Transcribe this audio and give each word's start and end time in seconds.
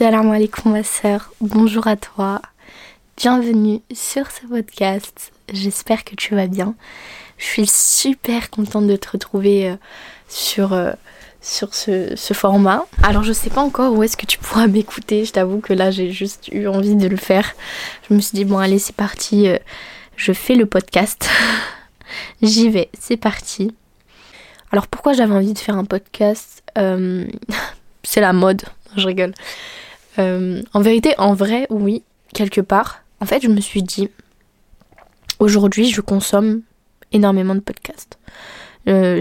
Assalamu 0.00 0.34
alaikum 0.34 0.72
ma 0.72 0.82
soeur, 0.82 1.30
bonjour 1.42 1.86
à 1.86 1.94
toi, 1.94 2.40
bienvenue 3.18 3.82
sur 3.92 4.30
ce 4.30 4.46
podcast, 4.46 5.30
j'espère 5.52 6.04
que 6.04 6.14
tu 6.14 6.34
vas 6.34 6.46
bien. 6.46 6.74
Je 7.36 7.44
suis 7.44 7.66
super 7.66 8.48
contente 8.48 8.86
de 8.86 8.96
te 8.96 9.10
retrouver 9.10 9.68
euh, 9.68 9.76
sur, 10.26 10.72
euh, 10.72 10.92
sur 11.42 11.74
ce, 11.74 12.16
ce, 12.16 12.32
format. 12.32 12.86
Alors 13.02 13.24
je 13.24 13.34
sais 13.34 13.50
pas 13.50 13.60
encore 13.60 13.92
où 13.92 14.02
est-ce 14.02 14.16
que 14.16 14.24
tu 14.24 14.38
pourras 14.38 14.66
m'écouter, 14.68 15.26
je 15.26 15.32
t'avoue 15.32 15.60
que 15.60 15.74
là 15.74 15.90
j'ai 15.90 16.10
juste 16.10 16.48
eu 16.50 16.66
envie 16.66 16.96
de 16.96 17.06
le 17.06 17.18
faire. 17.18 17.52
Je 18.08 18.14
me 18.14 18.20
suis 18.20 18.34
dit 18.34 18.46
bon 18.46 18.56
allez 18.56 18.78
c'est 18.78 18.96
parti, 18.96 19.48
euh, 19.48 19.58
je 20.16 20.32
fais 20.32 20.54
le 20.54 20.64
podcast, 20.64 21.28
j'y 22.40 22.70
vais, 22.70 22.88
c'est 22.98 23.18
parti. 23.18 23.76
Alors 24.72 24.86
pourquoi 24.86 25.12
j'avais 25.12 25.34
envie 25.34 25.52
de 25.52 25.58
faire 25.58 25.76
un 25.76 25.84
podcast 25.84 26.62
C'est 28.02 28.22
la 28.22 28.32
mode, 28.32 28.62
je 28.96 29.06
rigole. 29.06 29.34
Euh, 30.20 30.62
en 30.74 30.80
vérité, 30.80 31.14
en 31.18 31.34
vrai, 31.34 31.66
oui, 31.70 32.02
quelque 32.34 32.60
part. 32.60 33.02
En 33.20 33.26
fait, 33.26 33.42
je 33.42 33.48
me 33.48 33.60
suis 33.60 33.82
dit, 33.82 34.08
aujourd'hui, 35.38 35.90
je 35.90 36.00
consomme 36.00 36.62
énormément 37.12 37.54
de 37.54 37.60
podcasts. 37.60 38.18
Euh, 38.88 39.20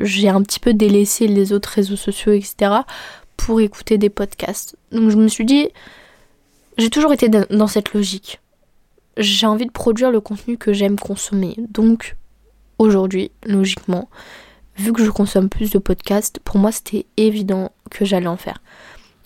j'ai 0.00 0.28
un 0.28 0.42
petit 0.42 0.60
peu 0.60 0.74
délaissé 0.74 1.26
les 1.26 1.52
autres 1.52 1.70
réseaux 1.70 1.96
sociaux, 1.96 2.32
etc., 2.32 2.72
pour 3.36 3.60
écouter 3.60 3.98
des 3.98 4.10
podcasts. 4.10 4.76
Donc 4.92 5.10
je 5.10 5.16
me 5.16 5.28
suis 5.28 5.44
dit, 5.44 5.68
j'ai 6.78 6.90
toujours 6.90 7.12
été 7.12 7.28
dans 7.28 7.66
cette 7.66 7.92
logique. 7.92 8.40
J'ai 9.16 9.46
envie 9.46 9.66
de 9.66 9.72
produire 9.72 10.10
le 10.10 10.20
contenu 10.20 10.56
que 10.56 10.72
j'aime 10.72 10.98
consommer. 10.98 11.54
Donc 11.58 12.16
aujourd'hui, 12.78 13.30
logiquement, 13.44 14.08
vu 14.76 14.92
que 14.92 15.04
je 15.04 15.10
consomme 15.10 15.48
plus 15.48 15.70
de 15.70 15.78
podcasts, 15.78 16.38
pour 16.40 16.58
moi 16.58 16.72
c'était 16.72 17.06
évident 17.16 17.72
que 17.90 18.04
j'allais 18.04 18.26
en 18.26 18.36
faire. 18.36 18.58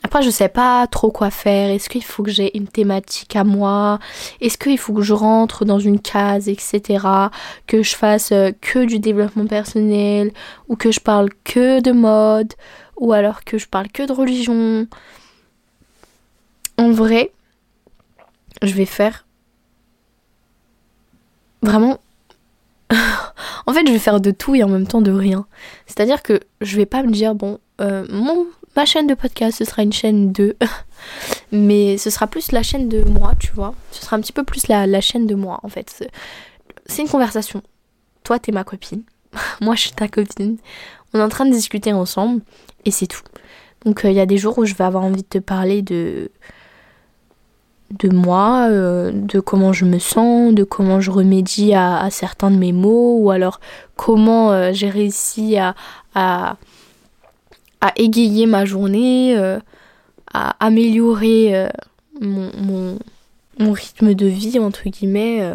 Après, 0.03 0.23
je 0.23 0.31
sais 0.31 0.49
pas 0.49 0.87
trop 0.87 1.11
quoi 1.11 1.31
faire. 1.31 1.71
Est-ce 1.71 1.89
qu'il 1.89 2.03
faut 2.03 2.23
que 2.23 2.31
j'ai 2.31 2.57
une 2.57 2.69
thématique 2.69 3.37
à 3.37 3.45
moi? 3.45 3.99
Est-ce 4.41 4.57
qu'il 4.57 4.79
faut 4.79 4.95
que 4.95 5.03
je 5.03 5.12
rentre 5.12 5.65
dans 5.65 5.79
une 5.79 6.01
case, 6.01 6.48
etc. 6.48 7.07
Que 7.67 7.83
je 7.83 7.95
fasse 7.95 8.33
euh, 8.33 8.51
que 8.61 8.84
du 8.87 8.98
développement 8.98 9.47
personnel? 9.47 10.33
Ou 10.69 10.77
que 10.77 10.91
je 10.91 11.01
parle 11.01 11.29
que 11.45 11.81
de 11.81 11.92
mode? 11.92 12.55
Ou 12.97 13.12
alors 13.12 13.45
que 13.45 13.59
je 13.59 13.67
parle 13.69 13.89
que 13.89 14.07
de 14.07 14.12
religion? 14.12 14.87
En 16.79 16.92
vrai, 16.92 17.31
je 18.62 18.73
vais 18.73 18.87
faire 18.87 19.27
vraiment 21.62 22.01
en 23.67 23.73
fait, 23.73 23.87
je 23.87 23.92
vais 23.92 23.98
faire 23.98 24.20
de 24.20 24.31
tout 24.31 24.55
et 24.55 24.62
en 24.62 24.69
même 24.69 24.87
temps 24.87 25.01
de 25.01 25.12
rien. 25.12 25.47
C'est-à-dire 25.87 26.23
que 26.23 26.41
je 26.61 26.77
vais 26.77 26.87
pas 26.87 27.03
me 27.03 27.11
dire, 27.11 27.35
bon, 27.35 27.59
euh, 27.81 28.07
mon, 28.11 28.47
ma 28.81 28.86
chaîne 28.86 29.06
de 29.06 29.14
podcast, 29.14 29.59
ce 29.59 29.67
sera 29.67 29.83
une 29.83 29.92
chaîne 29.92 30.33
de. 30.33 30.56
Mais 31.53 31.98
ce 31.98 32.09
sera 32.09 32.27
plus 32.27 32.50
la 32.50 32.62
chaîne 32.62 32.89
de 32.89 33.03
moi, 33.03 33.34
tu 33.39 33.53
vois. 33.53 33.75
Ce 33.91 34.00
sera 34.03 34.17
un 34.17 34.20
petit 34.20 34.33
peu 34.33 34.42
plus 34.42 34.69
la, 34.69 34.86
la 34.86 35.03
chaîne 35.03 35.27
de 35.27 35.34
moi, 35.34 35.61
en 35.62 35.69
fait. 35.69 36.11
C'est 36.86 37.03
une 37.03 37.08
conversation. 37.08 37.62
Toi, 38.25 38.39
t'es 38.39 38.53
ma 38.53 38.64
copine. 38.64 39.03
moi, 39.61 39.75
je 39.75 39.83
suis 39.83 39.92
ta 39.92 40.08
copine. 40.08 40.56
On 41.12 41.19
est 41.19 41.23
en 41.23 41.28
train 41.28 41.45
de 41.45 41.53
discuter 41.53 41.92
ensemble 41.92 42.41
et 42.86 42.91
c'est 42.91 43.06
tout. 43.06 43.23
Donc, 43.84 44.05
euh, 44.05 44.11
il 44.11 44.17
y 44.17 44.20
a 44.20 44.27
des 44.27 44.39
jours 44.39 44.56
où 44.56 44.64
je 44.64 44.75
vais 44.75 44.84
avoir 44.84 45.05
envie 45.05 45.23
de 45.23 45.28
te 45.28 45.39
parler 45.39 45.83
de 45.83 46.31
de 47.98 48.08
moi, 48.08 48.69
euh, 48.70 49.11
de 49.12 49.41
comment 49.41 49.73
je 49.73 49.84
me 49.84 49.98
sens, 49.98 50.55
de 50.55 50.62
comment 50.62 51.01
je 51.01 51.11
remédie 51.11 51.75
à, 51.75 52.08
certains 52.11 52.51
de 52.51 52.56
mes 52.56 52.73
maux, 52.73 53.19
ou 53.19 53.31
alors 53.31 53.58
comment 53.97 54.53
euh, 54.53 54.70
j'ai 54.73 54.89
réussi 54.89 55.58
à, 55.58 55.75
à, 56.14 56.56
égayer 57.97 58.47
ma 58.47 58.64
journée, 58.64 59.36
euh, 59.36 59.59
à 60.33 60.55
améliorer 60.64 61.69
mon, 62.20 62.50
mon, 62.56 62.98
mon, 63.59 63.73
rythme 63.73 64.14
de 64.14 64.27
vie, 64.27 64.59
entre 64.59 64.89
guillemets, 64.89 65.55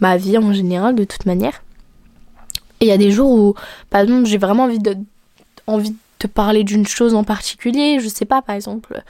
ma 0.00 0.16
vie 0.18 0.36
en 0.36 0.52
général, 0.52 0.94
de 0.94 1.04
toute 1.04 1.24
manière. 1.24 1.62
Et 2.80 2.84
il 2.84 2.88
y 2.88 2.92
a 2.92 2.98
des 2.98 3.10
jours 3.10 3.30
où, 3.30 3.54
par 3.88 4.02
exemple, 4.02 4.26
j'ai 4.26 4.38
vraiment 4.38 4.64
envie 4.64 4.78
de, 4.78 4.96
envie 5.66 5.90
de 5.90 5.96
te 6.18 6.26
parler 6.26 6.62
d'une 6.62 6.86
chose 6.86 7.14
en 7.14 7.24
particulier, 7.24 8.00
je 8.00 8.08
sais 8.08 8.26
pas, 8.26 8.42
par 8.42 8.54
exemple 8.54 9.02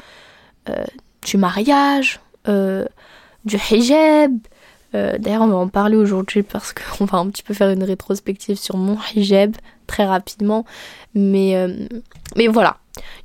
du 1.24 1.36
mariage, 1.36 2.20
euh, 2.48 2.84
du 3.44 3.56
hijab. 3.70 4.36
Euh, 4.94 5.18
d'ailleurs, 5.18 5.42
on 5.42 5.48
va 5.48 5.56
en 5.56 5.68
parler 5.68 5.96
aujourd'hui 5.96 6.42
parce 6.42 6.72
qu'on 6.72 7.04
va 7.04 7.18
un 7.18 7.28
petit 7.28 7.42
peu 7.42 7.54
faire 7.54 7.70
une 7.70 7.84
rétrospective 7.84 8.56
sur 8.56 8.76
mon 8.76 8.98
hijab 9.14 9.54
très 9.88 10.06
rapidement. 10.06 10.64
Mais, 11.14 11.56
euh, 11.56 11.88
mais 12.36 12.46
voilà, 12.46 12.76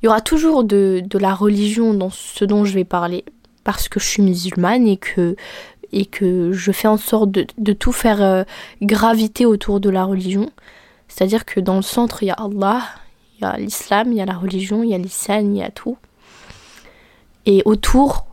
il 0.02 0.06
y 0.06 0.08
aura 0.08 0.22
toujours 0.22 0.64
de, 0.64 1.04
de, 1.06 1.18
la 1.20 1.36
religion 1.36 1.94
dans 1.94 2.10
ce 2.10 2.44
dont 2.46 2.66
je 2.66 2.74
vais 2.74 2.86
parler 2.86 3.24
parce 3.64 3.88
que 3.88 4.00
je 4.00 4.06
suis 4.06 4.24
musulmane 4.24 4.88
et 4.88 4.98
que, 4.98 5.36
et 5.92 6.08
que 6.08 6.52
je 6.52 6.72
fais 6.72 6.88
en 6.88 6.98
sorte 6.98 7.30
de, 7.30 7.46
de 7.60 7.74
tout 7.74 7.92
faire 7.92 8.46
graviter 8.82 9.46
autour 9.46 9.80
de 9.80 9.92
la 9.92 10.04
religion. 10.04 10.50
C'est-à-dire 11.08 11.46
que 11.46 11.60
dans 11.60 11.76
le 11.76 11.84
centre, 11.84 12.24
il 12.24 12.28
y 12.28 12.32
a 12.32 12.34
Allah, 12.34 12.82
il 13.38 13.44
y 13.44 13.46
a 13.46 13.58
l'islam, 13.58 14.12
il 14.12 14.18
y 14.18 14.22
a 14.22 14.26
la 14.26 14.34
religion, 14.34 14.82
il 14.82 14.90
y 14.90 14.96
a 14.96 14.98
l'islam, 14.98 15.54
il 15.54 15.60
y 15.60 15.64
a 15.64 15.70
tout. 15.70 15.98
Et 17.46 17.62
autour, 17.66 18.26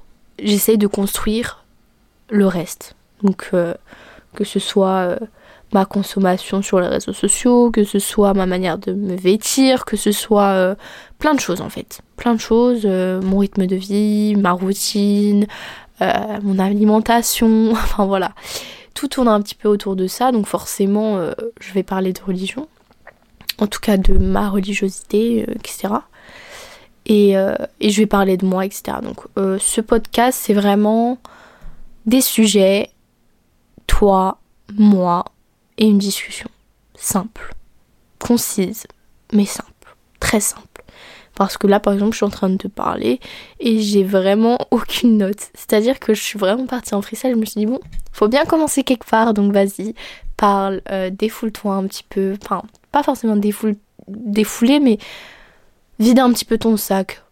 j'essaye 0.42 0.78
de 0.78 0.86
construire 0.86 1.64
le 2.30 2.46
reste. 2.46 2.94
Donc, 3.22 3.50
euh, 3.52 3.74
que 4.34 4.44
ce 4.44 4.58
soit 4.58 5.00
euh, 5.00 5.18
ma 5.72 5.84
consommation 5.84 6.62
sur 6.62 6.80
les 6.80 6.88
réseaux 6.88 7.12
sociaux, 7.12 7.70
que 7.70 7.84
ce 7.84 7.98
soit 7.98 8.34
ma 8.34 8.46
manière 8.46 8.78
de 8.78 8.92
me 8.92 9.14
vêtir, 9.14 9.84
que 9.84 9.96
ce 9.96 10.12
soit 10.12 10.50
euh, 10.50 10.74
plein 11.18 11.34
de 11.34 11.40
choses 11.40 11.60
en 11.60 11.68
fait. 11.68 12.00
Plein 12.16 12.34
de 12.34 12.40
choses, 12.40 12.84
mon 12.84 13.38
rythme 13.38 13.66
de 13.66 13.76
vie, 13.76 14.34
ma 14.36 14.52
routine, 14.52 15.46
mon 16.00 16.58
alimentation, 16.58 17.70
enfin 17.72 18.04
voilà. 18.04 18.32
Tout 18.94 19.08
tourne 19.08 19.28
un 19.28 19.40
petit 19.40 19.54
peu 19.54 19.68
autour 19.68 19.96
de 19.96 20.06
ça, 20.06 20.32
donc 20.32 20.46
forcément, 20.46 21.18
je 21.60 21.72
vais 21.72 21.82
parler 21.82 22.12
de 22.12 22.20
religion. 22.20 22.68
En 23.58 23.66
tout 23.66 23.80
cas, 23.80 23.96
de 23.96 24.14
ma 24.18 24.50
religiosité, 24.50 25.46
etc. 25.50 25.88
Euh, 27.10 27.56
et, 27.80 27.90
je 27.90 28.00
vais 28.00 28.06
parler 28.06 28.36
de 28.36 28.46
moi, 28.46 28.64
etc. 28.64 28.98
Donc 29.02 29.18
euh, 29.36 29.58
ce 29.60 29.80
podcast, 29.80 30.38
c'est 30.40 30.54
vraiment 30.54 31.18
des 32.06 32.20
sujets, 32.20 32.90
toi, 33.86 34.38
moi, 34.76 35.24
et 35.80 35.86
une 35.86 35.98
discussion 35.98 36.48
simple, 36.94 37.52
concise, 38.20 38.86
mais 39.32 39.46
simple, 39.46 39.96
très 40.20 40.40
simple. 40.40 40.84
Parce 41.34 41.56
que 41.56 41.66
là, 41.66 41.80
par 41.80 41.94
exemple, 41.94 42.12
je 42.12 42.18
suis 42.18 42.26
en 42.26 42.30
train 42.30 42.50
de 42.50 42.58
te 42.58 42.68
parler 42.68 43.18
et 43.60 43.80
j'ai 43.80 44.04
vraiment 44.04 44.58
aucune 44.70 45.16
note. 45.16 45.40
C'est-à-dire 45.54 45.98
que 45.98 46.12
je 46.12 46.22
suis 46.22 46.38
vraiment 46.38 46.66
partie 46.66 46.94
en 46.94 47.00
freestyle. 47.00 47.30
Je 47.30 47.36
me 47.36 47.46
suis 47.46 47.60
dit, 47.60 47.66
bon, 47.66 47.80
faut 48.12 48.28
bien 48.28 48.44
commencer 48.44 48.84
quelque 48.84 49.08
part, 49.08 49.32
donc 49.32 49.52
vas-y, 49.52 49.94
parle, 50.36 50.82
euh, 50.90 51.08
défoule-toi 51.10 51.74
un 51.74 51.86
petit 51.86 52.04
peu. 52.08 52.36
Enfin, 52.42 52.62
pas 52.92 53.02
forcément 53.02 53.36
défoule, 53.36 53.76
défouler, 54.06 54.80
mais 54.80 54.98
vide 55.98 56.18
un 56.18 56.30
petit 56.32 56.44
peu 56.44 56.58
ton 56.58 56.76
sac. 56.76 57.22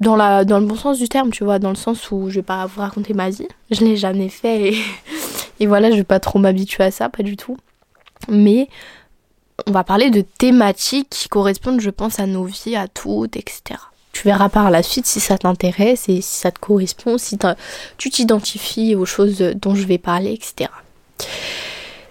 Dans, 0.00 0.16
la, 0.16 0.44
dans 0.44 0.58
le 0.58 0.66
bon 0.66 0.74
sens 0.74 0.98
du 0.98 1.08
terme, 1.08 1.30
tu 1.30 1.44
vois, 1.44 1.60
dans 1.60 1.68
le 1.68 1.76
sens 1.76 2.10
où 2.10 2.28
je 2.28 2.36
vais 2.36 2.42
pas 2.42 2.66
vous 2.66 2.80
raconter 2.80 3.14
ma 3.14 3.30
vie. 3.30 3.46
Je 3.70 3.84
l'ai 3.84 3.96
jamais 3.96 4.28
fait 4.28 4.72
et, 4.72 4.78
et 5.60 5.66
voilà, 5.68 5.92
je 5.92 5.96
vais 5.96 6.04
pas 6.04 6.18
trop 6.18 6.40
m'habituer 6.40 6.82
à 6.82 6.90
ça, 6.90 7.08
pas 7.08 7.22
du 7.22 7.36
tout. 7.36 7.56
Mais 8.28 8.68
on 9.66 9.72
va 9.72 9.84
parler 9.84 10.10
de 10.10 10.20
thématiques 10.20 11.10
qui 11.10 11.28
correspondent, 11.28 11.80
je 11.80 11.90
pense, 11.90 12.18
à 12.18 12.26
nos 12.26 12.44
vies, 12.44 12.76
à 12.76 12.88
toutes, 12.88 13.36
etc. 13.36 13.80
Tu 14.12 14.24
verras 14.24 14.48
par 14.48 14.70
la 14.70 14.82
suite 14.82 15.06
si 15.06 15.20
ça 15.20 15.38
t'intéresse 15.38 16.08
et 16.08 16.20
si 16.20 16.36
ça 16.40 16.50
te 16.50 16.58
correspond, 16.58 17.16
si 17.18 17.38
tu 17.96 18.10
t'identifies 18.10 18.94
aux 18.94 19.06
choses 19.06 19.38
dont 19.56 19.74
je 19.74 19.86
vais 19.86 19.98
parler, 19.98 20.32
etc. 20.32 20.70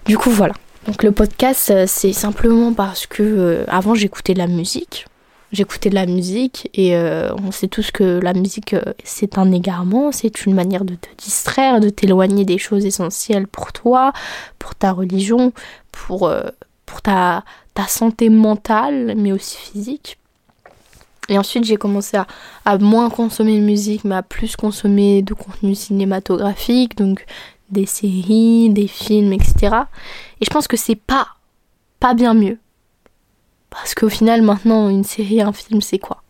Du 0.06 0.18
coup, 0.18 0.30
voilà. 0.30 0.54
Donc 0.86 1.04
le 1.04 1.12
podcast, 1.12 1.72
c'est 1.86 2.12
simplement 2.12 2.72
parce 2.72 3.06
que 3.06 3.22
euh, 3.22 3.64
avant 3.68 3.94
j'écoutais 3.94 4.34
de 4.34 4.38
la 4.38 4.48
musique 4.48 5.06
j'écoutais 5.52 5.90
de 5.90 5.94
la 5.94 6.06
musique 6.06 6.70
et 6.74 6.96
euh, 6.96 7.32
on 7.44 7.52
sait 7.52 7.68
tous 7.68 7.90
que 7.90 8.20
la 8.20 8.32
musique 8.32 8.74
euh, 8.74 8.94
c'est 9.04 9.38
un 9.38 9.52
égarement, 9.52 10.10
c'est 10.10 10.46
une 10.46 10.54
manière 10.54 10.84
de 10.84 10.94
te 10.94 11.08
distraire, 11.18 11.80
de 11.80 11.90
t'éloigner 11.90 12.44
des 12.44 12.58
choses 12.58 12.84
essentielles 12.86 13.46
pour 13.46 13.72
toi, 13.72 14.12
pour 14.58 14.74
ta 14.74 14.92
religion, 14.92 15.52
pour, 15.92 16.26
euh, 16.26 16.48
pour 16.86 17.02
ta, 17.02 17.44
ta 17.74 17.86
santé 17.86 18.30
mentale 18.30 19.14
mais 19.16 19.32
aussi 19.32 19.56
physique. 19.58 20.18
Et 21.28 21.38
ensuite 21.38 21.64
j'ai 21.64 21.76
commencé 21.76 22.16
à, 22.16 22.26
à, 22.64 22.78
moins 22.78 23.10
consommer 23.10 23.58
de 23.58 23.64
musique 23.64 24.04
mais 24.04 24.16
à 24.16 24.22
plus 24.22 24.56
consommer 24.56 25.22
de 25.22 25.34
contenu 25.34 25.74
cinématographique, 25.74 26.96
donc 26.96 27.26
des 27.70 27.86
séries, 27.86 28.70
des 28.70 28.88
films, 28.88 29.32
etc. 29.32 29.76
Et 30.40 30.44
je 30.44 30.50
pense 30.50 30.66
que 30.66 30.76
c'est 30.76 30.96
pas, 30.96 31.28
pas 32.00 32.14
bien 32.14 32.34
mieux. 32.34 32.58
Parce 33.72 33.94
qu'au 33.94 34.10
final, 34.10 34.42
maintenant, 34.42 34.90
une 34.90 35.02
série, 35.02 35.40
un 35.40 35.52
film, 35.52 35.80
c'est 35.80 35.98
quoi? 35.98 36.22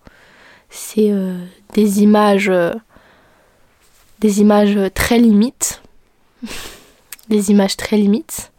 C'est 0.70 1.10
euh, 1.10 1.44
des 1.74 2.02
images. 2.02 2.48
Euh, 2.48 2.72
des 4.20 4.40
images 4.40 4.78
très 4.94 5.18
limites. 5.18 5.82
des 7.28 7.50
images 7.50 7.76
très 7.76 7.96
limites. 7.96 8.52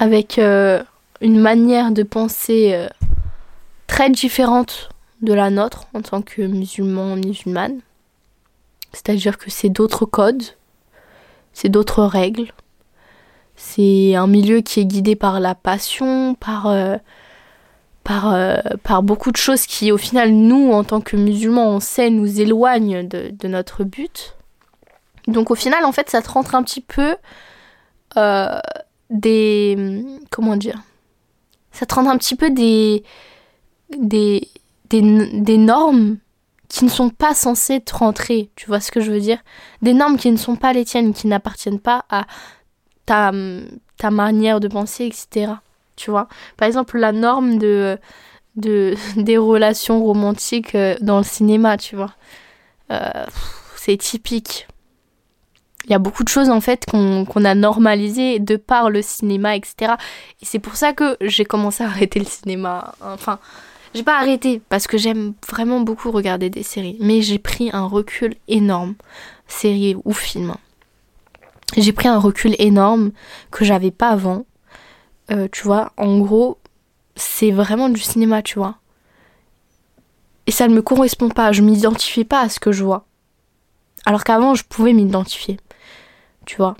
Avec 0.00 0.38
euh, 0.40 0.82
une 1.20 1.38
manière 1.38 1.92
de 1.92 2.02
penser 2.02 2.88
très 3.86 4.10
différente 4.10 4.88
de 5.22 5.32
la 5.32 5.50
nôtre 5.50 5.86
en 5.94 6.02
tant 6.02 6.20
que 6.20 6.42
musulman, 6.42 7.14
musulmane. 7.14 7.80
C'est-à-dire 8.92 9.38
que 9.38 9.50
c'est 9.50 9.68
d'autres 9.68 10.06
codes, 10.06 10.42
c'est 11.52 11.68
d'autres 11.68 12.02
règles. 12.02 12.52
C'est 13.54 14.16
un 14.16 14.26
milieu 14.26 14.62
qui 14.62 14.80
est 14.80 14.86
guidé 14.86 15.14
par 15.14 15.38
la 15.38 15.54
passion, 15.54 16.34
par, 16.34 16.66
par, 18.10 18.34
euh, 18.34 18.56
par 18.82 19.04
beaucoup 19.04 19.30
de 19.30 19.36
choses 19.36 19.66
qui, 19.66 19.92
au 19.92 19.96
final, 19.96 20.32
nous, 20.32 20.72
en 20.72 20.82
tant 20.82 21.00
que 21.00 21.16
musulmans, 21.16 21.68
on 21.68 21.78
sait, 21.78 22.10
nous 22.10 22.40
éloignent 22.40 23.04
de, 23.06 23.30
de 23.30 23.46
notre 23.46 23.84
but. 23.84 24.34
Donc, 25.28 25.52
au 25.52 25.54
final, 25.54 25.84
en 25.84 25.92
fait, 25.92 26.10
ça 26.10 26.20
te 26.20 26.28
rentre 26.28 26.56
un 26.56 26.64
petit 26.64 26.80
peu 26.80 27.14
euh, 28.16 28.58
des. 29.10 30.04
Comment 30.28 30.56
dire 30.56 30.82
Ça 31.70 31.86
te 31.86 31.94
rentre 31.94 32.10
un 32.10 32.18
petit 32.18 32.34
peu 32.34 32.50
des. 32.50 33.04
des, 33.96 34.48
des, 34.88 35.30
des 35.40 35.58
normes 35.58 36.16
qui 36.66 36.84
ne 36.84 36.90
sont 36.90 37.10
pas 37.10 37.34
censées 37.34 37.80
te 37.80 37.94
rentrer, 37.94 38.50
tu 38.56 38.66
vois 38.66 38.80
ce 38.80 38.90
que 38.90 39.00
je 39.00 39.12
veux 39.12 39.20
dire? 39.20 39.38
Des 39.82 39.94
normes 39.94 40.16
qui 40.16 40.32
ne 40.32 40.36
sont 40.36 40.56
pas 40.56 40.72
les 40.72 40.84
tiennes, 40.84 41.14
qui 41.14 41.28
n'appartiennent 41.28 41.78
pas 41.78 42.06
à 42.10 42.26
ta, 43.06 43.30
ta 43.98 44.10
manière 44.10 44.58
de 44.58 44.66
penser, 44.66 45.04
etc. 45.06 45.52
Tu 46.00 46.10
vois 46.10 46.28
Par 46.56 46.66
exemple, 46.66 46.98
la 46.98 47.12
norme 47.12 47.58
de, 47.58 47.98
de, 48.56 48.94
des 49.16 49.36
relations 49.36 50.02
romantiques 50.02 50.74
euh, 50.74 50.96
dans 51.02 51.18
le 51.18 51.24
cinéma, 51.24 51.76
tu 51.76 51.94
vois. 51.94 52.14
Euh, 52.90 53.24
c'est 53.76 53.98
typique. 53.98 54.66
Il 55.84 55.90
y 55.90 55.94
a 55.94 55.98
beaucoup 55.98 56.24
de 56.24 56.28
choses 56.28 56.50
en 56.50 56.60
fait 56.60 56.84
qu'on 56.86 57.44
a 57.44 57.54
normalisées 57.54 58.38
de 58.38 58.56
par 58.56 58.90
le 58.90 59.02
cinéma, 59.02 59.56
etc. 59.56 59.94
Et 60.40 60.44
c'est 60.44 60.58
pour 60.58 60.76
ça 60.76 60.92
que 60.92 61.16
j'ai 61.20 61.44
commencé 61.44 61.82
à 61.82 61.86
arrêter 61.86 62.18
le 62.18 62.26
cinéma. 62.26 62.94
Enfin, 63.00 63.38
j'ai 63.94 64.02
pas 64.02 64.18
arrêté 64.18 64.60
parce 64.68 64.86
que 64.86 64.98
j'aime 64.98 65.32
vraiment 65.48 65.80
beaucoup 65.80 66.10
regarder 66.10 66.48
des 66.50 66.62
séries, 66.62 66.96
mais 67.00 67.22
j'ai 67.22 67.38
pris 67.38 67.70
un 67.72 67.86
recul 67.86 68.36
énorme, 68.46 68.94
séries 69.48 69.96
ou 70.04 70.12
films. 70.12 70.54
J'ai 71.76 71.92
pris 71.92 72.08
un 72.08 72.18
recul 72.18 72.54
énorme 72.58 73.10
que 73.50 73.64
j'avais 73.64 73.90
pas 73.90 74.10
avant. 74.10 74.44
Euh, 75.30 75.48
tu 75.50 75.62
vois, 75.62 75.92
en 75.96 76.18
gros, 76.18 76.58
c'est 77.16 77.50
vraiment 77.50 77.88
du 77.88 78.00
cinéma, 78.00 78.42
tu 78.42 78.58
vois. 78.58 78.76
Et 80.46 80.50
ça 80.50 80.66
ne 80.68 80.74
me 80.74 80.82
correspond 80.82 81.28
pas, 81.28 81.52
je 81.52 81.62
m'identifie 81.62 82.24
pas 82.24 82.40
à 82.40 82.48
ce 82.48 82.58
que 82.58 82.72
je 82.72 82.84
vois. 82.84 83.04
Alors 84.06 84.24
qu'avant, 84.24 84.54
je 84.54 84.64
pouvais 84.64 84.92
m'identifier. 84.92 85.58
Tu 86.46 86.56
vois. 86.56 86.76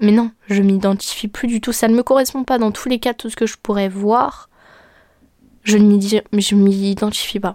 Mais 0.00 0.12
non, 0.12 0.30
je 0.48 0.62
m'identifie 0.62 1.28
plus 1.28 1.48
du 1.48 1.60
tout. 1.60 1.72
Ça 1.72 1.88
ne 1.88 1.94
me 1.94 2.02
correspond 2.02 2.44
pas 2.44 2.58
dans 2.58 2.72
tous 2.72 2.88
les 2.88 2.98
cas, 2.98 3.14
tout 3.14 3.30
ce 3.30 3.36
que 3.36 3.46
je 3.46 3.56
pourrais 3.56 3.88
voir 3.88 4.48
je 5.68 5.76
ne 5.76 6.56
m'y 6.56 6.90
identifie 6.90 7.40
pas. 7.40 7.52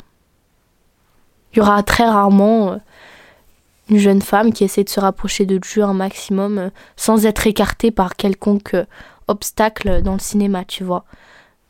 Il 1.52 1.58
y 1.58 1.62
aura 1.62 1.82
très 1.84 2.06
rarement 2.06 2.74
euh, 2.74 2.78
une 3.90 3.98
jeune 3.98 4.22
femme 4.22 4.54
qui 4.54 4.64
essaie 4.64 4.84
de 4.84 4.90
se 4.90 5.00
rapprocher 5.00 5.46
de 5.46 5.58
Dieu 5.58 5.84
un 5.84 5.94
maximum 5.94 6.58
euh, 6.58 6.70
sans 6.96 7.26
être 7.26 7.48
écartée 7.48 7.92
par 7.92 8.16
quelconque 8.16 8.76
obstacle 9.28 10.02
dans 10.02 10.14
le 10.14 10.20
cinéma, 10.20 10.66
tu 10.66 10.84
vois. 10.84 11.06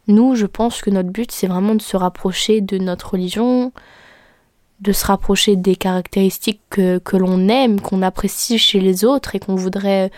Nous, 0.07 0.35
je 0.35 0.45
pense 0.45 0.81
que 0.81 0.89
notre 0.89 1.09
but, 1.09 1.31
c'est 1.31 1.47
vraiment 1.47 1.75
de 1.75 1.81
se 1.81 1.95
rapprocher 1.95 2.61
de 2.61 2.77
notre 2.77 3.11
religion, 3.11 3.71
de 4.81 4.91
se 4.91 5.05
rapprocher 5.05 5.55
des 5.55 5.75
caractéristiques 5.75 6.61
que, 6.69 6.97
que 6.97 7.15
l'on 7.15 7.47
aime, 7.47 7.79
qu'on 7.79 8.01
apprécie 8.01 8.57
chez 8.57 8.79
les 8.79 9.05
autres 9.05 9.35
et 9.35 9.39
qu'on 9.39 9.55
voudrait 9.55 10.11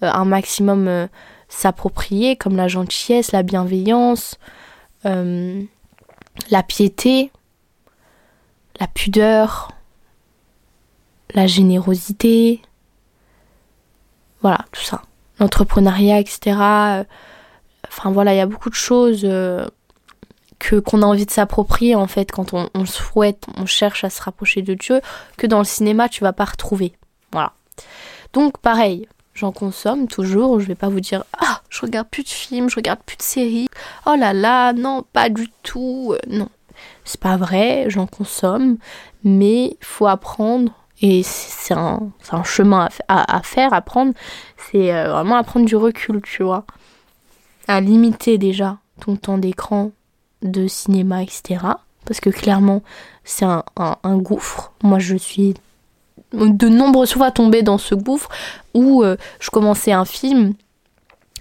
un 0.00 0.24
maximum 0.24 1.08
s'approprier, 1.48 2.36
comme 2.36 2.56
la 2.56 2.68
gentillesse, 2.68 3.32
la 3.32 3.42
bienveillance, 3.42 4.38
euh, 5.04 5.62
la 6.50 6.62
piété, 6.62 7.30
la 8.80 8.86
pudeur, 8.86 9.72
la 11.34 11.46
générosité, 11.46 12.60
voilà, 14.42 14.64
tout 14.72 14.82
ça. 14.82 15.02
L'entrepreneuriat, 15.38 16.20
etc. 16.20 16.56
Enfin 17.88 18.10
voilà, 18.10 18.34
il 18.34 18.38
y 18.38 18.40
a 18.40 18.46
beaucoup 18.46 18.70
de 18.70 18.74
choses 18.74 19.22
euh, 19.24 19.66
que 20.58 20.76
qu'on 20.76 21.02
a 21.02 21.06
envie 21.06 21.26
de 21.26 21.30
s'approprier 21.30 21.94
en 21.94 22.06
fait 22.06 22.30
quand 22.30 22.54
on, 22.54 22.68
on, 22.74 22.86
souhaite, 22.86 23.46
on 23.56 23.66
cherche 23.66 24.04
à 24.04 24.10
se 24.10 24.22
rapprocher 24.22 24.62
de 24.62 24.74
Dieu, 24.74 25.00
que 25.36 25.46
dans 25.46 25.58
le 25.58 25.64
cinéma 25.64 26.08
tu 26.08 26.22
vas 26.22 26.32
pas 26.32 26.44
retrouver. 26.44 26.92
Voilà. 27.32 27.52
Donc 28.32 28.58
pareil, 28.58 29.08
j'en 29.34 29.52
consomme 29.52 30.08
toujours. 30.08 30.60
Je 30.60 30.66
vais 30.66 30.74
pas 30.74 30.88
vous 30.88 31.00
dire 31.00 31.24
ah 31.38 31.60
je 31.68 31.82
regarde 31.82 32.08
plus 32.08 32.22
de 32.24 32.28
films, 32.28 32.70
je 32.70 32.76
regarde 32.76 33.00
plus 33.04 33.16
de 33.16 33.22
séries. 33.22 33.68
Oh 34.06 34.14
là 34.18 34.32
là, 34.32 34.72
non, 34.72 35.04
pas 35.12 35.28
du 35.28 35.48
tout. 35.62 36.14
Euh, 36.14 36.18
non, 36.28 36.48
c'est 37.04 37.20
pas 37.20 37.36
vrai. 37.36 37.86
J'en 37.88 38.06
consomme, 38.06 38.78
mais 39.24 39.76
faut 39.80 40.06
apprendre. 40.06 40.72
Et 41.02 41.22
c'est 41.22 41.74
un, 41.74 42.10
un, 42.30 42.44
chemin 42.44 42.88
à, 43.08 43.36
à, 43.36 43.42
faire, 43.42 43.72
à 43.74 43.82
prendre. 43.82 44.12
C'est 44.70 44.94
euh, 44.94 45.12
vraiment 45.12 45.36
à 45.36 45.42
prendre 45.42 45.66
du 45.66 45.76
recul, 45.76 46.22
tu 46.22 46.42
vois. 46.42 46.64
À 47.68 47.80
limiter 47.80 48.38
déjà 48.38 48.78
ton 49.00 49.16
temps 49.16 49.38
d'écran, 49.38 49.92
de 50.42 50.66
cinéma, 50.66 51.22
etc. 51.22 51.58
Parce 52.06 52.20
que 52.20 52.30
clairement, 52.30 52.82
c'est 53.24 53.44
un, 53.44 53.64
un, 53.76 54.16
gouffre. 54.16 54.72
Moi, 54.82 54.98
je 54.98 55.16
suis 55.16 55.54
de 56.32 56.68
nombreuses 56.68 57.12
fois 57.12 57.30
tombée 57.30 57.62
dans 57.62 57.78
ce 57.78 57.94
gouffre 57.94 58.28
où 58.74 59.02
euh, 59.02 59.16
je 59.40 59.50
commençais 59.50 59.92
un 59.92 60.04
film, 60.04 60.54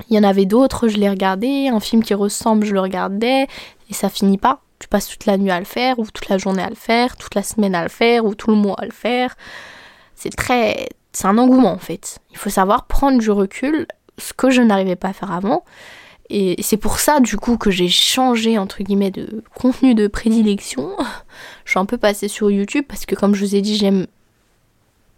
il 0.09 0.15
y 0.15 0.19
en 0.19 0.23
avait 0.23 0.45
d'autres, 0.45 0.87
je 0.87 0.97
les 0.97 1.09
regardais, 1.09 1.69
un 1.69 1.79
film 1.79 2.03
qui 2.03 2.13
ressemble, 2.13 2.65
je 2.65 2.73
le 2.73 2.81
regardais, 2.81 3.47
et 3.89 3.93
ça 3.93 4.09
finit 4.09 4.37
pas. 4.37 4.59
Tu 4.85 4.89
passes 4.89 5.07
toute 5.07 5.25
la 5.25 5.39
nuit 5.39 5.49
à 5.49 5.57
le 5.57 5.65
faire, 5.65 5.97
ou 5.97 6.05
toute 6.05 6.29
la 6.29 6.37
journée 6.37 6.61
à 6.61 6.69
le 6.69 6.75
faire, 6.75 7.17
toute 7.17 7.33
la 7.33 7.41
semaine 7.41 7.73
à 7.73 7.81
le 7.81 7.89
faire, 7.89 8.23
ou 8.23 8.35
tout 8.35 8.51
le 8.51 8.55
mois 8.55 8.75
à 8.77 8.85
le 8.85 8.91
faire. 8.91 9.35
C'est 10.13 10.29
très. 10.29 10.89
C'est 11.11 11.25
un 11.25 11.39
engouement 11.39 11.71
en 11.71 11.79
fait. 11.79 12.19
Il 12.29 12.37
faut 12.37 12.51
savoir 12.51 12.85
prendre 12.85 13.17
du 13.17 13.31
recul, 13.31 13.87
ce 14.19 14.31
que 14.33 14.51
je 14.51 14.61
n'arrivais 14.61 14.95
pas 14.95 15.07
à 15.07 15.13
faire 15.13 15.31
avant. 15.31 15.63
Et 16.29 16.61
c'est 16.61 16.77
pour 16.77 16.99
ça, 16.99 17.19
du 17.19 17.35
coup, 17.35 17.57
que 17.57 17.71
j'ai 17.71 17.87
changé, 17.87 18.59
entre 18.59 18.83
guillemets, 18.83 19.09
de 19.09 19.43
contenu 19.55 19.95
de 19.95 20.05
prédilection. 20.07 20.91
Je 21.65 21.71
suis 21.71 21.79
un 21.79 21.85
peu 21.85 21.97
passée 21.97 22.27
sur 22.27 22.51
YouTube 22.51 22.85
parce 22.87 23.07
que, 23.07 23.15
comme 23.15 23.33
je 23.33 23.43
vous 23.43 23.55
ai 23.55 23.61
dit, 23.61 23.77
j'aime 23.77 24.05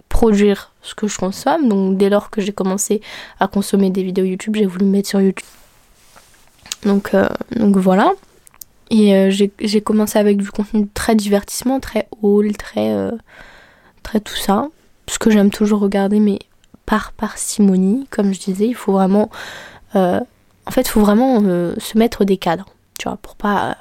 produire 0.08 0.72
ce 0.81 0.96
que 0.96 1.08
je 1.08 1.18
consomme. 1.18 1.68
Donc 1.68 1.98
dès 1.98 2.10
lors 2.10 2.30
que 2.30 2.40
j'ai 2.40 2.54
commencé 2.54 3.02
à 3.42 3.50
consommer 3.50 3.90
des 3.90 4.02
vidéos 4.02 4.24
YouTube, 4.24 4.56
j'ai 4.56 4.66
voulu 4.66 4.86
me 4.86 4.92
mettre 4.92 5.10
sur 5.10 5.20
YouTube. 5.20 5.46
Donc, 6.84 7.13
euh, 7.13 7.28
donc 7.58 7.75
voilà. 7.75 8.13
Et 8.89 9.16
euh, 9.16 9.30
j'ai 9.30 9.81
commencé 9.81 10.18
avec 10.18 10.38
du 10.38 10.50
contenu 10.50 10.88
très 10.94 11.16
divertissement, 11.16 11.80
très 11.80 12.07
haul, 12.22 12.56
très, 12.56 12.92
euh, 12.92 13.12
très 14.04 14.19
tout 14.19 14.36
ça. 14.36 14.68
Ce 15.10 15.19
que 15.19 15.30
j'aime 15.30 15.51
toujours 15.51 15.79
regarder, 15.79 16.20
mais 16.20 16.39
par 16.86 17.12
parcimonie, 17.13 18.08
comme 18.10 18.34
je 18.34 18.39
disais, 18.39 18.67
il 18.67 18.75
faut 18.75 18.94
vraiment... 18.94 19.29
en 19.94 20.72
fait, 20.72 20.82
il 20.82 20.89
faut 20.89 21.01
vraiment 21.01 21.41
se 21.41 21.98
mettre 21.98 22.24
des 22.24 22.38
cadres, 22.38 22.67
tu 22.98 23.10
vois, 23.10 23.17
pour 23.17 23.36
pas... 23.36 23.77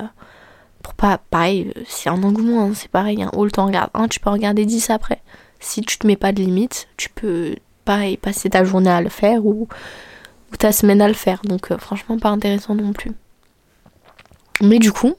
pour 0.83 0.95
pas... 0.95 1.19
Pareil, 1.19 1.73
c'est 1.87 2.11
un 2.11 2.23
engouement, 2.23 2.65
hein, 2.65 2.73
c'est 2.75 2.91
pareil, 2.91 3.23
un 3.23 3.31
haul, 3.33 3.53
t'en 3.53 3.67
regardes 3.67 3.91
un, 3.95 4.09
tu 4.09 4.19
peux 4.21 4.31
regarder 4.31 4.67
10 4.67 4.91
après 4.91 5.21
si 5.61 5.81
tu 5.83 5.99
te 5.99 6.07
mets 6.07 6.17
pas 6.17 6.33
de 6.33 6.43
limite, 6.43 6.89
tu 6.97 7.09
peux, 7.11 7.57
pareil, 7.85 8.17
passer 8.17 8.51
ta 8.51 8.65
journée 8.65 8.91
à 8.91 9.01
le 9.01 9.09
faire 9.09 9.45
ou, 9.45 9.69
ta 10.59 10.73
semaine 10.73 11.03
à 11.03 11.09
le 11.09 11.15
faire. 11.15 11.43
Donc, 11.43 11.71
euh, 11.71 11.79
franchement, 11.79 12.19
pas 12.19 12.31
intéressant 12.31 12.75
non 12.75 12.93
plus. 12.93 13.13
Mais 14.61 14.79
du 14.79 14.93
coup, 14.93 15.15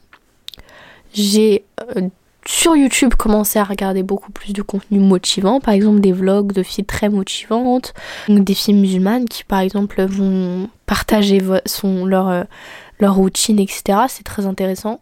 j'ai 1.13 1.63
euh, 1.95 2.09
sur 2.45 2.75
YouTube 2.75 3.13
commencé 3.15 3.59
à 3.59 3.63
regarder 3.63 4.03
beaucoup 4.03 4.31
plus 4.31 4.53
de 4.53 4.61
contenu 4.61 4.99
motivant, 4.99 5.59
par 5.59 5.73
exemple 5.73 5.99
des 5.99 6.11
vlogs 6.11 6.53
de 6.53 6.63
filles 6.63 6.85
très 6.85 7.09
motivantes, 7.09 7.93
des 8.29 8.53
filles 8.53 8.75
musulmanes 8.75 9.25
qui 9.25 9.43
par 9.43 9.59
exemple 9.59 10.01
vont 10.03 10.69
partager 10.85 11.41
son, 11.65 12.05
leur, 12.05 12.29
euh, 12.29 12.43
leur 12.99 13.15
routine, 13.15 13.59
etc. 13.59 13.99
C'est 14.07 14.23
très 14.23 14.45
intéressant. 14.45 15.01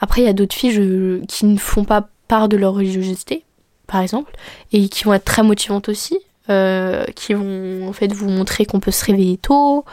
Après, 0.00 0.22
il 0.22 0.24
y 0.24 0.28
a 0.28 0.32
d'autres 0.32 0.54
filles 0.54 1.22
qui 1.28 1.44
ne 1.44 1.58
font 1.58 1.84
pas 1.84 2.08
part 2.26 2.48
de 2.48 2.56
leur 2.56 2.74
religiosité, 2.74 3.44
par 3.86 4.00
exemple, 4.00 4.32
et 4.72 4.88
qui 4.88 5.04
vont 5.04 5.12
être 5.12 5.24
très 5.24 5.42
motivantes 5.42 5.90
aussi, 5.90 6.18
euh, 6.48 7.04
qui 7.14 7.34
vont 7.34 7.86
en 7.86 7.92
fait 7.92 8.12
vous 8.12 8.30
montrer 8.30 8.64
qu'on 8.64 8.80
peut 8.80 8.90
se 8.90 9.04
réveiller 9.04 9.36
tôt, 9.36 9.84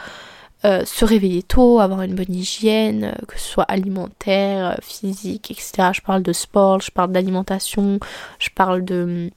euh, 0.64 0.84
se 0.84 1.04
réveiller 1.04 1.42
tôt, 1.42 1.80
avoir 1.80 2.02
une 2.02 2.14
bonne 2.14 2.34
hygiène, 2.34 3.04
euh, 3.04 3.26
que 3.26 3.38
ce 3.38 3.46
soit 3.46 3.64
alimentaire, 3.64 4.78
physique, 4.82 5.50
etc. 5.50 5.90
Je 5.92 6.00
parle 6.00 6.22
de 6.22 6.32
sport, 6.32 6.80
je 6.80 6.90
parle 6.90 7.12
d'alimentation, 7.12 8.00
je 8.38 8.48
parle 8.54 8.84
de 8.84 9.30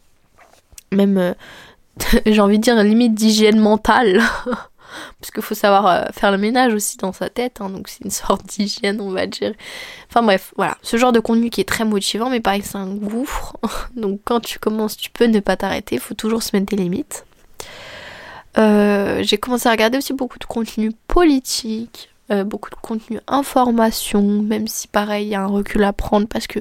même, 0.91 1.35
j'ai 2.25 2.41
envie 2.41 2.57
de 2.57 2.63
dire 2.63 2.81
limite 2.83 3.13
d'hygiène 3.13 3.59
mentale. 3.59 4.21
parce 5.19 5.31
qu'il 5.31 5.43
faut 5.43 5.55
savoir 5.55 5.87
euh, 5.87 6.05
faire 6.11 6.31
le 6.31 6.37
ménage 6.37 6.73
aussi 6.73 6.97
dans 6.97 7.13
sa 7.13 7.29
tête, 7.29 7.61
hein, 7.61 7.69
donc 7.69 7.87
c'est 7.87 8.03
une 8.03 8.11
sorte 8.11 8.45
d'hygiène, 8.45 9.01
on 9.01 9.11
va 9.11 9.27
dire. 9.27 9.53
Enfin 10.09 10.23
bref, 10.23 10.53
voilà, 10.57 10.77
ce 10.81 10.97
genre 10.97 11.11
de 11.11 11.19
contenu 11.19 11.49
qui 11.49 11.61
est 11.61 11.67
très 11.67 11.85
motivant, 11.85 12.29
mais 12.29 12.39
pareil, 12.39 12.61
c'est 12.63 12.77
un 12.77 12.93
gouffre. 12.93 13.57
donc 13.95 14.21
quand 14.25 14.39
tu 14.39 14.59
commences, 14.59 14.97
tu 14.97 15.09
peux 15.09 15.25
ne 15.25 15.39
pas 15.39 15.57
t'arrêter, 15.57 15.95
il 15.95 16.01
faut 16.01 16.15
toujours 16.15 16.43
se 16.43 16.55
mettre 16.55 16.75
des 16.75 16.81
limites. 16.81 17.25
Euh, 18.57 19.23
j'ai 19.23 19.37
commencé 19.37 19.67
à 19.67 19.71
regarder 19.71 19.97
aussi 19.97 20.13
beaucoup 20.13 20.39
de 20.39 20.45
contenu 20.45 20.91
politique, 21.07 22.09
euh, 22.31 22.43
beaucoup 22.43 22.69
de 22.69 22.75
contenu 22.75 23.19
information, 23.27 24.21
même 24.21 24.67
si 24.67 24.87
pareil, 24.87 25.27
il 25.27 25.29
y 25.29 25.35
a 25.35 25.41
un 25.41 25.47
recul 25.47 25.83
à 25.83 25.93
prendre 25.93 26.27
parce 26.27 26.47
que 26.47 26.59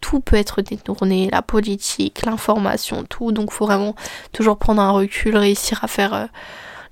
tout 0.00 0.20
peut 0.20 0.36
être 0.36 0.62
détourné, 0.62 1.28
la 1.30 1.42
politique, 1.42 2.24
l'information, 2.24 3.04
tout. 3.04 3.32
Donc 3.32 3.52
faut 3.52 3.66
vraiment 3.66 3.94
toujours 4.32 4.58
prendre 4.58 4.80
un 4.80 4.90
recul, 4.90 5.36
réussir 5.36 5.82
à 5.84 5.88
faire 5.88 6.14
euh, 6.14 6.26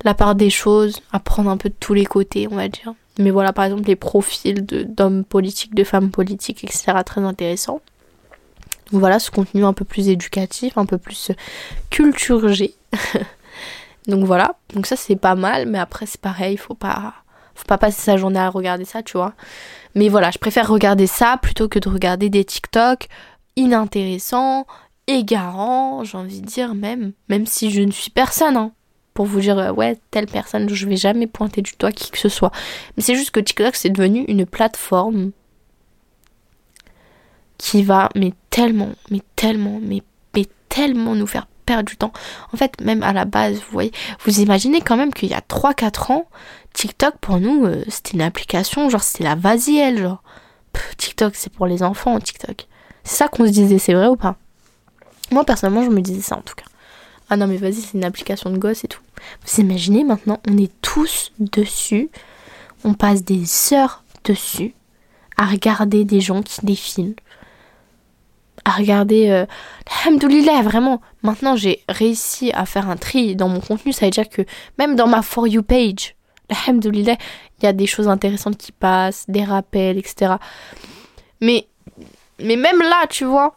la 0.04 0.14
part 0.14 0.34
des 0.34 0.50
choses, 0.50 1.00
à 1.12 1.20
prendre 1.20 1.50
un 1.50 1.56
peu 1.56 1.68
de 1.68 1.74
tous 1.78 1.94
les 1.94 2.06
côtés, 2.06 2.48
on 2.50 2.56
va 2.56 2.68
dire. 2.68 2.94
Mais 3.18 3.30
voilà, 3.30 3.52
par 3.52 3.64
exemple, 3.66 3.84
les 3.86 3.96
profils 3.96 4.64
d'hommes 4.64 5.24
politiques, 5.24 5.74
de 5.74 5.84
femmes 5.84 6.10
politiques, 6.10 6.64
etc. 6.64 6.92
Très 7.06 7.20
intéressant. 7.20 7.80
Donc 8.90 9.00
voilà, 9.00 9.18
ce 9.18 9.30
contenu 9.30 9.64
un 9.64 9.72
peu 9.72 9.84
plus 9.84 10.08
éducatif, 10.08 10.76
un 10.76 10.86
peu 10.86 10.98
plus 10.98 11.30
culturé. 11.90 12.74
Donc 14.06 14.24
voilà, 14.24 14.56
donc 14.74 14.86
ça 14.86 14.96
c'est 14.96 15.16
pas 15.16 15.34
mal, 15.34 15.66
mais 15.66 15.78
après 15.78 16.06
c'est 16.06 16.20
pareil, 16.20 16.54
il 16.54 16.58
faut 16.58 16.74
pas, 16.74 17.14
faut 17.54 17.64
pas 17.64 17.78
passer 17.78 18.02
sa 18.02 18.16
journée 18.16 18.38
à 18.38 18.50
regarder 18.50 18.84
ça, 18.84 19.02
tu 19.02 19.16
vois. 19.16 19.32
Mais 19.94 20.08
voilà, 20.08 20.30
je 20.30 20.38
préfère 20.38 20.68
regarder 20.68 21.06
ça 21.06 21.38
plutôt 21.40 21.68
que 21.68 21.78
de 21.78 21.88
regarder 21.88 22.28
des 22.28 22.44
TikTok 22.44 23.08
inintéressants, 23.56 24.66
égarants, 25.06 26.04
j'ai 26.04 26.18
envie 26.18 26.40
de 26.40 26.46
dire 26.46 26.74
même, 26.74 27.12
même 27.28 27.46
si 27.46 27.70
je 27.70 27.80
ne 27.82 27.92
suis 27.92 28.10
personne, 28.10 28.56
hein, 28.56 28.72
pour 29.14 29.26
vous 29.26 29.40
dire 29.40 29.58
euh, 29.58 29.72
ouais 29.72 29.98
telle 30.10 30.26
personne, 30.26 30.68
je 30.68 30.86
vais 30.86 30.96
jamais 30.96 31.26
pointer 31.26 31.62
du 31.62 31.72
doigt 31.78 31.92
qui 31.92 32.10
que 32.10 32.18
ce 32.18 32.28
soit. 32.28 32.50
Mais 32.96 33.02
c'est 33.02 33.14
juste 33.14 33.30
que 33.30 33.40
TikTok 33.40 33.74
c'est 33.74 33.90
devenu 33.90 34.24
une 34.28 34.44
plateforme 34.44 35.30
qui 37.56 37.82
va 37.82 38.10
mais 38.14 38.32
tellement, 38.50 38.90
mais 39.10 39.20
tellement, 39.36 39.80
mais, 39.82 40.02
mais 40.34 40.46
tellement 40.68 41.14
nous 41.14 41.26
faire 41.26 41.46
perdre 41.64 41.88
du 41.88 41.96
temps. 41.96 42.12
En 42.52 42.56
fait, 42.56 42.80
même 42.80 43.02
à 43.02 43.12
la 43.12 43.24
base, 43.24 43.56
vous 43.56 43.72
voyez, 43.72 43.92
vous 44.24 44.40
imaginez 44.40 44.80
quand 44.80 44.96
même 44.96 45.12
qu'il 45.12 45.30
y 45.30 45.34
a 45.34 45.40
3-4 45.40 46.12
ans, 46.12 46.28
TikTok 46.72 47.16
pour 47.20 47.38
nous, 47.38 47.66
euh, 47.66 47.84
c'était 47.88 48.12
une 48.12 48.22
application, 48.22 48.88
genre 48.90 49.02
c'était 49.02 49.24
la 49.24 49.34
vas-y 49.34 49.96
genre. 49.96 50.22
TikTok, 50.98 51.34
c'est 51.36 51.52
pour 51.52 51.66
les 51.66 51.82
enfants, 51.82 52.18
TikTok. 52.18 52.66
C'est 53.04 53.16
ça 53.16 53.28
qu'on 53.28 53.46
se 53.46 53.52
disait, 53.52 53.78
c'est 53.78 53.94
vrai 53.94 54.08
ou 54.08 54.16
pas? 54.16 54.36
Moi, 55.30 55.44
personnellement, 55.44 55.84
je 55.84 55.90
me 55.90 56.00
disais 56.00 56.20
ça 56.20 56.36
en 56.36 56.42
tout 56.42 56.54
cas. 56.54 56.64
Ah 57.30 57.36
non, 57.36 57.46
mais 57.46 57.56
vas-y, 57.56 57.74
c'est 57.74 57.96
une 57.96 58.04
application 58.04 58.50
de 58.50 58.58
gosse 58.58 58.84
et 58.84 58.88
tout. 58.88 59.00
Vous 59.46 59.60
imaginez 59.60 60.04
maintenant, 60.04 60.40
on 60.48 60.58
est 60.58 60.72
tous 60.82 61.32
dessus, 61.38 62.10
on 62.84 62.94
passe 62.94 63.24
des 63.24 63.44
heures 63.72 64.04
dessus 64.24 64.74
à 65.36 65.46
regarder 65.46 66.04
des 66.04 66.20
gens 66.20 66.42
qui 66.42 66.64
défilent, 66.64 67.14
à 68.64 68.72
regarder. 68.72 69.30
Euh, 69.30 69.46
Alhamdoulilah, 70.04 70.62
vraiment. 70.62 71.00
Maintenant, 71.22 71.56
j'ai 71.56 71.82
réussi 71.88 72.50
à 72.52 72.66
faire 72.66 72.88
un 72.88 72.96
tri 72.96 73.36
dans 73.36 73.48
mon 73.48 73.60
contenu. 73.60 73.92
Ça 73.92 74.06
veut 74.06 74.10
dire 74.10 74.28
que 74.28 74.42
même 74.78 74.96
dans 74.96 75.06
ma 75.06 75.22
For 75.22 75.46
You 75.46 75.62
page, 75.62 76.14
Alhamdoulilah, 76.48 77.16
il 77.58 77.64
y 77.64 77.66
a 77.66 77.72
des 77.72 77.86
choses 77.86 78.08
intéressantes 78.08 78.56
qui 78.56 78.72
passent, 78.72 79.24
des 79.28 79.44
rappels, 79.44 79.98
etc. 79.98 80.34
Mais, 81.40 81.66
mais 82.42 82.56
même 82.56 82.80
là, 82.80 83.06
tu 83.08 83.24
vois, 83.24 83.56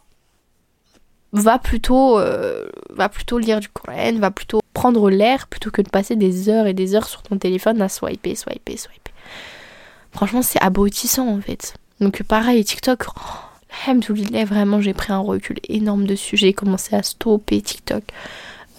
va 1.32 1.58
plutôt, 1.58 2.18
euh, 2.18 2.66
va 2.90 3.08
plutôt 3.08 3.38
lire 3.38 3.60
du 3.60 3.68
Coran, 3.68 4.14
va 4.18 4.30
plutôt 4.30 4.60
prendre 4.72 5.10
l'air 5.10 5.46
plutôt 5.48 5.70
que 5.70 5.82
de 5.82 5.88
passer 5.88 6.16
des 6.16 6.48
heures 6.48 6.66
et 6.66 6.74
des 6.74 6.94
heures 6.94 7.08
sur 7.08 7.22
ton 7.22 7.36
téléphone 7.38 7.82
à 7.82 7.88
swiper, 7.88 8.34
swiper, 8.34 8.76
swiper. 8.76 9.12
Franchement, 10.12 10.42
c'est 10.42 10.60
abrutissant 10.60 11.28
en 11.28 11.40
fait. 11.40 11.74
Donc 12.00 12.22
pareil, 12.22 12.64
TikTok, 12.64 13.04
oh, 13.08 13.20
Alhamdoulilah, 13.86 14.44
vraiment, 14.44 14.80
j'ai 14.80 14.94
pris 14.94 15.12
un 15.12 15.18
recul 15.18 15.58
énorme 15.68 16.06
dessus. 16.06 16.36
J'ai 16.36 16.52
commencé 16.52 16.94
à 16.96 17.02
stopper 17.02 17.60
TikTok. 17.60 18.02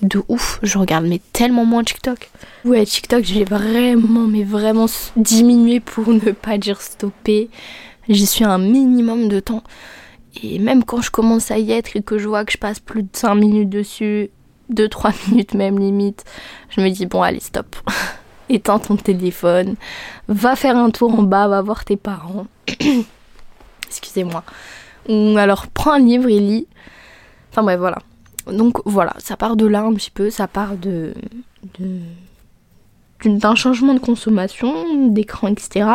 De 0.01 0.21
ouf, 0.29 0.59
je 0.63 0.77
regarde 0.77 1.05
mais 1.05 1.19
tellement 1.33 1.65
moins 1.65 1.83
TikTok. 1.83 2.29
Ouais, 2.63 2.85
TikTok, 2.85 3.23
j'ai 3.23 3.43
vraiment, 3.43 4.27
mais 4.27 4.43
vraiment 4.43 4.85
diminué 5.17 5.79
pour 5.81 6.07
ne 6.07 6.31
pas 6.31 6.57
dire 6.57 6.81
stopper. 6.81 7.49
J'y 8.07 8.25
suis 8.25 8.45
un 8.45 8.57
minimum 8.57 9.27
de 9.27 9.39
temps. 9.39 9.63
Et 10.41 10.59
même 10.59 10.83
quand 10.83 11.01
je 11.01 11.11
commence 11.11 11.51
à 11.51 11.57
y 11.57 11.71
être 11.71 11.95
et 11.95 12.01
que 12.01 12.17
je 12.17 12.27
vois 12.27 12.45
que 12.45 12.51
je 12.51 12.57
passe 12.57 12.79
plus 12.79 13.03
de 13.03 13.09
5 13.11 13.35
minutes 13.35 13.69
dessus, 13.69 14.29
2-3 14.71 15.13
minutes 15.29 15.53
même 15.53 15.79
limite, 15.79 16.23
je 16.69 16.81
me 16.81 16.89
dis 16.89 17.05
bon 17.05 17.21
allez 17.21 17.39
stop. 17.39 17.75
Éteins 18.49 18.79
ton 18.79 18.95
téléphone, 18.95 19.75
va 20.27 20.55
faire 20.55 20.75
un 20.75 20.89
tour 20.89 21.13
en 21.17 21.23
bas, 21.23 21.47
va 21.47 21.61
voir 21.61 21.85
tes 21.85 21.97
parents. 21.97 22.47
Excusez-moi. 23.87 24.43
Ou 25.09 25.37
alors 25.37 25.67
prends 25.67 25.93
un 25.93 25.99
livre 25.99 26.29
et 26.29 26.39
lis. 26.39 26.67
Enfin 27.51 27.63
bref, 27.63 27.79
voilà. 27.79 27.97
Donc 28.47 28.81
voilà, 28.85 29.13
ça 29.17 29.35
part 29.37 29.55
de 29.55 29.65
là 29.65 29.81
un 29.81 29.93
petit 29.93 30.11
peu, 30.11 30.29
ça 30.29 30.47
part 30.47 30.75
de, 30.77 31.13
d'un 33.25 33.55
changement 33.55 33.93
de 33.93 33.99
consommation, 33.99 35.07
d'écran, 35.07 35.47
etc. 35.47 35.87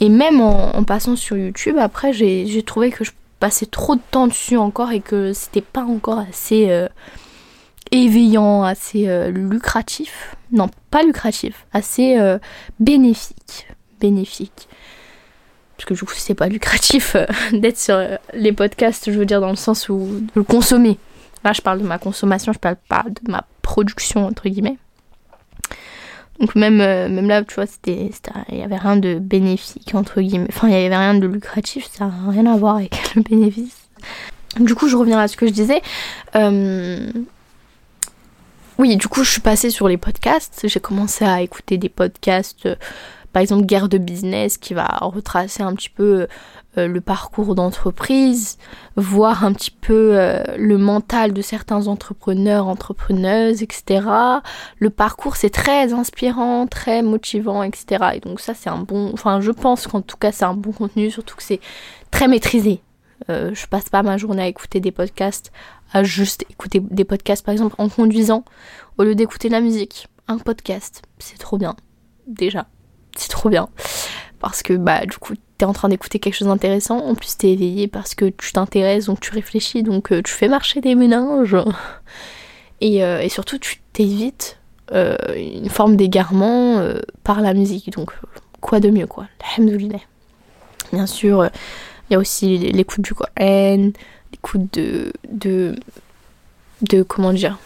Et 0.00 0.08
même 0.08 0.40
en, 0.40 0.82
passant 0.84 1.16
sur 1.16 1.36
YouTube, 1.36 1.76
après 1.78 2.12
j'ai 2.12 2.62
trouvé 2.62 2.90
que 2.90 3.04
je 3.04 3.12
passais 3.38 3.66
trop 3.66 3.96
de 3.96 4.00
temps 4.10 4.26
dessus 4.26 4.56
encore 4.56 4.92
et 4.92 5.00
que 5.00 5.32
c'était 5.32 5.60
pas 5.60 5.84
encore 5.84 6.18
assez 6.18 6.70
euh, 6.70 6.88
éveillant, 7.92 8.62
assez 8.62 9.08
euh, 9.08 9.30
lucratif. 9.30 10.36
Non, 10.52 10.68
pas 10.90 11.02
lucratif, 11.02 11.66
assez 11.72 12.18
euh, 12.18 12.38
bénéfique. 12.80 13.68
Bénéfique 14.00 14.68
parce 15.76 15.84
que 15.86 15.94
du 15.94 16.00
coup 16.00 16.14
c'est 16.16 16.34
pas 16.34 16.48
lucratif 16.48 17.16
euh, 17.16 17.26
d'être 17.52 17.78
sur 17.78 17.94
euh, 17.94 18.16
les 18.34 18.52
podcasts, 18.52 19.10
je 19.10 19.18
veux 19.18 19.26
dire 19.26 19.40
dans 19.40 19.50
le 19.50 19.56
sens 19.56 19.88
où 19.88 20.20
de 20.20 20.30
le 20.34 20.42
consommer. 20.42 20.98
Là 21.44 21.52
je 21.52 21.60
parle 21.60 21.80
de 21.80 21.86
ma 21.86 21.98
consommation, 21.98 22.52
je 22.52 22.58
parle 22.58 22.76
pas 22.88 23.04
de 23.04 23.30
ma 23.30 23.44
production 23.62 24.26
entre 24.26 24.48
guillemets. 24.48 24.78
Donc 26.40 26.54
même, 26.54 26.82
euh, 26.82 27.08
même 27.08 27.28
là, 27.28 27.42
tu 27.42 27.54
vois, 27.54 27.64
c'était, 27.64 28.10
il 28.50 28.58
y 28.58 28.62
avait 28.62 28.76
rien 28.76 28.96
de 28.96 29.18
bénéfique 29.18 29.94
entre 29.94 30.20
guillemets. 30.20 30.48
Enfin, 30.50 30.68
il 30.68 30.74
y 30.74 30.76
avait 30.76 30.94
rien 30.94 31.14
de 31.14 31.26
lucratif, 31.26 31.88
ça 31.90 32.06
n'a 32.06 32.30
rien 32.30 32.44
à 32.44 32.56
voir 32.58 32.76
avec 32.76 32.94
le 33.14 33.22
bénéfice. 33.22 33.88
Du 34.60 34.74
coup, 34.74 34.88
je 34.88 34.96
reviens 34.96 35.18
à 35.18 35.28
ce 35.28 35.36
que 35.38 35.46
je 35.46 35.52
disais. 35.52 35.80
Oui, 38.78 38.96
du 38.98 39.08
coup, 39.08 39.24
je 39.24 39.30
suis 39.30 39.40
passée 39.40 39.70
sur 39.70 39.88
les 39.88 39.96
podcasts. 39.96 40.60
J'ai 40.64 40.80
commencé 40.80 41.24
à 41.24 41.40
écouter 41.40 41.78
des 41.78 41.88
podcasts 41.88 42.68
par 43.36 43.42
exemple 43.42 43.66
Guerre 43.66 43.90
de 43.90 43.98
business 43.98 44.56
qui 44.56 44.72
va 44.72 44.86
retracer 45.02 45.62
un 45.62 45.74
petit 45.74 45.90
peu 45.90 46.26
euh, 46.78 46.88
le 46.88 47.00
parcours 47.02 47.54
d'entreprise, 47.54 48.56
voir 48.96 49.44
un 49.44 49.52
petit 49.52 49.72
peu 49.72 50.18
euh, 50.18 50.42
le 50.56 50.78
mental 50.78 51.34
de 51.34 51.42
certains 51.42 51.86
entrepreneurs, 51.86 52.66
entrepreneuses, 52.66 53.62
etc. 53.62 54.08
Le 54.78 54.88
parcours 54.88 55.36
c'est 55.36 55.50
très 55.50 55.92
inspirant, 55.92 56.66
très 56.66 57.02
motivant, 57.02 57.62
etc. 57.62 58.06
Et 58.14 58.20
donc 58.20 58.40
ça 58.40 58.54
c'est 58.54 58.70
un 58.70 58.78
bon, 58.78 59.10
enfin 59.12 59.42
je 59.42 59.50
pense 59.50 59.86
qu'en 59.86 60.00
tout 60.00 60.16
cas 60.16 60.32
c'est 60.32 60.46
un 60.46 60.54
bon 60.54 60.72
contenu, 60.72 61.10
surtout 61.10 61.36
que 61.36 61.42
c'est 61.42 61.60
très 62.10 62.28
maîtrisé. 62.28 62.80
Euh, 63.28 63.50
je 63.52 63.66
passe 63.66 63.90
pas 63.90 64.02
ma 64.02 64.16
journée 64.16 64.44
à 64.44 64.48
écouter 64.48 64.80
des 64.80 64.92
podcasts, 64.92 65.52
à 65.92 66.04
juste 66.04 66.46
écouter 66.48 66.80
des 66.80 67.04
podcasts 67.04 67.44
par 67.44 67.52
exemple 67.52 67.74
en 67.76 67.90
conduisant, 67.90 68.46
au 68.96 69.02
lieu 69.02 69.14
d'écouter 69.14 69.50
la 69.50 69.60
musique. 69.60 70.08
Un 70.26 70.38
podcast, 70.38 71.02
c'est 71.18 71.36
trop 71.36 71.58
bien, 71.58 71.76
déjà 72.26 72.66
c'est 73.16 73.28
trop 73.28 73.48
bien. 73.48 73.68
Parce 74.40 74.62
que 74.62 74.74
bah 74.74 75.06
du 75.06 75.16
coup 75.18 75.34
t'es 75.58 75.64
en 75.64 75.72
train 75.72 75.88
d'écouter 75.88 76.18
quelque 76.18 76.34
chose 76.34 76.48
d'intéressant, 76.48 76.98
en 76.98 77.14
plus 77.14 77.36
t'es 77.36 77.52
éveillé 77.52 77.88
parce 77.88 78.14
que 78.14 78.26
tu 78.26 78.52
t'intéresses, 78.52 79.06
donc 79.06 79.20
tu 79.20 79.32
réfléchis, 79.32 79.82
donc 79.82 80.12
euh, 80.12 80.22
tu 80.22 80.32
fais 80.32 80.48
marcher 80.48 80.80
des 80.80 80.94
méninges. 80.94 81.56
Et, 82.82 83.02
euh, 83.02 83.20
et 83.20 83.30
surtout 83.30 83.58
tu 83.58 83.78
t'évites 83.94 84.58
euh, 84.92 85.16
une 85.34 85.70
forme 85.70 85.96
d'égarement 85.96 86.84
par 87.24 87.40
la 87.40 87.54
musique. 87.54 87.88
Donc 87.88 88.12
quoi 88.60 88.80
de 88.80 88.90
mieux 88.90 89.06
quoi? 89.06 89.28
Alhamdoulilah. 89.56 90.00
Bien 90.92 91.06
sûr, 91.06 91.48
il 92.10 92.12
y 92.12 92.16
a 92.16 92.18
aussi 92.18 92.58
l'écoute 92.58 93.00
du 93.00 93.14
Coran, 93.14 93.92
l'écoute 94.30 94.74
de, 94.74 95.10
de, 95.32 95.74
de 96.82 97.02
comment 97.02 97.32
dire, 97.32 97.58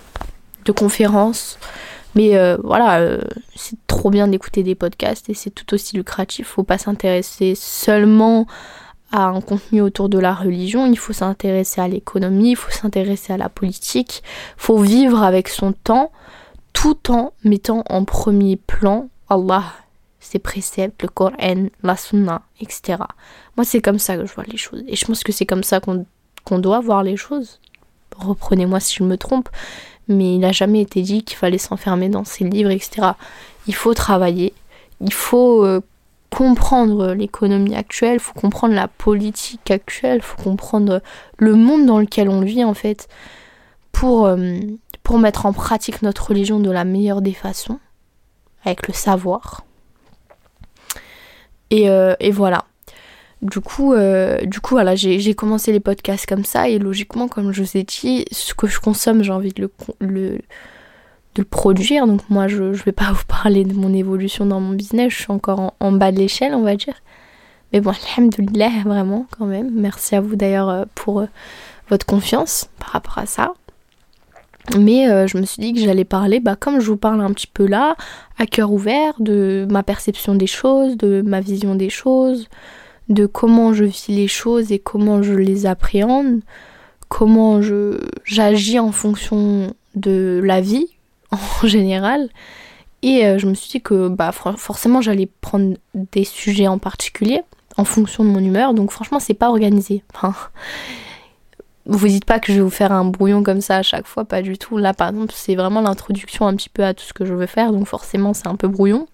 de 0.65 0.71
conférences. 0.71 1.59
Mais 2.15 2.37
euh, 2.37 2.57
voilà, 2.63 2.99
euh, 3.01 3.21
c'est 3.55 3.79
trop 3.87 4.11
bien 4.11 4.29
d'écouter 4.29 4.63
des 4.63 4.75
podcasts 4.75 5.29
et 5.29 5.35
c'est 5.35 5.51
tout 5.51 5.75
aussi 5.75 5.97
lucratif. 5.97 6.49
Faut 6.49 6.65
pas 6.65 6.79
s'intéresser 6.79 7.55
seulement 7.55 8.47
à 9.13 9.25
un 9.25 9.41
contenu 9.41 9.81
autour 9.81 10.09
de 10.09 10.19
la 10.19 10.33
religion, 10.33 10.87
il 10.87 10.97
faut 10.97 11.13
s'intéresser 11.13 11.81
à 11.81 11.89
l'économie, 11.89 12.53
il 12.53 12.57
faut 12.57 12.71
s'intéresser 12.71 13.33
à 13.33 13.37
la 13.37 13.49
politique, 13.49 14.23
faut 14.57 14.79
vivre 14.79 15.23
avec 15.23 15.49
son 15.49 15.73
temps 15.73 16.13
tout 16.73 17.11
en 17.11 17.33
mettant 17.43 17.83
en 17.89 18.05
premier 18.05 18.57
plan 18.57 19.09
Allah, 19.29 19.65
ses 20.21 20.39
préceptes, 20.39 21.03
le 21.03 21.09
Coran, 21.09 21.67
la 21.83 21.97
Sunna, 21.97 22.43
etc. 22.61 22.99
Moi, 23.57 23.65
c'est 23.65 23.81
comme 23.81 23.99
ça 23.99 24.17
que 24.17 24.27
je 24.27 24.35
vois 24.35 24.45
les 24.47 24.57
choses. 24.57 24.83
Et 24.87 24.97
je 24.97 25.05
pense 25.05 25.25
que 25.25 25.33
c'est 25.33 25.47
comme 25.47 25.65
ça 25.65 25.81
qu'on 25.81 26.59
doit 26.59 26.81
voir 26.81 27.03
les 27.03 27.17
choses. 27.17 27.61
Reprenez-moi 28.17 28.81
si 28.81 28.97
je 28.97 29.05
me 29.05 29.17
trompe 29.17 29.49
mais 30.09 30.35
il 30.35 30.39
n'a 30.39 30.53
jamais 30.53 30.81
été 30.81 31.03
dit 31.03 31.23
qu'il 31.23 31.37
fallait 31.37 31.59
s'enfermer 31.59 32.09
dans 32.09 32.25
ses 32.25 32.45
livres, 32.45 32.71
etc. 32.71 33.13
Il 33.67 33.75
faut 33.75 33.95
travailler, 33.95 34.53
il 35.01 35.13
faut 35.13 35.65
euh, 35.65 35.81
comprendre 36.31 37.13
l'économie 37.13 37.75
actuelle, 37.75 38.15
il 38.15 38.21
faut 38.21 38.39
comprendre 38.39 38.75
la 38.75 38.89
politique 38.89 39.71
actuelle, 39.71 40.19
il 40.19 40.23
faut 40.23 40.43
comprendre 40.43 41.03
le 41.39 41.55
monde 41.55 41.87
dans 41.87 41.99
lequel 41.99 42.29
on 42.29 42.41
vit 42.41 42.65
en 42.65 42.75
fait, 42.75 43.09
pour, 43.93 44.27
euh, 44.27 44.59
pour 45.03 45.19
mettre 45.19 45.47
en 45.47 45.53
pratique 45.53 46.03
notre 46.03 46.29
religion 46.29 46.61
de 46.61 46.71
la 46.71 46.85
meilleure 46.85 47.23
des 47.23 47.35
façons, 47.35 47.79
avec 48.65 48.89
le 48.89 48.95
savoir. 48.95 49.65
Et, 51.71 51.85
et 51.85 52.33
voilà. 52.33 52.65
Du 53.43 53.61
coup, 53.61 53.95
du 54.43 54.61
coup 54.61 54.75
voilà, 54.75 54.95
j'ai 54.97 55.35
commencé 55.35 55.73
les 55.73 55.81
podcasts 55.81 56.27
comme 56.27 56.45
ça 56.45 56.69
et 56.69 56.79
logiquement, 56.79 57.27
comme 57.27 57.53
je 57.53 57.63
vous 57.63 57.77
ai 57.77 57.85
dit, 57.85 58.27
ce 58.31 58.53
que 58.55 58.67
je 58.67 58.81
consomme, 58.81 59.23
j'ai 59.23 59.33
envie 59.33 59.53
de 59.53 59.71
le, 60.01 60.39
de 61.35 61.43
produire. 61.43 62.07
Donc 62.07 62.21
moi, 62.29 62.49
je 62.49 62.63
ne 62.65 62.73
vais 62.73 62.93
pas 62.93 63.13
vous 63.13 63.25
parler 63.27 63.65
de 63.65 63.75
mon 63.75 63.93
évolution 63.95 64.47
dans 64.47 64.61
mon 64.61 64.75
business, 64.75 65.13
je 65.13 65.23
suis 65.23 65.33
encore 65.33 65.75
en, 65.81 65.93
bas 65.93 66.13
de 66.13 66.19
l'échelle, 66.19 66.55
on 66.55 66.63
va 66.63 66.77
dire. 66.77 66.95
Mais 67.73 67.81
bon, 67.81 67.93
alhamdoulilah, 68.17 68.83
vraiment, 68.85 69.27
quand 69.39 69.47
même. 69.47 69.71
Merci 69.73 70.17
à 70.17 70.21
vous 70.21 70.37
d'ailleurs 70.37 70.87
pour 70.95 71.25
votre 71.89 72.05
confiance 72.05 72.69
par 72.79 72.91
rapport 72.91 73.19
à 73.19 73.27
ça. 73.27 73.55
Mais 74.79 75.09
euh, 75.09 75.27
je 75.27 75.39
me 75.39 75.45
suis 75.45 75.63
dit 75.63 75.73
que 75.73 75.81
j'allais 75.81 76.05
parler, 76.05 76.39
bah, 76.39 76.57
comme 76.57 76.81
je 76.81 76.87
vous 76.87 76.97
parle 76.97 77.21
un 77.21 77.33
petit 77.33 77.47
peu 77.47 77.67
là, 77.67 77.97
à 78.39 78.47
cœur 78.47 78.71
ouvert, 78.73 79.15
de 79.19 79.67
ma 79.71 79.83
perception 79.83 80.35
des 80.35 80.47
choses, 80.47 80.97
de 80.97 81.23
ma 81.23 81.41
vision 81.41 81.75
des 81.75 81.91
choses, 81.91 82.49
de 83.11 83.27
comment 83.27 83.75
je 83.75 83.85
vis 83.85 84.07
les 84.09 84.29
choses 84.29 84.73
et 84.73 84.79
comment 84.79 85.23
je 85.23 85.35
les 85.35 85.67
appréhende, 85.67 86.41
comment 87.09 87.61
j'agis 88.25 88.79
en 88.79 88.93
fonction 88.93 89.75
de 89.97 90.41
la 90.43 90.61
vie 90.61 90.87
en 91.31 91.67
général. 91.67 92.31
Et 93.03 93.27
euh, 93.27 93.39
je 93.39 93.47
me 93.47 93.55
suis 93.55 93.71
dit 93.71 93.81
que 93.81 94.09
bah, 94.09 94.33
forcément 94.33 95.01
j'allais 95.01 95.29
prendre 95.41 95.77
des 95.95 96.25
sujets 96.25 96.69
en 96.69 96.79
particulier 96.79 97.43
en 97.77 97.85
fonction 97.85 98.25
de 98.25 98.29
mon 98.29 98.41
humeur. 98.41 98.75
Donc 98.75 98.93
franchement 98.93 99.21
c'est 99.21 99.35
pas 99.35 99.49
organisé. 99.51 100.03
Vous 101.87 102.07
dites 102.07 102.27
pas 102.27 102.39
que 102.39 102.53
je 102.53 102.59
vais 102.59 102.63
vous 102.63 102.71
faire 102.71 102.93
un 102.93 103.07
brouillon 103.07 103.43
comme 103.43 103.61
ça 103.61 103.79
à 103.79 103.83
chaque 103.83 104.07
fois, 104.07 104.25
pas 104.25 104.43
du 104.43 104.59
tout. 104.59 104.77
Là, 104.77 104.95
par 104.95 105.09
exemple, 105.09 105.33
c'est 105.35 105.57
vraiment 105.57 105.81
l'introduction 105.81 106.47
un 106.47 106.55
petit 106.55 106.69
peu 106.69 106.85
à 106.85 106.95
tout 106.95 107.03
ce 107.03 107.13
que 107.13 107.25
je 107.25 107.35
veux 107.35 107.47
faire, 107.47 107.73
donc 107.73 107.87
forcément, 107.87 108.33
c'est 108.33 108.47
un 108.47 108.55
peu 108.55 108.69
brouillon. 108.69 109.09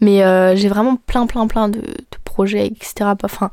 Mais 0.00 0.22
euh, 0.22 0.54
j'ai 0.56 0.68
vraiment 0.68 0.96
plein, 0.96 1.26
plein, 1.26 1.46
plein 1.46 1.68
de, 1.68 1.82
projets, 2.24 2.66
etc. 2.66 3.12
Enfin, 3.22 3.50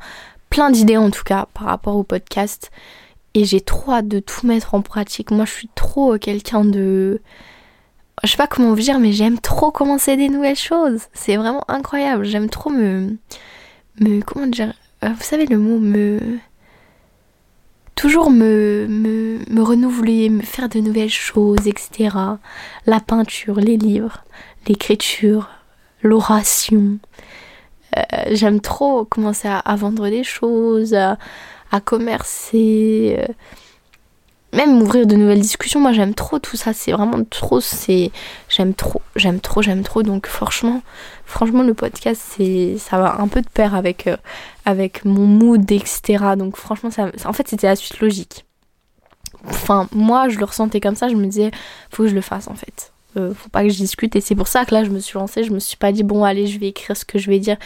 plein 0.50 0.70
d'idées 0.70 0.96
en 0.96 1.10
tout 1.10 1.24
cas 1.24 1.46
par 1.54 1.64
rapport 1.64 1.96
au 1.96 2.02
podcast. 2.02 2.70
Et 3.34 3.44
j'ai 3.44 3.60
trop 3.60 3.92
hâte 3.92 4.08
de 4.08 4.20
tout 4.20 4.46
mettre 4.46 4.74
en 4.74 4.82
pratique. 4.82 5.30
Moi, 5.30 5.44
je 5.44 5.52
suis 5.52 5.70
trop 5.74 6.18
quelqu'un 6.18 6.64
de. 6.64 7.20
Je 8.22 8.30
sais 8.30 8.36
pas 8.36 8.46
comment 8.46 8.70
vous 8.70 8.80
dire, 8.80 9.00
mais 9.00 9.12
j'aime 9.12 9.40
trop 9.40 9.70
commencer 9.70 10.16
des 10.16 10.28
nouvelles 10.28 10.56
choses. 10.56 11.02
C'est 11.12 11.36
vraiment 11.36 11.64
incroyable. 11.68 12.24
J'aime 12.24 12.48
trop 12.48 12.70
me. 12.70 13.16
me. 14.00 14.20
Comment 14.20 14.46
dire 14.46 14.72
euh, 15.02 15.08
Vous 15.08 15.24
savez 15.24 15.46
le 15.46 15.58
mot 15.58 15.78
me 15.78 16.20
toujours 17.94 18.30
me, 18.30 18.86
me, 18.88 19.62
renouveler, 19.62 20.28
me 20.28 20.42
faire 20.42 20.68
de 20.68 20.78
nouvelles 20.80 21.08
choses, 21.08 21.66
etc. 21.66 22.16
La 22.86 23.00
peinture, 23.00 23.60
les 23.60 23.76
livres, 23.76 24.24
l'écriture, 24.68 25.48
l'oration. 26.04 26.98
Euh, 27.96 28.02
j'aime 28.30 28.60
trop 28.60 29.04
commencer 29.04 29.48
à, 29.48 29.76
vendre 29.76 30.08
des 30.08 30.24
choses, 30.24 30.94
à, 30.94 31.16
commercer. 31.84 33.16
Euh, 33.18 33.32
même 34.52 34.80
ouvrir 34.80 35.06
de 35.06 35.16
nouvelles 35.16 35.40
discussions, 35.40 35.80
moi 35.80 35.92
j'aime 35.92 36.14
trop 36.14 36.38
tout 36.38 36.56
ça, 36.56 36.72
c'est 36.72 36.92
vraiment 36.92 37.24
trop, 37.24 37.60
c'est 37.60 38.12
j'aime 38.48 38.72
trop, 38.72 39.02
j'aime 39.16 39.40
trop, 39.40 39.62
j'aime 39.62 39.82
trop. 39.82 40.04
Donc 40.04 40.28
franchement, 40.28 40.82
franchement 41.26 41.64
le 41.64 41.74
podcast 41.74 42.22
c'est 42.36 42.76
ça 42.78 42.98
va 42.98 43.20
un 43.20 43.26
peu 43.26 43.42
de 43.42 43.48
pair 43.48 43.74
avec 43.74 44.06
euh, 44.06 44.16
avec 44.64 45.04
mon 45.04 45.26
mood 45.26 45.70
etc. 45.72 46.36
Donc 46.38 46.56
franchement 46.56 46.92
ça, 46.92 47.10
en 47.24 47.32
fait 47.32 47.48
c'était 47.48 47.66
la 47.66 47.74
suite 47.74 47.98
logique. 47.98 48.44
Enfin 49.46 49.88
moi 49.92 50.28
je 50.28 50.38
le 50.38 50.44
ressentais 50.44 50.80
comme 50.80 50.94
ça, 50.94 51.08
je 51.08 51.16
me 51.16 51.26
disais 51.26 51.50
faut 51.90 52.04
que 52.04 52.08
je 52.08 52.14
le 52.14 52.20
fasse 52.20 52.46
en 52.46 52.54
fait. 52.54 52.93
Euh, 53.16 53.32
faut 53.34 53.48
pas 53.48 53.62
que 53.62 53.68
je 53.68 53.76
discute 53.76 54.16
et 54.16 54.20
c'est 54.20 54.34
pour 54.34 54.48
ça 54.48 54.64
que 54.64 54.74
là 54.74 54.84
je 54.84 54.90
me 54.90 54.98
suis 54.98 55.18
lancée, 55.18 55.44
je 55.44 55.52
me 55.52 55.60
suis 55.60 55.76
pas 55.76 55.92
dit 55.92 56.02
bon 56.02 56.24
allez 56.24 56.46
je 56.46 56.58
vais 56.58 56.68
écrire 56.68 56.96
ce 56.96 57.04
que 57.04 57.18
je 57.18 57.30
vais 57.30 57.38
dire. 57.38 57.56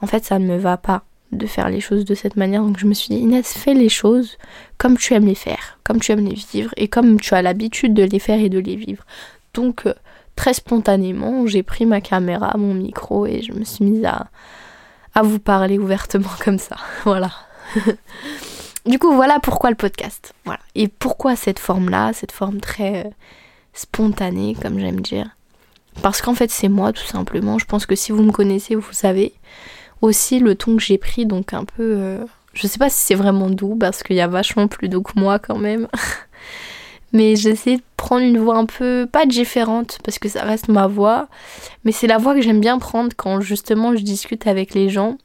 En 0.00 0.06
fait 0.06 0.24
ça 0.24 0.38
ne 0.38 0.46
me 0.46 0.56
va 0.56 0.76
pas 0.76 1.02
de 1.36 1.46
faire 1.46 1.68
les 1.68 1.80
choses 1.80 2.04
de 2.04 2.14
cette 2.14 2.36
manière. 2.36 2.62
Donc 2.62 2.78
je 2.78 2.86
me 2.86 2.94
suis 2.94 3.14
dit, 3.14 3.20
Inès, 3.20 3.52
fais 3.52 3.74
les 3.74 3.88
choses 3.88 4.38
comme 4.78 4.96
tu 4.96 5.14
aimes 5.14 5.26
les 5.26 5.34
faire, 5.34 5.78
comme 5.84 6.00
tu 6.00 6.12
aimes 6.12 6.26
les 6.26 6.34
vivre 6.34 6.70
et 6.76 6.88
comme 6.88 7.20
tu 7.20 7.34
as 7.34 7.42
l'habitude 7.42 7.94
de 7.94 8.04
les 8.04 8.18
faire 8.18 8.40
et 8.40 8.48
de 8.48 8.58
les 8.58 8.76
vivre. 8.76 9.04
Donc 9.52 9.86
euh, 9.86 9.94
très 10.36 10.54
spontanément, 10.54 11.46
j'ai 11.46 11.62
pris 11.62 11.86
ma 11.86 12.00
caméra, 12.00 12.56
mon 12.56 12.74
micro 12.74 13.26
et 13.26 13.42
je 13.42 13.52
me 13.52 13.64
suis 13.64 13.84
mise 13.84 14.04
à, 14.04 14.28
à 15.14 15.22
vous 15.22 15.38
parler 15.38 15.78
ouvertement 15.78 16.30
comme 16.42 16.58
ça. 16.58 16.76
Voilà. 17.04 17.30
du 18.86 18.98
coup, 18.98 19.12
voilà 19.14 19.40
pourquoi 19.40 19.70
le 19.70 19.76
podcast. 19.76 20.34
Voilà. 20.44 20.60
Et 20.74 20.88
pourquoi 20.88 21.34
cette 21.36 21.58
forme-là, 21.58 22.12
cette 22.12 22.32
forme 22.32 22.60
très 22.60 23.10
spontanée, 23.74 24.56
comme 24.60 24.78
j'aime 24.78 25.00
dire. 25.00 25.36
Parce 26.02 26.22
qu'en 26.22 26.34
fait, 26.34 26.50
c'est 26.50 26.68
moi, 26.68 26.92
tout 26.92 27.04
simplement. 27.04 27.58
Je 27.58 27.66
pense 27.66 27.86
que 27.86 27.94
si 27.94 28.12
vous 28.12 28.22
me 28.22 28.32
connaissez, 28.32 28.74
vous 28.74 28.92
savez 28.92 29.34
aussi 30.00 30.38
le 30.38 30.54
ton 30.54 30.76
que 30.76 30.82
j'ai 30.82 30.98
pris, 30.98 31.26
donc 31.26 31.52
un 31.52 31.64
peu. 31.64 31.96
Euh, 31.98 32.24
je 32.52 32.66
sais 32.66 32.78
pas 32.78 32.88
si 32.88 32.98
c'est 32.98 33.14
vraiment 33.14 33.50
doux, 33.50 33.76
parce 33.76 34.02
qu'il 34.02 34.16
y 34.16 34.20
a 34.20 34.26
vachement 34.26 34.68
plus 34.68 34.88
doux 34.88 35.02
que 35.02 35.18
moi 35.18 35.38
quand 35.38 35.58
même. 35.58 35.88
mais 37.12 37.36
j'essaie 37.36 37.76
de 37.76 37.82
prendre 37.96 38.22
une 38.22 38.38
voix 38.38 38.56
un 38.56 38.66
peu. 38.66 39.08
pas 39.10 39.26
différente, 39.26 39.98
parce 40.04 40.18
que 40.18 40.28
ça 40.28 40.42
reste 40.44 40.68
ma 40.68 40.86
voix. 40.86 41.28
Mais 41.84 41.92
c'est 41.92 42.06
la 42.06 42.18
voix 42.18 42.34
que 42.34 42.42
j'aime 42.42 42.60
bien 42.60 42.78
prendre 42.78 43.12
quand 43.16 43.40
justement 43.40 43.94
je 43.96 44.02
discute 44.02 44.46
avec 44.46 44.74
les 44.74 44.88
gens. 44.88 45.18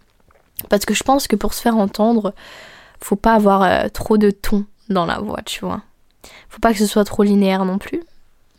Parce 0.70 0.86
que 0.86 0.94
je 0.94 1.04
pense 1.04 1.28
que 1.28 1.36
pour 1.36 1.54
se 1.54 1.62
faire 1.62 1.78
entendre, 1.78 2.34
faut 3.02 3.16
pas 3.16 3.34
avoir 3.34 3.64
euh, 3.64 3.88
trop 3.90 4.18
de 4.18 4.30
ton 4.30 4.66
dans 4.90 5.06
la 5.06 5.20
voix, 5.20 5.42
tu 5.46 5.62
vois. 5.62 5.82
Faut 6.50 6.60
pas 6.60 6.74
que 6.74 6.80
ce 6.80 6.86
soit 6.86 7.06
trop 7.06 7.24
linéaire 7.24 7.64
non 7.64 7.78
plus. 7.78 8.02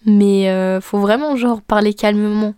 Mais 0.07 0.49
euh, 0.49 0.81
faut 0.81 0.99
vraiment 0.99 1.37
genre 1.37 1.61
parler 1.63 1.95
calmement. 1.95 2.55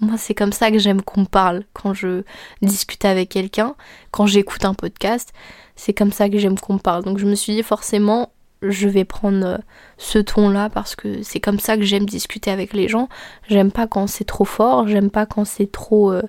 Moi, 0.00 0.16
c'est 0.18 0.34
comme 0.34 0.52
ça 0.52 0.70
que 0.70 0.78
j'aime 0.78 1.02
qu'on 1.02 1.24
parle 1.24 1.64
quand 1.72 1.94
je 1.94 2.22
discute 2.60 3.04
avec 3.04 3.30
quelqu'un, 3.30 3.74
quand 4.10 4.26
j'écoute 4.26 4.64
un 4.64 4.74
podcast. 4.74 5.32
C'est 5.74 5.94
comme 5.94 6.12
ça 6.12 6.28
que 6.28 6.38
j'aime 6.38 6.58
qu'on 6.58 6.78
parle. 6.78 7.04
Donc 7.04 7.18
je 7.18 7.26
me 7.26 7.34
suis 7.34 7.54
dit 7.54 7.62
forcément, 7.62 8.30
je 8.62 8.88
vais 8.88 9.04
prendre 9.04 9.46
euh, 9.46 9.58
ce 9.98 10.18
ton-là 10.18 10.70
parce 10.70 10.96
que 10.96 11.22
c'est 11.22 11.40
comme 11.40 11.58
ça 11.58 11.76
que 11.76 11.82
j'aime 11.82 12.06
discuter 12.06 12.50
avec 12.50 12.72
les 12.72 12.88
gens. 12.88 13.08
J'aime 13.48 13.70
pas 13.70 13.86
quand 13.86 14.06
c'est 14.06 14.24
trop 14.24 14.44
fort, 14.44 14.88
j'aime 14.88 15.10
pas 15.10 15.26
quand 15.26 15.44
c'est 15.44 15.70
trop... 15.70 16.12
Euh, 16.12 16.22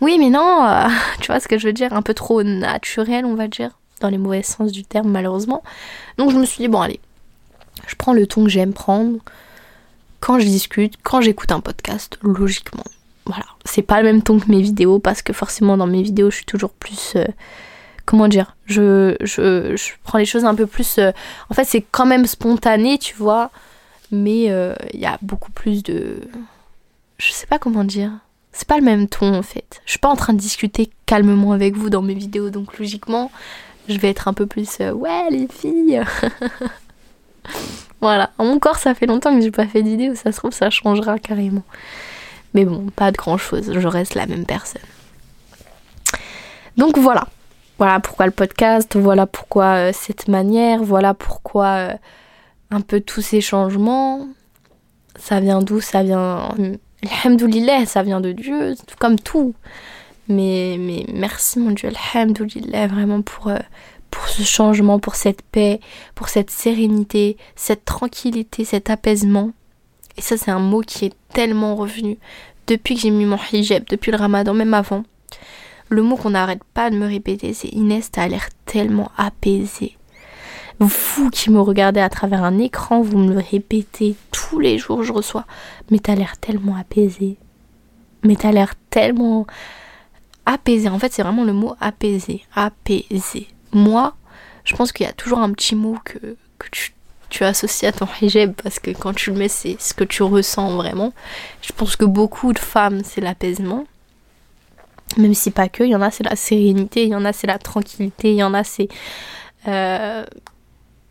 oui, 0.00 0.16
mais 0.18 0.30
non, 0.30 0.88
tu 1.20 1.28
vois 1.28 1.38
ce 1.38 1.46
que 1.48 1.58
je 1.58 1.66
veux 1.68 1.72
dire? 1.72 1.92
Un 1.92 2.02
peu 2.02 2.14
trop 2.14 2.42
naturel, 2.42 3.24
on 3.24 3.34
va 3.34 3.46
dire, 3.46 3.78
dans 4.00 4.08
les 4.08 4.18
mauvais 4.18 4.42
sens 4.42 4.72
du 4.72 4.84
terme, 4.84 5.08
malheureusement. 5.08 5.62
Donc 6.18 6.30
je 6.32 6.36
me 6.36 6.44
suis 6.44 6.62
dit, 6.62 6.68
bon, 6.68 6.80
allez, 6.80 7.00
je 7.86 7.94
prends 7.94 8.12
le 8.12 8.26
ton 8.26 8.44
que 8.44 8.50
j'aime 8.50 8.72
prendre 8.72 9.18
quand 10.22 10.38
je 10.38 10.46
discute, 10.46 10.94
quand 11.02 11.20
j'écoute 11.20 11.50
un 11.50 11.60
podcast, 11.60 12.16
logiquement. 12.22 12.84
Voilà, 13.26 13.44
c'est 13.64 13.82
pas 13.82 14.00
le 14.00 14.04
même 14.04 14.22
ton 14.22 14.38
que 14.38 14.48
mes 14.48 14.62
vidéos 14.62 15.00
parce 15.00 15.20
que 15.20 15.32
forcément 15.32 15.76
dans 15.76 15.86
mes 15.86 16.02
vidéos 16.02 16.30
je 16.30 16.36
suis 16.36 16.44
toujours 16.44 16.70
plus 16.70 17.14
euh, 17.16 17.24
comment 18.04 18.28
dire, 18.28 18.56
je, 18.66 19.16
je, 19.20 19.92
prends 20.04 20.18
les 20.18 20.24
choses 20.24 20.44
un 20.44 20.54
peu 20.54 20.66
plus 20.66 20.98
euh, 20.98 21.10
en 21.50 21.54
fait 21.54 21.64
c'est 21.64 21.82
quand 21.82 22.06
même 22.06 22.26
spontané, 22.26 22.98
tu 22.98 23.16
vois, 23.16 23.50
mais 24.12 24.44
il 24.44 24.50
euh, 24.50 24.74
y 24.94 25.06
a 25.06 25.18
beaucoup 25.22 25.50
plus 25.50 25.82
de 25.82 26.20
je 27.18 27.32
sais 27.32 27.46
pas 27.46 27.58
comment 27.58 27.84
dire. 27.84 28.12
C'est 28.52 28.68
pas 28.68 28.78
le 28.78 28.84
même 28.84 29.08
ton 29.08 29.34
en 29.34 29.42
fait. 29.42 29.80
Je 29.86 29.90
suis 29.90 29.98
pas 29.98 30.08
en 30.08 30.16
train 30.16 30.34
de 30.34 30.38
discuter 30.38 30.90
calmement 31.06 31.52
avec 31.52 31.76
vous 31.76 31.90
dans 31.90 32.02
mes 32.02 32.14
vidéos 32.14 32.50
donc 32.50 32.78
logiquement, 32.78 33.32
je 33.88 33.98
vais 33.98 34.10
être 34.10 34.28
un 34.28 34.34
peu 34.34 34.46
plus 34.46 34.78
ouais 34.78 35.30
les 35.30 35.48
filles. 35.48 36.04
Voilà. 38.02 38.30
Mon 38.38 38.58
corps, 38.58 38.78
ça 38.78 38.94
fait 38.94 39.06
longtemps 39.06 39.34
que 39.34 39.40
j'ai 39.40 39.52
pas 39.52 39.66
fait 39.66 39.82
d'idée, 39.82 40.14
ça 40.16 40.32
se 40.32 40.36
trouve, 40.36 40.52
ça 40.52 40.70
changera 40.70 41.20
carrément. 41.20 41.62
Mais 42.52 42.64
bon, 42.64 42.86
pas 42.94 43.12
de 43.12 43.16
grand 43.16 43.38
chose, 43.38 43.72
je 43.72 43.88
reste 43.88 44.14
la 44.14 44.26
même 44.26 44.44
personne. 44.44 44.82
Donc 46.76 46.98
voilà. 46.98 47.28
Voilà 47.78 48.00
pourquoi 48.00 48.26
le 48.26 48.32
podcast, 48.32 48.96
voilà 48.96 49.26
pourquoi 49.26 49.64
euh, 49.74 49.90
cette 49.94 50.28
manière, 50.28 50.82
voilà 50.82 51.14
pourquoi 51.14 51.66
euh, 51.66 51.94
un 52.70 52.80
peu 52.80 53.00
tous 53.00 53.22
ces 53.22 53.40
changements. 53.40 54.28
Ça 55.16 55.40
vient 55.40 55.62
d'où? 55.62 55.80
Ça 55.80 56.02
vient. 56.02 56.48
Alhamdoulilah, 57.24 57.86
ça 57.86 58.02
vient 58.02 58.20
de 58.20 58.32
Dieu, 58.32 58.74
comme 58.98 59.18
tout. 59.18 59.54
Mais, 60.28 60.76
mais 60.78 61.06
merci 61.12 61.58
mon 61.58 61.70
Dieu, 61.70 61.90
Alhamdoulilah, 62.14 62.86
vraiment 62.88 63.22
pour, 63.22 63.48
euh, 63.48 63.58
pour 64.12 64.28
ce 64.28 64.42
changement, 64.42 65.00
pour 65.00 65.16
cette 65.16 65.42
paix, 65.42 65.80
pour 66.14 66.28
cette 66.28 66.50
sérénité, 66.50 67.36
cette 67.56 67.84
tranquillité, 67.84 68.64
cet 68.64 68.90
apaisement. 68.90 69.50
Et 70.16 70.20
ça, 70.20 70.36
c'est 70.36 70.50
un 70.50 70.60
mot 70.60 70.82
qui 70.82 71.06
est 71.06 71.14
tellement 71.32 71.74
revenu 71.74 72.18
depuis 72.66 72.94
que 72.94 73.00
j'ai 73.00 73.10
mis 73.10 73.24
mon 73.24 73.38
hijab, 73.52 73.84
depuis 73.88 74.12
le 74.12 74.18
ramadan, 74.18 74.54
même 74.54 74.74
avant. 74.74 75.02
Le 75.88 76.02
mot 76.02 76.16
qu'on 76.16 76.30
n'arrête 76.30 76.62
pas 76.74 76.90
de 76.90 76.96
me 76.96 77.06
répéter, 77.06 77.54
c'est 77.54 77.68
Inès, 77.68 78.10
t'as 78.12 78.28
l'air 78.28 78.48
tellement 78.66 79.10
apaisée. 79.16 79.96
Vous 80.78 81.30
qui 81.30 81.50
me 81.50 81.60
regardez 81.60 82.00
à 82.00 82.10
travers 82.10 82.44
un 82.44 82.58
écran, 82.58 83.00
vous 83.00 83.18
me 83.18 83.32
le 83.32 83.40
répétez 83.40 84.14
tous 84.30 84.58
les 84.58 84.76
jours, 84.78 85.04
je 85.04 85.12
reçois. 85.12 85.46
Mais 85.90 85.98
t'as 85.98 86.14
l'air 86.14 86.36
tellement 86.38 86.76
apaisée. 86.76 87.38
Mais 88.24 88.36
t'as 88.36 88.52
l'air 88.52 88.74
tellement 88.90 89.46
apaisée. 90.44 90.90
En 90.90 90.98
fait, 90.98 91.12
c'est 91.12 91.22
vraiment 91.22 91.44
le 91.44 91.52
mot 91.54 91.74
apaisé. 91.80 92.42
Apaisé 92.54 93.48
moi, 93.72 94.14
je 94.64 94.76
pense 94.76 94.92
qu'il 94.92 95.06
y 95.06 95.08
a 95.08 95.12
toujours 95.12 95.38
un 95.38 95.52
petit 95.52 95.74
mot 95.74 95.96
que, 96.04 96.36
tu, 96.70 96.92
tu 97.28 97.44
associes 97.44 97.86
à 97.86 97.92
ton 97.92 98.08
hijab 98.20 98.52
parce 98.52 98.78
que 98.78 98.90
quand 98.90 99.14
tu 99.14 99.30
le 99.30 99.36
mets, 99.36 99.48
c'est 99.48 99.80
ce 99.80 99.94
que 99.94 100.04
tu 100.04 100.22
ressens 100.22 100.76
vraiment. 100.76 101.12
Je 101.62 101.72
pense 101.72 101.96
que 101.96 102.04
beaucoup 102.04 102.52
de 102.52 102.58
femmes, 102.58 103.02
c'est 103.04 103.20
l'apaisement. 103.20 103.86
Même 105.18 105.34
si 105.34 105.50
pas 105.50 105.68
que, 105.68 105.82
il 105.84 105.90
y 105.90 105.96
en 105.96 106.02
a 106.02 106.10
c'est 106.10 106.24
la 106.24 106.36
sérénité, 106.36 107.04
il 107.04 107.10
y 107.10 107.14
en 107.14 107.24
a 107.24 107.32
c'est 107.32 107.46
la 107.46 107.58
tranquillité, 107.58 108.30
il 108.30 108.36
y 108.36 108.42
en 108.42 108.54
a 108.54 108.64
c'est 108.64 108.88
euh, 109.68 110.24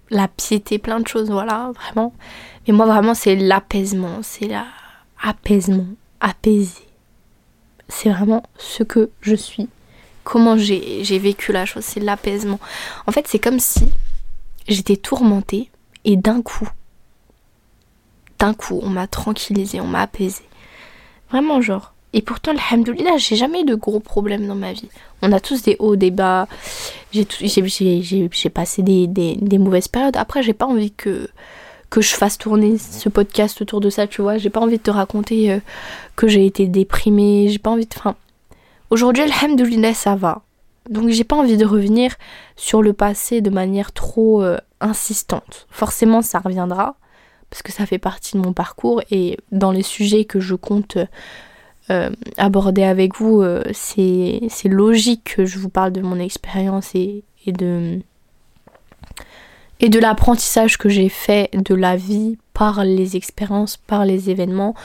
la 0.10 0.28
piété, 0.28 0.80
plein 0.80 1.00
de 1.00 1.08
choses, 1.08 1.30
voilà, 1.30 1.72
vraiment. 1.76 2.14
Mais 2.68 2.74
moi 2.74 2.86
vraiment 2.88 3.14
c'est 3.14 3.36
l'apaisement, 3.36 4.20
c'est 4.24 4.48
la 4.48 4.66
apaisement, 5.22 5.88
apaiser. 6.20 6.88
C'est 7.90 8.10
vraiment 8.10 8.44
ce 8.58 8.84
que 8.84 9.12
je 9.22 9.36
suis. 9.36 9.70
Comment 10.24 10.58
j'ai 10.58 11.20
vécu 11.20 11.52
la 11.52 11.66
chose, 11.66 11.84
c'est 11.84 12.00
l'apaisement. 12.00 12.60
En 13.08 13.12
fait 13.12 13.28
c'est 13.28 13.40
comme 13.40 13.60
si 13.60 13.90
j'étais 14.68 14.98
tourmentée 14.98 15.70
et 16.06 16.16
d'un 16.16 16.42
coup, 16.42 16.70
d'un 18.40 18.54
coup 18.54 18.80
on 18.84 18.90
m'a 18.90 19.08
tranquillisée, 19.08 19.82
on 19.82 19.88
m'a 19.88 20.02
apaisée. 20.02 20.44
Vraiment 21.30 21.62
genre, 21.62 21.94
et 22.14 22.22
pourtant, 22.22 22.52
alhamdoulilah, 22.52 23.18
j'ai 23.18 23.36
jamais 23.38 23.62
eu 23.62 23.66
de 23.66 23.76
gros 23.76 24.02
problèmes 24.02 24.46
dans 24.46 24.56
ma 24.56 24.74
vie. 24.74 24.90
On 25.22 25.32
a 25.32 25.40
tous 25.40 25.62
des 25.62 25.78
hauts, 25.80 25.96
des 25.96 26.12
bas. 26.12 26.48
J'ai 27.14 28.50
passé 28.54 28.82
des, 28.82 29.08
des, 29.08 29.58
mauvaises 29.58 29.88
périodes. 29.88 30.18
Après, 30.18 30.44
j'ai 30.44 30.54
pas 30.54 30.66
envie 30.66 30.92
que, 30.92 31.30
que 31.90 32.02
je 32.02 32.14
fasse 32.14 32.38
tourner 32.38 32.78
ce 32.78 33.08
podcast 33.08 33.62
autour 33.62 33.80
de 33.80 33.90
ça, 33.90 34.08
tu 34.08 34.22
vois. 34.22 34.38
J'ai 34.38 34.50
pas 34.50 34.60
envie 34.60 34.78
de 34.78 34.84
te 34.84 34.92
raconter 34.92 35.52
euh, 35.52 35.60
que 36.18 36.28
j'ai 36.28 36.46
été 36.46 36.68
déprimée. 36.68 37.48
J'ai 37.48 37.60
pas 37.60 37.70
envie 37.70 37.86
de. 37.86 37.96
Enfin, 37.96 38.16
aujourd'hui, 38.92 39.24
alhamdoulilah, 39.24 39.96
ça 39.96 40.16
va. 40.16 40.44
Donc, 40.90 41.10
j'ai 41.10 41.24
pas 41.24 41.36
envie 41.36 41.58
de 41.58 41.66
revenir 41.66 42.16
sur 42.56 42.84
le 42.84 42.94
passé 42.94 43.42
de 43.42 43.50
manière 43.50 43.92
trop 43.92 44.44
euh, 44.44 44.58
insistante. 44.80 45.66
Forcément, 45.72 46.22
ça 46.22 46.40
reviendra. 46.40 46.96
Parce 47.50 47.64
que 47.64 47.72
ça 47.72 47.86
fait 47.86 47.98
partie 47.98 48.38
de 48.38 48.42
mon 48.42 48.54
parcours. 48.54 49.02
Et 49.10 49.38
dans 49.52 49.72
les 49.72 49.84
sujets 49.84 50.26
que 50.26 50.40
je 50.40 50.54
compte. 50.54 50.98
Euh, 51.90 52.10
aborder 52.38 52.84
avec 52.84 53.18
vous, 53.18 53.42
euh, 53.42 53.64
c'est 53.74 54.40
logique 54.66 55.34
que 55.36 55.46
je 55.46 55.58
vous 55.58 55.68
parle 55.68 55.92
de 55.92 56.02
mon 56.02 56.20
expérience 56.20 56.94
et, 56.96 57.24
de 57.48 58.00
et 59.82 59.90
de 59.90 60.00
l'apprentissage 60.00 60.78
que 60.78 60.90
j'ai 60.90 61.10
fait 61.10 61.50
de 61.54 61.74
la 61.74 61.98
vie 61.98 62.38
par 62.54 62.86
les 62.86 63.18
expériences, 63.18 63.78
par 63.78 64.06
les 64.06 64.30
événements, 64.30 64.76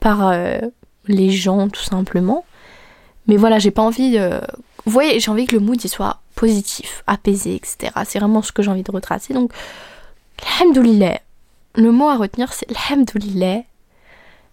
par 0.00 0.28
euh, 0.28 0.58
les 1.06 1.30
gens 1.30 1.68
tout 1.68 1.84
simplement. 1.84 2.44
Mais 3.30 3.36
voilà, 3.36 3.60
j'ai 3.60 3.70
pas 3.70 3.82
envie 3.82 4.10
de... 4.12 4.40
Vous 4.84 4.92
voyez, 4.92 5.20
j'ai 5.20 5.30
envie 5.30 5.46
que 5.46 5.54
le 5.54 5.60
mood 5.60 5.80
soit 5.86 6.18
positif, 6.34 7.04
apaisé, 7.06 7.54
etc. 7.54 7.92
C'est 8.04 8.18
vraiment 8.18 8.42
ce 8.42 8.50
que 8.50 8.60
j'ai 8.60 8.70
envie 8.70 8.82
de 8.82 8.90
retracer. 8.90 9.34
Donc, 9.34 9.52
alhamdoulilah. 10.58 11.20
Le 11.76 11.92
mot 11.92 12.08
à 12.08 12.16
retenir, 12.16 12.52
c'est 12.52 12.66
alhamdoulilah. 12.88 13.62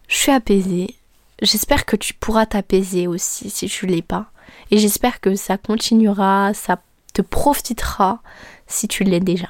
Je 0.07 0.15
suis 0.15 0.31
apaisée, 0.31 0.95
J'espère 1.41 1.85
que 1.85 1.95
tu 1.95 2.13
pourras 2.13 2.47
t'apaiser 2.47 3.05
aussi 3.07 3.49
si 3.49 3.67
tu 3.67 3.85
l'es 3.85 4.01
pas. 4.01 4.25
Et 4.71 4.79
j'espère 4.79 5.19
que 5.21 5.35
ça 5.35 5.57
continuera, 5.57 6.53
ça 6.53 6.79
te 7.13 7.21
profitera 7.21 8.21
si 8.65 8.87
tu 8.87 9.03
l'es 9.03 9.19
déjà. 9.19 9.49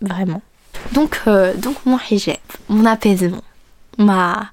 Vraiment. 0.00 0.40
Donc, 0.92 1.20
euh, 1.26 1.54
donc 1.54 1.76
mon 1.84 1.98
hijab, 2.10 2.36
mon 2.68 2.86
apaisement, 2.86 3.44
ma, 3.98 4.50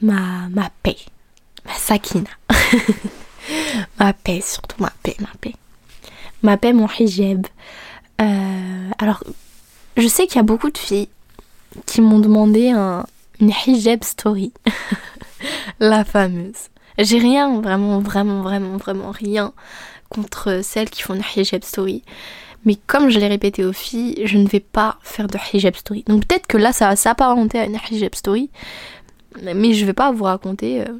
ma, 0.00 0.48
ma 0.50 0.70
paix, 0.82 0.96
ma 1.66 1.74
sakina. 1.74 2.30
ma 3.98 4.12
paix, 4.12 4.40
surtout 4.40 4.80
ma 4.80 4.92
paix, 5.02 5.16
ma 5.20 5.28
paix. 5.40 5.54
Ma 6.42 6.56
paix, 6.56 6.72
mon 6.72 6.88
hijab. 6.98 7.46
Euh, 8.20 8.90
alors, 8.98 9.24
je 9.96 10.06
sais 10.08 10.26
qu'il 10.26 10.36
y 10.36 10.40
a 10.40 10.44
beaucoup 10.44 10.70
de 10.70 10.78
filles 10.78 11.08
qui 11.86 12.00
m'ont 12.00 12.20
demandé 12.20 12.70
un, 12.70 13.06
une 13.40 13.52
hijab 13.66 14.04
story. 14.04 14.52
la 15.80 16.04
fameuse. 16.04 16.68
J'ai 16.98 17.18
rien, 17.18 17.60
vraiment, 17.60 17.98
vraiment, 17.98 18.42
vraiment, 18.42 18.76
vraiment 18.76 19.10
rien 19.10 19.52
contre 20.08 20.60
celles 20.62 20.90
qui 20.90 21.02
font 21.02 21.14
une 21.14 21.24
hijab 21.36 21.64
story. 21.64 22.02
Mais 22.64 22.76
comme 22.86 23.10
je 23.10 23.18
l'ai 23.18 23.28
répété 23.28 23.64
aux 23.64 23.72
filles, 23.72 24.22
je 24.24 24.38
ne 24.38 24.46
vais 24.46 24.60
pas 24.60 24.98
faire 25.02 25.26
de 25.26 25.38
hijab 25.52 25.74
story. 25.74 26.04
Donc 26.06 26.26
peut-être 26.26 26.46
que 26.46 26.56
là, 26.56 26.72
ça 26.72 26.88
va 26.88 26.96
s'apparenter 26.96 27.58
à 27.58 27.66
une 27.66 27.78
hijab 27.90 28.14
story. 28.14 28.50
Mais 29.42 29.74
je 29.74 29.84
vais 29.84 29.92
pas 29.92 30.12
vous 30.12 30.24
raconter 30.24 30.82
euh, 30.82 30.92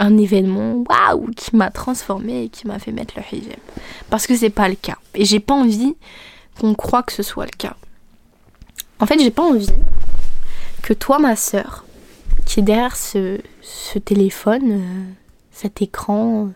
un 0.00 0.16
événement 0.16 0.82
waouh 0.88 1.28
qui 1.36 1.54
m'a 1.54 1.70
transformé 1.70 2.44
et 2.44 2.48
qui 2.48 2.66
m'a 2.66 2.78
fait 2.78 2.90
mettre 2.90 3.14
le 3.16 3.38
hijab. 3.38 3.58
Parce 4.08 4.26
que 4.26 4.34
c'est 4.34 4.50
pas 4.50 4.68
le 4.68 4.74
cas. 4.74 4.96
Et 5.14 5.24
j'ai 5.24 5.40
pas 5.40 5.54
envie 5.54 5.94
qu'on 6.58 6.74
croit 6.74 7.02
que 7.02 7.12
ce 7.12 7.22
soit 7.22 7.44
le 7.44 7.56
cas. 7.56 7.76
En 8.98 9.06
fait, 9.06 9.18
j'ai 9.20 9.30
pas 9.30 9.42
envie 9.42 9.68
que 10.82 10.94
toi, 10.94 11.18
ma 11.18 11.36
sœur, 11.36 11.84
qui 12.46 12.60
est 12.60 12.62
derrière 12.62 12.96
ce, 12.96 13.38
téléphone, 14.04 14.72
euh, 14.72 15.04
cet 15.52 15.82
écran, 15.82 16.50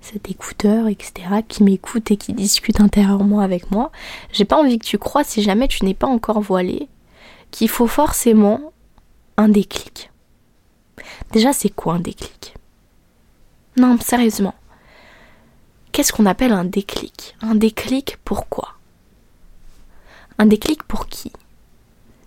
cet 0.00 0.28
écouteur, 0.28 0.88
etc., 0.88 1.12
qui 1.46 1.62
m'écoute 1.62 2.10
et 2.10 2.16
qui 2.16 2.32
discute 2.32 2.80
intérieurement 2.80 3.40
avec 3.40 3.70
moi, 3.70 3.92
j'ai 4.32 4.44
pas 4.44 4.56
envie 4.56 4.78
que 4.78 4.84
tu 4.84 4.98
crois, 4.98 5.22
si 5.22 5.42
jamais 5.42 5.68
tu 5.68 5.84
n'es 5.84 5.94
pas 5.94 6.06
encore 6.08 6.40
voilé, 6.40 6.88
qu'il 7.52 7.68
faut 7.68 7.86
forcément 7.86 8.72
un 9.36 9.48
déclic. 9.48 10.10
Déjà, 11.32 11.52
c'est 11.52 11.68
quoi 11.68 11.94
un 11.94 12.00
déclic? 12.00 12.54
Non, 13.76 13.98
sérieusement. 14.00 14.54
Qu'est-ce 15.92 16.12
qu'on 16.12 16.26
appelle 16.26 16.52
un 16.52 16.64
déclic? 16.64 17.36
Un 17.40 17.54
déclic 17.54 18.18
pourquoi 18.24 18.74
Un 20.38 20.46
déclic 20.46 20.82
pour 20.84 21.06
qui? 21.06 21.32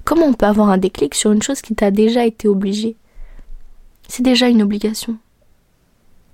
Comment 0.03 0.25
on 0.25 0.33
peut 0.33 0.45
avoir 0.45 0.69
un 0.69 0.77
déclic 0.77 1.15
sur 1.15 1.31
une 1.31 1.41
chose 1.41 1.61
qui 1.61 1.75
t'a 1.75 1.91
déjà 1.91 2.25
été 2.25 2.47
obligée 2.47 2.95
C'est 4.07 4.23
déjà 4.23 4.49
une 4.49 4.61
obligation. 4.61 5.17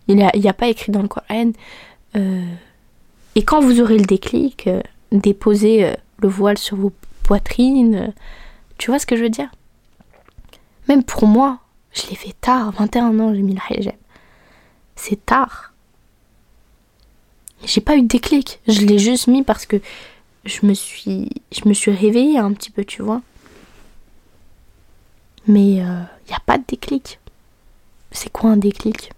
Il 0.08 0.16
n'y 0.16 0.50
a, 0.50 0.54
pas 0.54 0.68
écrit 0.68 0.92
dans 0.92 1.02
le 1.02 1.10
Coran. 1.10 1.52
Euh, 2.16 2.46
et 3.36 3.44
quand 3.44 3.60
vous 3.60 3.82
aurez 3.82 3.98
le 3.98 4.06
déclic, 4.06 4.68
euh, 4.68 4.82
déposez 5.12 5.84
euh, 5.84 5.94
le 6.20 6.30
voile 6.30 6.58
sur 6.58 6.78
vos 6.78 6.94
poitrines. 7.24 8.14
tu 8.78 8.90
vois 8.90 9.00
ce 9.00 9.06
que 9.06 9.18
je 9.18 9.24
veux 9.24 9.30
dire? 9.30 9.52
Même 10.88 11.04
pour 11.04 11.28
moi, 11.28 11.60
je 11.94 12.08
l'ai 12.10 12.16
fait 12.16 12.36
tard, 12.40 12.72
21 12.72 13.20
ans, 13.20 13.34
j'ai 13.34 13.42
mis 13.42 13.54
le 13.54 13.78
hijab. 13.78 13.96
C'est 14.96 15.26
tard. 15.26 15.74
J'ai 17.64 17.82
pas 17.82 17.96
eu 17.96 18.02
de 18.02 18.08
déclic. 18.08 18.60
Je 18.68 18.82
l'ai 18.82 19.00
juste 19.00 19.28
mis 19.28 19.44
parce 19.44 19.66
que 19.66 19.78
je 20.46 20.66
me 20.66 20.74
suis, 20.74 21.30
je 21.52 21.68
me 21.68 21.74
suis 21.74 21.92
réveillée 21.92 22.38
un 22.38 22.54
petit 22.54 22.72
peu, 22.72 22.86
tu 22.86 23.02
vois. 23.02 23.22
Mais 25.48 25.74
il 25.76 25.82
euh, 25.82 26.02
n'y 26.28 26.36
a 26.36 26.42
pas 26.46 26.58
de 26.58 26.64
déclic. 26.68 27.20
C'est 28.12 28.32
quoi 28.32 28.52
un 28.52 28.58
déclic? 28.58 29.12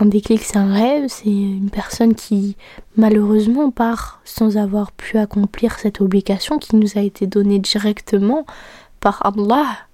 Un 0.00 0.06
déclic, 0.06 0.42
c'est 0.42 0.58
un 0.58 0.72
rêve, 0.72 1.08
c'est 1.08 1.28
une 1.28 1.70
personne 1.70 2.14
qui 2.14 2.56
malheureusement 2.96 3.70
part 3.70 4.20
sans 4.24 4.56
avoir 4.56 4.92
pu 4.92 5.18
accomplir 5.18 5.78
cette 5.78 6.00
obligation 6.00 6.58
qui 6.58 6.76
nous 6.76 6.96
a 6.96 7.00
été 7.00 7.26
donnée 7.26 7.58
directement 7.58 8.46
par 9.00 9.26
Allah. 9.26 9.87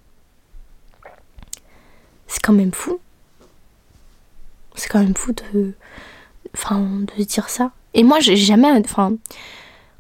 C'est 2.27 2.41
quand 2.43 2.53
même 2.53 2.73
fou. 2.73 3.01
C'est 4.75 4.89
quand 4.89 5.01
même 5.01 5.15
fou 5.15 5.33
de, 5.33 5.73
enfin, 6.55 6.81
de 6.81 7.25
dire 7.25 7.49
ça. 7.49 7.73
Et 7.95 8.03
moi, 8.03 8.21
j'ai 8.21 8.37
jamais, 8.37 8.71
enfin, 8.71 9.15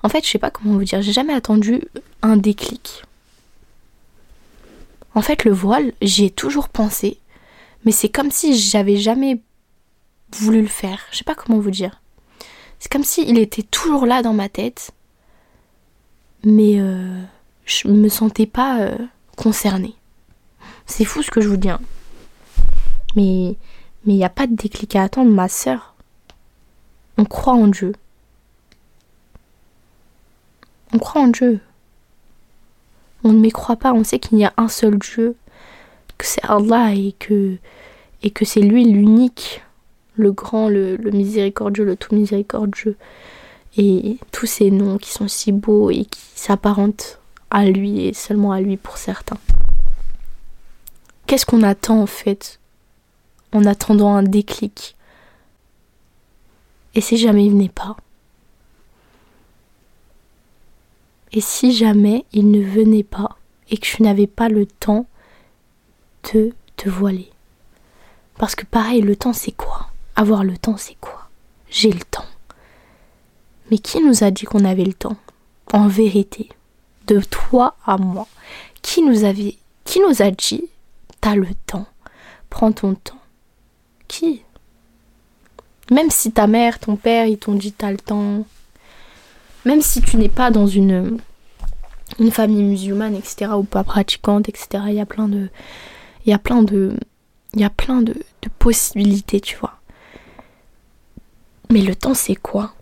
en 0.02 0.08
fait, 0.08 0.24
je 0.24 0.30
sais 0.30 0.38
pas 0.38 0.50
comment 0.50 0.74
vous 0.74 0.84
dire, 0.84 1.00
j'ai 1.00 1.12
jamais 1.12 1.34
attendu 1.34 1.82
un 2.22 2.36
déclic. 2.36 3.04
En 5.14 5.22
fait, 5.22 5.44
le 5.44 5.52
voile, 5.52 5.92
j'y 6.02 6.24
ai 6.24 6.30
toujours 6.30 6.68
pensé, 6.68 7.18
mais 7.84 7.92
c'est 7.92 8.08
comme 8.08 8.30
si 8.30 8.58
j'avais 8.58 8.96
jamais 8.96 9.40
voulu 10.32 10.60
le 10.62 10.68
faire. 10.68 11.00
Je 11.12 11.18
sais 11.18 11.24
pas 11.24 11.36
comment 11.36 11.58
vous 11.58 11.70
dire. 11.70 12.00
C'est 12.80 12.90
comme 12.90 13.04
s'il 13.04 13.38
était 13.38 13.62
toujours 13.62 14.06
là 14.06 14.22
dans 14.22 14.34
ma 14.34 14.48
tête, 14.48 14.90
mais 16.44 16.80
euh, 16.80 17.22
je 17.64 17.88
me 17.88 18.08
sentais 18.08 18.46
pas 18.46 18.80
euh, 18.80 18.98
concernée. 19.36 19.94
C'est 20.86 21.04
fou 21.04 21.22
ce 21.22 21.30
que 21.30 21.40
je 21.40 21.48
vous 21.48 21.56
dis. 21.56 21.70
Hein. 21.70 21.80
Mais 23.16 23.56
il 24.06 24.14
n'y 24.14 24.24
a 24.24 24.28
pas 24.28 24.46
de 24.46 24.54
déclic 24.54 24.96
à 24.96 25.04
attendre, 25.04 25.30
ma 25.30 25.48
sœur. 25.48 25.94
On 27.16 27.24
croit 27.24 27.54
en 27.54 27.68
Dieu. 27.68 27.92
On 30.92 30.98
croit 30.98 31.22
en 31.22 31.28
Dieu. 31.28 31.60
On 33.22 33.32
ne 33.32 33.40
m'y 33.40 33.50
croit 33.50 33.76
pas, 33.76 33.92
on 33.92 34.04
sait 34.04 34.18
qu'il 34.18 34.38
y 34.38 34.44
a 34.44 34.52
un 34.56 34.68
seul 34.68 34.98
Dieu, 34.98 35.34
que 36.18 36.26
c'est 36.26 36.44
Allah 36.44 36.92
et 36.92 37.14
que, 37.18 37.56
et 38.22 38.30
que 38.30 38.44
c'est 38.44 38.60
lui 38.60 38.84
l'unique, 38.84 39.62
le 40.16 40.32
grand, 40.32 40.68
le, 40.68 40.98
miséricordieux, 40.98 41.84
le 41.84 41.96
tout 41.96 42.14
miséricordieux. 42.14 42.96
Et 43.76 44.18
tous 44.30 44.46
ces 44.46 44.70
noms 44.70 44.98
qui 44.98 45.10
sont 45.10 45.26
si 45.26 45.50
beaux 45.50 45.90
et 45.90 46.04
qui 46.04 46.20
s'apparentent 46.34 47.18
à 47.50 47.64
lui 47.64 48.06
et 48.06 48.12
seulement 48.12 48.52
à 48.52 48.60
lui 48.60 48.76
pour 48.76 48.98
certains. 48.98 49.38
Qu'est-ce 51.26 51.46
qu'on 51.46 51.62
attend 51.62 52.02
en 52.02 52.06
fait? 52.06 52.60
En 53.54 53.64
attendant 53.64 54.14
un 54.14 54.22
déclic. 54.22 54.96
Et 56.94 57.00
si 57.00 57.16
jamais 57.16 57.46
il 57.46 57.52
venait 57.52 57.68
pas? 57.68 57.96
Et 61.32 61.40
si 61.40 61.72
jamais 61.72 62.24
il 62.32 62.50
ne 62.50 62.60
venait 62.60 63.02
pas 63.02 63.38
et 63.70 63.78
que 63.78 63.86
tu 63.86 64.02
n'avais 64.02 64.26
pas 64.26 64.48
le 64.48 64.66
temps 64.66 65.06
de 66.32 66.52
te 66.76 66.88
voiler? 66.88 67.30
Parce 68.36 68.54
que 68.54 68.66
pareil, 68.66 69.00
le 69.00 69.16
temps 69.16 69.32
c'est 69.32 69.52
quoi? 69.52 69.88
Avoir 70.16 70.44
le 70.44 70.56
temps, 70.56 70.76
c'est 70.76 70.96
quoi? 71.00 71.28
J'ai 71.70 71.90
le 71.90 72.04
temps. 72.04 72.26
Mais 73.70 73.78
qui 73.78 74.00
nous 74.00 74.22
a 74.22 74.30
dit 74.30 74.44
qu'on 74.44 74.64
avait 74.64 74.84
le 74.84 74.94
temps? 74.94 75.16
En 75.72 75.88
vérité, 75.88 76.50
de 77.06 77.20
toi 77.20 77.76
à 77.84 77.96
moi, 77.96 78.28
qui 78.82 79.02
nous 79.02 79.24
avait, 79.24 79.56
qui 79.84 80.00
nous 80.00 80.22
a 80.22 80.30
dit 80.30 80.64
t'as 81.20 81.34
le 81.34 81.48
temps, 81.66 81.86
prends 82.50 82.70
ton 82.70 82.94
temps 82.94 83.18
Qui? 84.08 84.42
Même 85.90 86.10
si 86.10 86.32
ta 86.32 86.46
mère, 86.46 86.78
ton 86.78 86.96
père, 86.96 87.26
ils 87.26 87.38
t'ont 87.38 87.54
dit 87.54 87.72
t'as 87.72 87.90
le 87.90 87.98
temps, 87.98 88.46
même 89.64 89.82
si 89.82 90.00
tu 90.00 90.16
n'es 90.16 90.28
pas 90.28 90.50
dans 90.50 90.66
une 90.66 91.18
une 92.18 92.30
famille 92.30 92.62
musulmane, 92.62 93.14
etc., 93.14 93.52
ou 93.56 93.64
pas 93.64 93.84
pratiquante, 93.84 94.48
etc., 94.48 94.84
il 94.88 94.94
y 94.94 95.00
a 95.00 95.06
plein 95.06 95.28
de, 95.28 95.48
il 96.24 96.30
y 96.30 96.32
a 96.32 96.38
plein 96.38 96.62
de, 96.62 96.96
il 97.54 97.60
y 97.60 97.64
a 97.64 97.70
plein 97.70 98.02
de, 98.02 98.14
possibilités, 98.58 99.40
tu 99.40 99.56
vois. 99.56 99.78
Mais 101.70 101.80
le 101.80 101.94
temps, 101.94 102.14
c'est 102.14 102.34
quoi? 102.34 102.74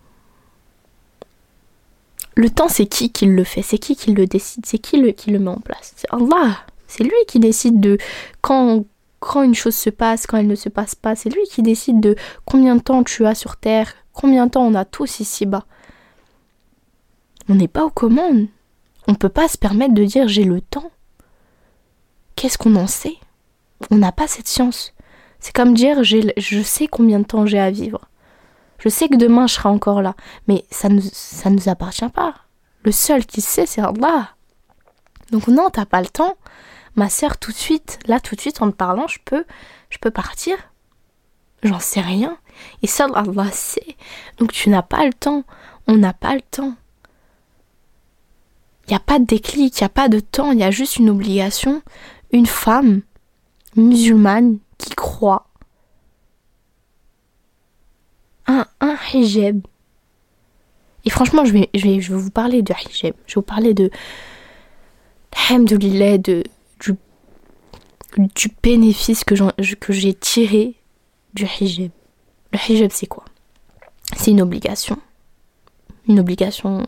Le 2.35 2.49
temps, 2.49 2.67
c'est 2.67 2.85
qui 2.85 3.11
qui 3.11 3.25
le 3.25 3.43
fait? 3.43 3.61
C'est 3.61 3.77
qui 3.77 3.95
qui 3.95 4.13
le 4.13 4.25
décide? 4.25 4.65
C'est 4.65 4.77
qui 4.77 4.97
le, 4.97 5.11
qui 5.11 5.31
le 5.31 5.39
met 5.39 5.49
en 5.49 5.59
place? 5.59 5.93
C'est 5.95 6.07
Allah. 6.11 6.57
C'est 6.87 7.03
lui 7.03 7.11
qui 7.27 7.39
décide 7.39 7.79
de 7.79 7.97
quand, 8.41 8.85
quand 9.23 9.43
une 9.43 9.55
chose 9.55 9.75
se 9.75 9.89
passe, 9.89 10.27
quand 10.27 10.37
elle 10.37 10.47
ne 10.47 10.55
se 10.55 10.69
passe 10.69 10.95
pas. 10.95 11.15
C'est 11.15 11.29
lui 11.29 11.43
qui 11.49 11.61
décide 11.61 11.99
de 11.99 12.15
combien 12.45 12.75
de 12.75 12.81
temps 12.81 13.03
tu 13.03 13.25
as 13.25 13.35
sur 13.35 13.57
Terre, 13.57 13.93
combien 14.13 14.45
de 14.45 14.51
temps 14.51 14.65
on 14.65 14.75
a 14.75 14.85
tous 14.85 15.19
ici-bas. 15.19 15.65
On 17.49 17.55
n'est 17.55 17.67
pas 17.67 17.85
aux 17.85 17.89
commandes. 17.89 18.47
On 19.07 19.11
ne 19.11 19.17
peut 19.17 19.29
pas 19.29 19.47
se 19.47 19.57
permettre 19.57 19.93
de 19.93 20.05
dire 20.05 20.27
j'ai 20.27 20.45
le 20.45 20.61
temps. 20.61 20.91
Qu'est-ce 22.35 22.57
qu'on 22.57 22.75
en 22.75 22.87
sait? 22.87 23.17
On 23.91 23.97
n'a 23.97 24.11
pas 24.11 24.27
cette 24.27 24.47
science. 24.47 24.93
C'est 25.39 25.53
comme 25.53 25.73
dire 25.73 26.03
je 26.03 26.61
sais 26.63 26.87
combien 26.87 27.19
de 27.19 27.25
temps 27.25 27.45
j'ai 27.45 27.59
à 27.59 27.69
vivre. 27.69 28.07
Je 28.79 28.89
sais 28.89 29.07
que 29.07 29.15
demain 29.15 29.47
je 29.47 29.53
serai 29.53 29.69
encore 29.69 30.01
là, 30.01 30.15
mais 30.47 30.65
ça 30.71 30.89
ne 30.89 31.01
ça 31.01 31.49
nous 31.49 31.69
appartient 31.69 32.09
pas. 32.09 32.33
Le 32.83 32.91
seul 32.91 33.25
qui 33.25 33.41
sait, 33.41 33.65
c'est 33.65 33.81
Allah. 33.81 34.29
Donc 35.31 35.47
non, 35.47 35.69
t'as 35.69 35.85
pas 35.85 36.01
le 36.01 36.07
temps. 36.07 36.35
Ma 36.95 37.09
sœur, 37.09 37.37
tout 37.37 37.51
de 37.51 37.57
suite, 37.57 37.99
là, 38.05 38.19
tout 38.19 38.35
de 38.35 38.41
suite, 38.41 38.61
en 38.61 38.69
te 38.69 38.75
parlant, 38.75 39.07
je 39.07 39.19
peux, 39.25 39.45
je 39.89 39.97
peux 39.97 40.11
partir. 40.11 40.55
J'en 41.63 41.79
sais 41.79 42.01
rien. 42.01 42.37
Et 42.81 42.87
seul 42.87 43.11
Allah 43.15 43.51
sait. 43.51 43.95
Donc 44.37 44.51
tu 44.51 44.69
n'as 44.69 44.81
pas 44.81 45.05
le 45.05 45.13
temps. 45.13 45.43
On 45.87 45.95
n'a 45.95 46.13
pas 46.13 46.35
le 46.35 46.41
temps. 46.41 46.75
Il 48.87 48.91
n'y 48.91 48.97
a 48.97 48.99
pas 48.99 49.17
de 49.17 49.25
déclic, 49.25 49.79
il 49.79 49.83
n'y 49.83 49.85
a 49.85 49.89
pas 49.89 50.09
de 50.09 50.19
temps, 50.19 50.51
il 50.51 50.59
y 50.59 50.63
a 50.63 50.71
juste 50.71 50.97
une 50.97 51.09
obligation. 51.09 51.81
Une 52.31 52.45
femme 52.45 53.01
musulmane 53.75 54.57
qui 54.77 54.89
croit 54.89 55.47
un, 58.45 58.65
un 58.81 58.97
hijab. 59.13 59.61
Et 61.05 61.09
franchement, 61.09 61.45
je 61.45 61.53
vais, 61.53 61.69
je, 61.73 61.83
vais, 61.83 62.01
je 62.01 62.13
vais 62.13 62.19
vous 62.19 62.31
parler 62.31 62.61
de 62.61 62.73
hijab. 62.73 63.13
Je 63.25 63.35
vais 63.35 63.35
vous 63.35 63.41
parler 63.41 63.73
de. 63.73 63.89
Alhamdoulilah, 65.49 66.17
de, 66.17 66.43
du, 68.17 68.49
bénéfice 68.61 69.23
que 69.23 69.35
j'ai 69.89 70.13
tiré 70.13 70.75
du 71.33 71.45
hijab. 71.45 71.91
Le 72.51 72.59
hijab, 72.69 72.91
c'est 72.91 73.07
quoi? 73.07 73.25
C'est 74.15 74.31
une 74.31 74.41
obligation. 74.41 74.97
Une 76.07 76.19
obligation 76.19 76.85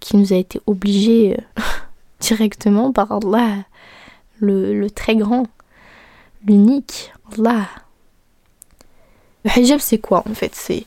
qui 0.00 0.16
nous 0.16 0.32
a 0.32 0.36
été 0.36 0.60
obligée 0.66 1.36
euh, 1.38 1.62
directement 2.20 2.92
par 2.92 3.12
Allah, 3.12 3.64
le, 4.38 4.88
très 4.88 5.16
grand, 5.16 5.46
l'unique, 6.46 7.12
Allah. 7.32 7.68
Le 9.44 9.58
hijab, 9.58 9.80
c'est 9.80 9.98
quoi 9.98 10.24
en 10.28 10.34
fait? 10.34 10.84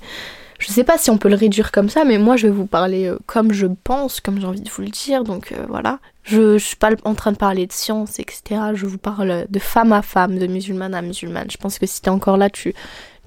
Je 0.60 0.68
sais 0.68 0.84
pas 0.84 0.98
si 0.98 1.10
on 1.10 1.18
peut 1.18 1.30
le 1.30 1.36
réduire 1.36 1.72
comme 1.72 1.90
ça, 1.90 2.04
mais 2.04 2.18
moi 2.18 2.36
je 2.36 2.48
vais 2.48 2.54
vous 2.54 2.66
parler 2.66 3.06
euh, 3.06 3.18
comme 3.26 3.52
je 3.52 3.68
pense, 3.84 4.20
comme 4.20 4.40
j'ai 4.40 4.48
envie 4.48 4.62
de 4.62 4.70
vous 4.70 4.82
le 4.82 4.90
dire. 4.90 5.24
Donc 5.24 5.52
euh, 5.52 5.66
voilà, 5.68 6.00
je, 6.24 6.58
je 6.58 6.64
suis 6.64 6.76
pas 6.76 6.92
en 7.04 7.16
train 7.16 7.32
de 7.32 7.38
parler 7.38 7.68
de 7.68 7.74
science, 7.74 8.20
etc. 8.20 8.62
Je 8.74 8.86
vous 8.86 8.98
parle 8.98 9.46
de 9.50 9.60
femme 9.60 9.94
à 9.94 10.02
femme, 10.02 10.38
de 10.38 10.48
musulmane 10.48 10.94
à 10.94 11.02
musulmane. 11.02 11.50
Je 11.52 11.58
pense 11.58 11.80
que 11.80 11.86
si 11.86 12.02
t'es 12.02 12.10
encore 12.10 12.38
là, 12.38 12.50
tu, 12.50 12.74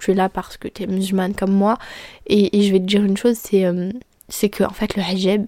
es 0.09 0.15
là 0.15 0.29
parce 0.29 0.57
que 0.57 0.69
t'es 0.69 0.87
musulmane 0.87 1.35
comme 1.35 1.53
moi. 1.53 1.79
Et, 2.27 2.63
je 2.63 2.73
vais 2.73 2.81
te 2.81 2.85
dire 2.85 3.05
une 3.05 3.17
chose, 3.17 3.37
c'est 3.41 3.65
euh, 3.65 3.91
que 4.29 4.65
en 4.65 4.73
fait 4.73 4.97
le 4.97 5.03
hijab, 5.03 5.47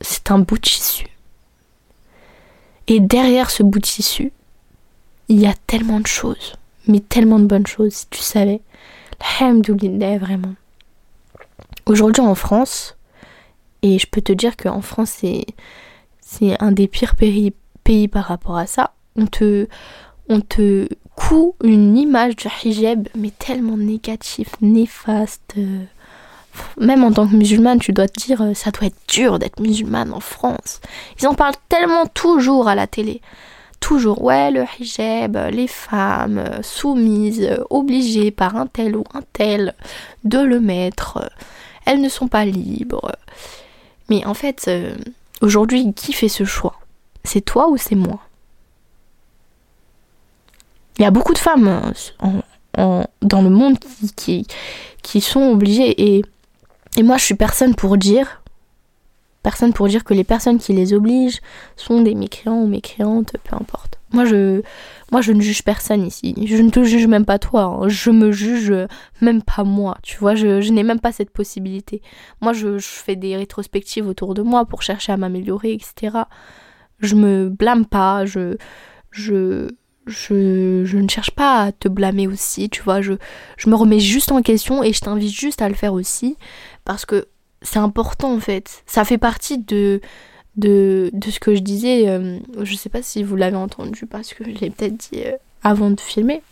c'est 0.00 0.30
un 0.30 0.38
bout 0.38 0.56
de 0.56 0.62
tissu. 0.62 1.06
Et 2.86 3.00
derrière 3.00 3.50
ce 3.50 3.62
bout 3.62 3.78
de 3.78 3.86
tissu, 3.86 4.32
il 5.28 5.40
y 5.40 5.46
a 5.46 5.54
tellement 5.66 6.00
de 6.00 6.06
choses 6.06 6.54
mais 6.90 7.00
tellement 7.00 7.38
de 7.38 7.46
bonnes 7.46 7.66
choses, 7.66 7.92
si 7.92 8.06
tu 8.10 8.20
savais. 8.20 8.60
Alhamdoulilah, 9.40 10.18
vraiment. 10.18 10.54
Aujourd'hui 11.86 12.22
en 12.22 12.34
France, 12.34 12.96
et 13.82 13.98
je 13.98 14.06
peux 14.06 14.20
te 14.20 14.32
dire 14.32 14.56
qu'en 14.56 14.80
France, 14.80 15.10
c'est, 15.20 15.46
c'est 16.20 16.60
un 16.62 16.72
des 16.72 16.88
pires 16.88 17.16
pays, 17.16 17.52
pays 17.84 18.08
par 18.08 18.24
rapport 18.24 18.56
à 18.56 18.66
ça. 18.66 18.92
On 19.16 19.26
te, 19.26 19.66
on 20.28 20.40
te 20.40 20.88
coud 21.16 21.54
une 21.64 21.96
image 21.96 22.36
du 22.36 22.48
hijab, 22.64 23.08
mais 23.16 23.30
tellement 23.30 23.76
négatif, 23.76 24.50
néfaste. 24.60 25.54
Même 26.78 27.04
en 27.04 27.12
tant 27.12 27.26
que 27.26 27.36
musulmane, 27.36 27.78
tu 27.78 27.92
dois 27.92 28.08
te 28.08 28.20
dire, 28.20 28.42
ça 28.54 28.70
doit 28.70 28.88
être 28.88 29.00
dur 29.08 29.38
d'être 29.38 29.60
musulmane 29.60 30.12
en 30.12 30.20
France. 30.20 30.80
Ils 31.20 31.26
en 31.26 31.34
parlent 31.34 31.54
tellement 31.68 32.06
toujours 32.06 32.68
à 32.68 32.74
la 32.74 32.86
télé 32.86 33.20
toujours, 33.80 34.22
ouais, 34.22 34.50
le 34.50 34.64
hijab, 34.78 35.36
les 35.50 35.66
femmes 35.66 36.62
soumises, 36.62 37.50
obligées 37.70 38.30
par 38.30 38.56
un 38.56 38.66
tel 38.66 38.96
ou 38.96 39.04
un 39.14 39.22
tel 39.32 39.74
de 40.24 40.38
le 40.38 40.60
mettre, 40.60 41.30
elles 41.86 42.00
ne 42.00 42.08
sont 42.08 42.28
pas 42.28 42.44
libres. 42.44 43.12
Mais 44.08 44.24
en 44.26 44.34
fait, 44.34 44.66
euh, 44.68 44.94
aujourd'hui, 45.40 45.92
qui 45.94 46.12
fait 46.12 46.28
ce 46.28 46.44
choix? 46.44 46.78
C'est 47.24 47.40
toi 47.40 47.68
ou 47.68 47.76
c'est 47.76 47.94
moi? 47.94 48.20
Il 50.98 51.02
y 51.02 51.06
a 51.06 51.10
beaucoup 51.10 51.32
de 51.32 51.38
femmes 51.38 51.92
euh, 52.78 53.02
dans 53.22 53.42
le 53.42 53.50
monde 53.50 53.78
qui, 54.16 54.46
qui, 55.02 55.20
sont 55.20 55.50
obligées 55.50 56.16
et, 56.16 56.24
et 56.96 57.02
moi 57.02 57.16
je 57.16 57.24
suis 57.24 57.34
personne 57.34 57.74
pour 57.74 57.96
dire 57.96 58.39
personne 59.42 59.72
pour 59.72 59.88
dire 59.88 60.04
que 60.04 60.14
les 60.14 60.24
personnes 60.24 60.58
qui 60.58 60.72
les 60.72 60.92
obligent 60.92 61.40
sont 61.76 62.02
des 62.02 62.14
mécréants 62.14 62.62
ou 62.62 62.66
mécréantes, 62.66 63.32
peu 63.44 63.56
importe. 63.56 63.98
Moi 64.12 64.24
je, 64.24 64.62
moi, 65.10 65.22
je 65.22 65.32
ne 65.32 65.40
juge 65.40 65.62
personne 65.62 66.06
ici. 66.06 66.34
Je 66.46 66.56
ne 66.56 66.70
te 66.70 66.84
juge 66.84 67.06
même 67.06 67.24
pas 67.24 67.38
toi. 67.38 67.62
Hein. 67.62 67.88
Je 67.88 68.10
me 68.10 68.30
juge 68.30 68.72
même 69.20 69.42
pas 69.42 69.64
moi. 69.64 69.98
Tu 70.02 70.18
vois, 70.18 70.36
je, 70.36 70.60
je 70.60 70.72
n'ai 70.72 70.84
même 70.84 71.00
pas 71.00 71.12
cette 71.12 71.30
possibilité. 71.30 72.00
Moi, 72.40 72.52
je, 72.52 72.78
je, 72.78 72.88
fais 72.88 73.16
des 73.16 73.36
rétrospectives 73.36 74.06
autour 74.06 74.34
de 74.34 74.42
moi 74.42 74.64
pour 74.66 74.82
chercher 74.82 75.12
à 75.12 75.16
m'améliorer, 75.16 75.72
etc. 75.72 76.18
Je 77.00 77.16
me 77.16 77.48
blâme 77.48 77.86
pas. 77.86 78.24
Je, 78.24 78.56
je, 79.10 79.68
je, 80.06 80.84
je, 80.84 80.98
ne 80.98 81.08
cherche 81.08 81.32
pas 81.32 81.64
à 81.64 81.72
te 81.72 81.88
blâmer 81.88 82.28
aussi. 82.28 82.70
Tu 82.70 82.82
vois, 82.82 83.00
je, 83.00 83.14
je 83.56 83.68
me 83.68 83.74
remets 83.74 84.00
juste 84.00 84.30
en 84.30 84.42
question 84.42 84.84
et 84.84 84.92
je 84.92 85.00
t'invite 85.00 85.32
juste 85.32 85.60
à 85.60 85.68
le 85.68 85.74
faire 85.74 85.92
aussi 85.92 86.36
parce 86.84 87.04
que 87.04 87.26
c'est 87.62 87.78
important 87.78 88.32
en 88.34 88.40
fait. 88.40 88.82
Ça 88.86 89.04
fait 89.04 89.18
partie 89.18 89.58
de, 89.58 90.00
de, 90.56 91.10
de 91.12 91.30
ce 91.30 91.40
que 91.40 91.54
je 91.54 91.60
disais. 91.60 92.08
Euh, 92.08 92.38
je 92.62 92.74
sais 92.74 92.88
pas 92.88 93.02
si 93.02 93.22
vous 93.22 93.36
l'avez 93.36 93.56
entendu 93.56 94.06
parce 94.06 94.34
que 94.34 94.44
je 94.44 94.50
l'ai 94.50 94.70
peut-être 94.70 94.96
dit 94.96 95.22
euh, 95.24 95.36
avant 95.62 95.90
de 95.90 96.00
filmer. 96.00 96.42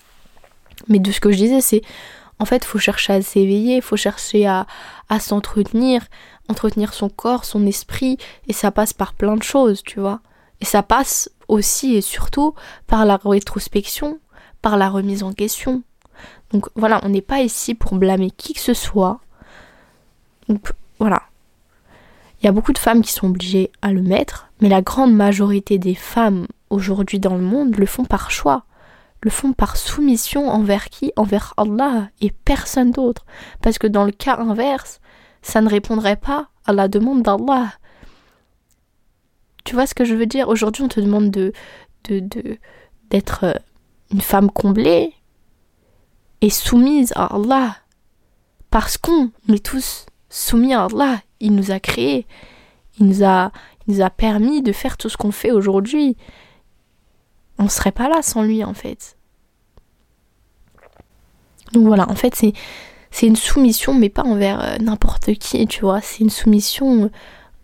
Mais 0.89 0.99
de 0.99 1.11
ce 1.11 1.21
que 1.21 1.33
je 1.33 1.37
disais, 1.37 1.61
c'est 1.61 1.83
en 2.39 2.45
fait, 2.45 2.65
faut 2.65 2.79
chercher 2.79 3.15
à 3.15 3.23
s'éveiller, 3.23 3.81
faut 3.81 3.97
chercher 3.97 4.47
à, 4.47 4.67
à 5.09 5.19
s'entretenir, 5.19 6.07
entretenir 6.49 6.95
son 6.95 7.09
corps, 7.09 7.45
son 7.45 7.67
esprit, 7.67 8.17
et 8.47 8.53
ça 8.53 8.71
passe 8.71 8.93
par 8.93 9.15
plein 9.15 9.37
de 9.37 9.43
choses, 9.43 9.83
tu 9.83 9.99
vois. 9.99 10.21
Et 10.61 10.65
ça 10.65 10.83
passe 10.83 11.31
aussi 11.49 11.97
et 11.97 12.01
surtout 12.01 12.55
par 12.87 13.05
la 13.07 13.17
rétrospection, 13.17 14.21
par 14.63 14.77
la 14.77 14.89
remise 14.89 15.23
en 15.23 15.33
question. 15.33 15.83
Donc 16.53 16.69
voilà, 16.77 17.01
on 17.03 17.09
n'est 17.09 17.23
pas 17.23 17.41
ici 17.41 17.75
pour 17.75 17.95
blâmer 17.97 18.31
qui 18.31 18.55
que 18.55 18.61
ce 18.61 18.75
soit. 18.75 19.21
Donc 20.49 20.73
voilà. 20.99 21.23
Il 22.41 22.47
y 22.47 22.49
a 22.49 22.53
beaucoup 22.53 22.73
de 22.73 22.79
femmes 22.79 23.03
qui 23.03 23.13
sont 23.13 23.29
obligées 23.29 23.73
à 23.83 23.93
le 23.93 24.03
mettre, 24.03 24.51
mais 24.61 24.69
la 24.69 24.83
grande 24.83 25.15
majorité 25.15 25.79
des 25.79 25.95
femmes 25.95 26.47
aujourd'hui 26.71 27.19
dans 27.19 27.35
le 27.35 27.43
monde 27.43 27.77
le 27.77 27.87
font 27.87 28.05
par 28.05 28.31
choix, 28.31 28.65
le 29.23 29.31
font 29.31 29.53
par 29.53 29.77
soumission 29.77 30.49
envers 30.49 30.89
qui? 30.89 31.13
Envers 31.17 31.55
Allah 31.57 32.09
et 32.21 32.31
personne 32.31 32.93
d'autre. 32.93 33.27
Parce 33.63 33.79
que 33.79 33.89
dans 33.89 34.05
le 34.05 34.13
cas 34.13 34.37
inverse, 34.39 35.01
ça 35.43 35.61
ne 35.61 35.69
répondrait 35.69 36.17
pas 36.17 36.49
à 36.67 36.73
la 36.73 36.87
demande 36.87 37.23
d'Allah. 37.23 37.73
Tu 39.65 39.75
vois 39.75 39.87
ce 39.87 39.95
que 39.95 40.05
je 40.05 40.15
veux 40.15 40.27
dire? 40.27 40.49
Aujourd'hui, 40.49 40.85
on 40.85 40.89
te 40.89 41.01
demande 41.01 41.31
de 41.31 41.53
d'être 43.11 43.45
euh, 43.45 43.53
une 44.11 44.23
femme 44.23 44.51
comblée 44.51 45.13
et 46.41 46.49
soumise 46.49 47.13
à 47.17 47.35
Allah. 47.35 47.77
Parce 48.71 48.97
qu'on 48.97 49.31
est 49.53 49.65
tous 49.65 50.07
soumis 50.31 50.75
à 50.75 50.85
Allah. 50.85 51.21
Il 51.41 51.55
nous 51.55 51.71
a 51.71 51.81
créés. 51.81 52.27
Il 52.99 53.07
nous 53.07 53.25
a, 53.25 53.53
il 53.87 53.95
nous 53.95 54.03
a 54.03 54.11
permis 54.11 54.63
de 54.63 54.73
faire 54.73 54.97
tout 54.97 55.09
ce 55.09 55.17
qu'on 55.17 55.33
fait 55.33 55.51
aujourd'hui. 55.51 56.17
On 57.59 57.65
ne 57.65 57.69
serait 57.69 57.93
pas 57.93 58.09
là 58.09 58.23
sans 58.23 58.43
lui 58.43 58.65
en 58.65 58.75
fait. 58.75 59.17
Donc 61.73 61.87
voilà, 61.87 62.09
en 62.11 62.15
fait, 62.15 62.35
c'est, 62.35 62.53
c'est 63.11 63.27
une 63.27 63.37
soumission, 63.37 63.95
mais 63.95 64.09
pas 64.09 64.23
envers 64.23 64.61
euh, 64.61 64.79
n'importe 64.79 65.35
qui, 65.35 65.67
tu 65.67 65.83
vois. 65.83 66.01
C'est 66.01 66.21
une 66.21 66.31
soumission 66.31 67.05
euh, 67.05 67.11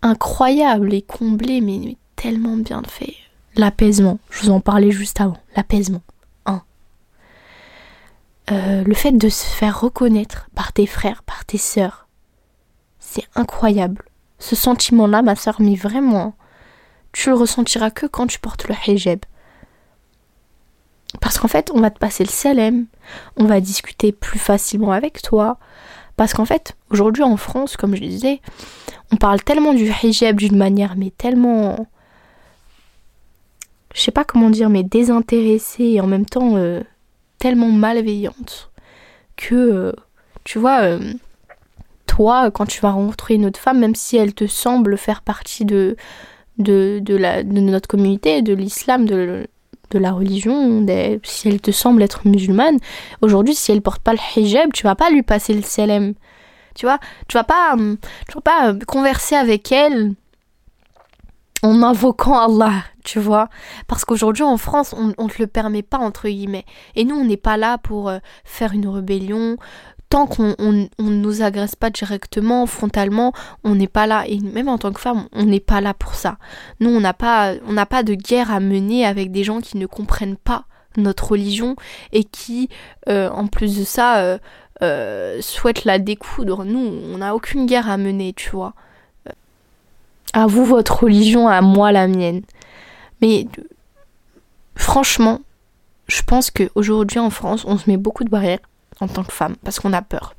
incroyable 0.01 0.93
et 0.93 1.01
comblée, 1.01 1.61
mais, 1.61 1.97
tellement 2.15 2.55
bien 2.55 2.81
fait. 2.87 3.13
L'apaisement, 3.55 4.19
je 4.29 4.43
vous 4.43 4.51
en 4.51 4.59
parlais 4.59 4.91
juste 4.91 5.21
avant. 5.21 5.37
L'apaisement. 5.55 6.01
Hein. 6.45 6.61
le 8.49 8.93
fait 8.93 9.11
de 9.11 9.29
se 9.29 9.45
faire 9.45 9.81
reconnaître 9.81 10.49
par 10.55 10.71
tes 10.71 10.85
frères, 10.85 11.23
par 11.23 11.45
tes 11.45 11.57
sœurs, 11.57 12.04
c'est 13.15 13.27
incroyable. 13.35 14.03
Ce 14.39 14.55
sentiment-là, 14.55 15.21
ma 15.21 15.35
soeur, 15.35 15.55
mais 15.59 15.75
vraiment, 15.75 16.35
tu 17.13 17.29
le 17.29 17.35
ressentiras 17.35 17.89
que 17.89 18.05
quand 18.05 18.27
tu 18.27 18.39
portes 18.39 18.67
le 18.67 18.75
hijab. 18.85 19.19
Parce 21.21 21.37
qu'en 21.37 21.47
fait, 21.47 21.71
on 21.73 21.79
va 21.79 21.91
te 21.91 21.99
passer 21.99 22.25
le 22.25 22.29
salem, 22.29 22.87
on 23.37 23.45
va 23.45 23.61
discuter 23.61 24.11
plus 24.11 24.39
facilement 24.39 24.91
avec 24.91 25.21
toi. 25.21 25.57
Parce 26.17 26.33
qu'en 26.33 26.45
fait, 26.45 26.75
aujourd'hui 26.89 27.23
en 27.23 27.37
France, 27.37 27.77
comme 27.77 27.95
je 27.95 28.01
disais, 28.01 28.41
on 29.11 29.15
parle 29.15 29.41
tellement 29.41 29.73
du 29.73 29.89
hijab 30.03 30.35
d'une 30.35 30.57
manière, 30.57 30.95
mais 30.97 31.11
tellement. 31.11 31.87
Je 33.93 34.01
sais 34.01 34.11
pas 34.11 34.25
comment 34.25 34.49
dire, 34.49 34.69
mais 34.69 34.83
désintéressée 34.83 35.85
et 35.85 36.01
en 36.01 36.07
même 36.07 36.25
temps 36.25 36.57
euh, 36.57 36.81
tellement 37.37 37.71
malveillante 37.71 38.71
que, 39.37 39.55
euh, 39.55 39.91
tu 40.43 40.59
vois, 40.59 40.81
euh, 40.81 41.13
quand 42.17 42.65
tu 42.65 42.81
vas 42.81 42.91
rencontrer 42.91 43.35
une 43.35 43.45
autre 43.45 43.59
femme, 43.59 43.79
même 43.79 43.95
si 43.95 44.17
elle 44.17 44.33
te 44.33 44.47
semble 44.47 44.97
faire 44.97 45.21
partie 45.21 45.65
de, 45.65 45.95
de, 46.57 47.01
la, 47.15 47.43
de 47.43 47.59
notre 47.59 47.87
communauté, 47.87 48.41
de 48.41 48.53
l'islam, 48.53 49.05
de, 49.05 49.47
de 49.91 49.99
la 49.99 50.11
religion, 50.11 50.85
si 51.23 51.49
elle 51.49 51.61
te 51.61 51.71
semble 51.71 52.01
être 52.01 52.27
musulmane, 52.27 52.79
aujourd'hui, 53.21 53.55
si 53.55 53.71
elle 53.71 53.81
porte 53.81 54.01
pas 54.01 54.13
le 54.13 54.19
hijab, 54.35 54.71
tu 54.73 54.83
vas 54.83 54.95
pas 54.95 55.09
lui 55.09 55.23
passer 55.23 55.53
le 55.53 55.61
salam. 55.61 56.13
Tu 56.75 56.85
vois, 56.85 56.99
tu 57.27 57.37
vas 57.37 57.45
pas, 57.45 57.73
hum, 57.73 57.97
tu 58.27 58.35
vas 58.35 58.41
pas 58.41 58.67
euh, 58.69 58.79
converser 58.85 59.35
avec 59.35 59.71
elle 59.71 60.13
en 61.63 61.81
invoquant 61.83 62.37
Allah, 62.37 62.83
tu 63.05 63.19
vois. 63.19 63.47
Parce 63.87 64.03
qu'aujourd'hui 64.03 64.43
en 64.43 64.57
France, 64.57 64.93
on 64.93 65.07
ne 65.23 65.29
te 65.29 65.41
le 65.41 65.47
permet 65.47 65.83
pas, 65.83 65.97
entre 65.97 66.27
guillemets. 66.27 66.65
Et 66.95 67.05
nous, 67.05 67.15
on 67.15 67.23
n'est 67.23 67.37
pas 67.37 67.55
là 67.55 67.77
pour 67.77 68.09
euh, 68.09 68.19
faire 68.43 68.73
une 68.73 68.89
rébellion, 68.89 69.55
tant 70.09 70.27
qu'on 70.27 70.55
ne 70.59 70.87
nous 70.99 71.41
agresse 71.41 71.75
pas 71.75 71.89
directement, 71.89 72.65
frontalement, 72.65 73.33
on 73.63 73.75
n'est 73.75 73.87
pas 73.87 74.07
là. 74.07 74.25
Et 74.27 74.39
même 74.39 74.67
en 74.67 74.77
tant 74.77 74.91
que 74.91 74.99
femme, 74.99 75.27
on 75.33 75.43
n'est 75.43 75.59
pas 75.59 75.81
là 75.81 75.93
pour 75.93 76.15
ça. 76.15 76.37
Nous, 76.79 76.89
on 76.89 76.99
n'a 76.99 77.13
pas, 77.13 77.53
on 77.67 77.75
pas 77.85 78.03
de 78.03 78.13
guerre 78.13 78.51
à 78.51 78.59
mener 78.59 79.05
avec 79.05 79.31
des 79.31 79.43
gens 79.43 79.61
qui 79.61 79.77
ne 79.77 79.85
comprennent 79.85 80.37
pas 80.37 80.65
notre 80.97 81.31
religion 81.31 81.75
et 82.13 82.23
qui, 82.23 82.69
euh, 83.09 83.29
en 83.29 83.47
plus 83.47 83.77
de 83.77 83.83
ça, 83.83 84.19
euh, 84.19 84.37
euh, 84.81 85.41
souhaitent 85.41 85.85
la 85.85 85.99
découdre. 85.99 86.63
Nous, 86.65 86.79
on 86.79 87.17
n'a 87.17 87.35
aucune 87.35 87.65
guerre 87.65 87.89
à 87.89 87.97
mener, 87.97 88.33
tu 88.33 88.49
vois. 88.51 88.73
À 90.33 90.47
vous 90.47 90.65
votre 90.65 91.03
religion, 91.03 91.47
à 91.47 91.61
moi 91.61 91.91
la 91.91 92.07
mienne. 92.07 92.41
Mais 93.21 93.47
franchement, 94.75 95.39
je 96.07 96.21
pense 96.21 96.51
qu'aujourd'hui 96.51 97.19
en 97.19 97.29
France, 97.29 97.63
on 97.65 97.77
se 97.77 97.89
met 97.89 97.97
beaucoup 97.97 98.23
de 98.23 98.29
barrières 98.29 98.59
en 99.01 99.07
tant 99.07 99.23
que 99.23 99.33
femme, 99.33 99.55
parce 99.63 99.79
qu'on 99.79 99.93
a 99.93 100.01
peur. 100.01 100.35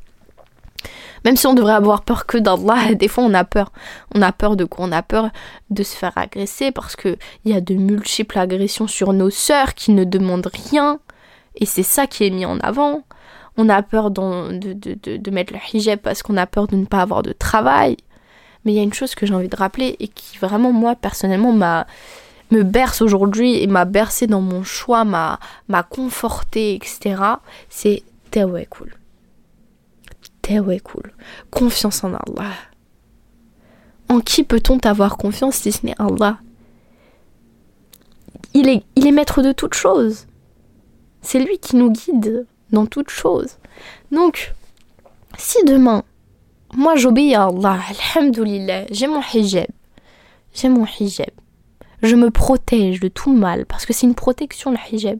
Même 1.24 1.36
si 1.36 1.46
on 1.46 1.54
devrait 1.54 1.72
avoir 1.72 2.02
peur 2.02 2.26
que 2.26 2.38
d'Allah, 2.38 2.94
des 2.94 3.08
fois 3.08 3.24
on 3.24 3.34
a 3.34 3.44
peur. 3.44 3.72
On 4.14 4.22
a 4.22 4.32
peur 4.32 4.56
de 4.56 4.64
quoi? 4.64 4.86
On 4.86 4.92
a 4.92 5.02
peur 5.02 5.30
de 5.70 5.82
se 5.82 5.96
faire 5.96 6.12
agresser 6.16 6.70
parce 6.70 6.94
qu'il 6.96 7.18
y 7.44 7.52
a 7.52 7.60
de 7.60 7.74
multiples 7.74 8.38
agressions 8.38 8.86
sur 8.86 9.12
nos 9.12 9.30
sœurs 9.30 9.74
qui 9.74 9.90
ne 9.92 10.04
demandent 10.04 10.50
rien. 10.70 11.00
Et 11.56 11.66
c'est 11.66 11.82
ça 11.82 12.06
qui 12.06 12.24
est 12.24 12.30
mis 12.30 12.44
en 12.44 12.58
avant. 12.60 13.02
On 13.56 13.68
a 13.68 13.82
peur 13.82 14.10
de, 14.10 14.58
de, 14.58 15.16
de, 15.16 15.30
mettre 15.30 15.54
le 15.54 15.58
hijab 15.72 15.98
parce 15.98 16.22
qu'on 16.22 16.36
a 16.36 16.46
peur 16.46 16.66
de 16.66 16.76
ne 16.76 16.84
pas 16.84 17.00
avoir 17.00 17.22
de 17.22 17.32
travail. 17.32 17.96
Mais 18.64 18.72
il 18.72 18.76
y 18.76 18.80
a 18.80 18.82
une 18.82 18.92
chose 18.92 19.14
que 19.14 19.24
j'ai 19.24 19.34
envie 19.34 19.48
de 19.48 19.56
rappeler 19.56 19.96
et 19.98 20.08
qui 20.08 20.36
vraiment, 20.38 20.72
moi, 20.72 20.94
personnellement, 20.94 21.52
m'a 21.52 21.86
me 22.50 22.62
berce 22.62 23.02
aujourd'hui 23.02 23.60
et 23.62 23.66
m'a 23.66 23.84
bercé 23.84 24.26
dans 24.26 24.40
mon 24.40 24.62
choix, 24.62 25.04
m'a 25.04 25.38
conforté, 25.90 26.74
etc. 26.74 27.20
C'est 27.68 28.02
cool. 28.32 28.92
cool. 30.84 31.12
Confiance 31.50 32.04
en 32.04 32.14
Allah. 32.14 32.52
En 34.08 34.20
qui 34.20 34.44
peut-on 34.44 34.78
avoir 34.78 35.16
confiance 35.16 35.56
si 35.56 35.72
ce 35.72 35.84
n'est 35.84 35.94
Allah? 35.98 36.38
Il 38.54 38.68
est, 38.68 38.84
il 38.94 39.06
est 39.06 39.12
maître 39.12 39.42
de 39.42 39.52
toutes 39.52 39.74
choses. 39.74 40.26
C'est 41.22 41.40
lui 41.40 41.58
qui 41.58 41.76
nous 41.76 41.90
guide 41.90 42.46
dans 42.70 42.86
toutes 42.86 43.10
choses. 43.10 43.58
Donc, 44.12 44.54
si 45.38 45.62
demain, 45.64 46.04
moi 46.74 46.96
j'obéis 46.96 47.34
à 47.34 47.46
Allah, 47.46 47.80
alhamdoulilah, 48.14 48.86
j'ai 48.90 49.06
mon 49.06 49.22
hijab, 49.34 49.66
j'ai 50.54 50.68
mon 50.68 50.86
hijab, 50.86 51.30
je 52.02 52.16
me 52.16 52.30
protège 52.30 53.00
de 53.00 53.08
tout 53.08 53.32
mal, 53.32 53.66
parce 53.66 53.86
que 53.86 53.92
c'est 53.92 54.06
une 54.06 54.14
protection 54.14 54.70
le 54.70 54.78
hijab. 54.90 55.18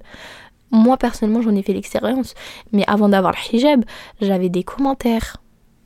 Moi 0.76 0.96
personnellement 0.98 1.40
j'en 1.40 1.54
ai 1.54 1.62
fait 1.62 1.72
l'expérience, 1.72 2.34
mais 2.72 2.84
avant 2.86 3.08
d'avoir 3.08 3.32
le 3.32 3.56
hijab, 3.56 3.84
j'avais 4.20 4.50
des 4.50 4.62
commentaires. 4.62 5.38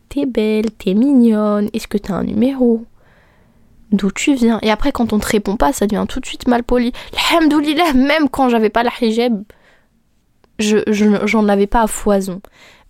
T'es 0.09 0.27
belle, 0.27 0.73
t'es 0.73 0.95
mignonne, 0.95 1.71
est-ce 1.73 1.87
que 1.87 1.97
t'as 1.97 2.15
un 2.15 2.25
numéro? 2.25 2.85
D'où 3.93 4.11
tu 4.11 4.35
viens? 4.35 4.59
Et 4.63 4.71
après 4.71 4.91
quand 4.91 5.13
on 5.13 5.21
te 5.21 5.29
répond 5.29 5.57
pas, 5.57 5.73
ça 5.73 5.87
devient 5.87 6.07
tout 6.09 6.19
de 6.19 6.27
suite 6.27 6.49
mal 6.49 6.65
poli. 6.65 6.93
Alhamdoulilah, 7.31 7.93
même 7.95 8.29
quand 8.29 8.49
j'avais 8.49 8.71
pas 8.71 8.83
le 8.83 8.91
hijab, 9.01 9.45
je, 10.59 10.79
j'en 11.25 11.49
avais 11.49 11.69
pas 11.69 11.83
à 11.83 11.87
foison. 11.87 12.41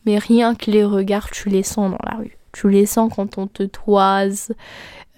Mais 0.07 0.17
rien 0.17 0.55
que 0.55 0.71
les 0.71 0.85
regards, 0.85 1.31
tu 1.31 1.51
les 1.51 1.63
sens 1.63 1.91
dans 1.91 2.11
la 2.11 2.17
rue. 2.17 2.39
Tu 2.53 2.69
les 2.71 2.87
sens 2.87 3.13
quand 3.15 3.37
on 3.37 3.47
te 3.47 3.63
toise. 3.65 4.53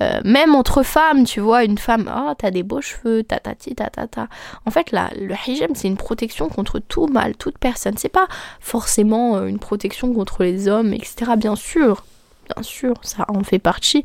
Euh, 0.00 0.20
même 0.24 0.54
entre 0.54 0.82
femmes, 0.82 1.24
tu 1.24 1.40
vois, 1.40 1.64
une 1.64 1.78
femme, 1.78 2.10
ah, 2.10 2.34
t'as 2.36 2.50
des 2.50 2.62
beaux 2.62 2.80
cheveux, 2.80 3.22
ta 3.22 3.38
ta 3.38 3.54
ta 3.54 3.90
ta 3.90 4.06
ta. 4.06 4.28
En 4.64 4.70
fait, 4.70 4.90
là, 4.90 5.10
le 5.20 5.34
hijab, 5.46 5.72
c'est 5.74 5.86
une 5.86 5.96
protection 5.96 6.48
contre 6.48 6.78
tout 6.78 7.06
mal, 7.06 7.36
toute 7.36 7.58
personne. 7.58 7.96
C'est 7.98 8.08
pas 8.08 8.26
forcément 8.60 9.36
euh, 9.36 9.46
une 9.46 9.58
protection 9.58 10.12
contre 10.12 10.44
les 10.44 10.66
hommes, 10.66 10.92
etc. 10.94 11.32
Bien 11.36 11.56
sûr, 11.56 12.04
bien 12.52 12.62
sûr, 12.62 12.94
ça 13.02 13.26
en 13.28 13.44
fait 13.44 13.58
partie. 13.58 14.02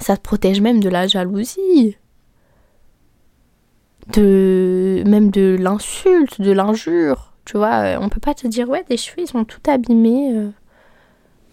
Ça 0.00 0.16
te 0.16 0.22
protège 0.22 0.60
même 0.60 0.80
de 0.80 0.88
la 0.88 1.06
jalousie, 1.06 1.96
de 4.12 5.02
même 5.06 5.30
de 5.30 5.56
l'insulte, 5.58 6.40
de 6.40 6.50
l'injure. 6.50 7.32
Tu 7.44 7.56
vois, 7.56 7.74
euh, 7.84 7.98
on 8.00 8.08
peut 8.08 8.20
pas 8.20 8.34
te 8.34 8.48
dire, 8.48 8.68
ouais, 8.68 8.82
tes 8.82 8.96
cheveux, 8.96 9.22
ils 9.22 9.28
sont 9.28 9.44
tout 9.44 9.60
abîmés 9.68 10.50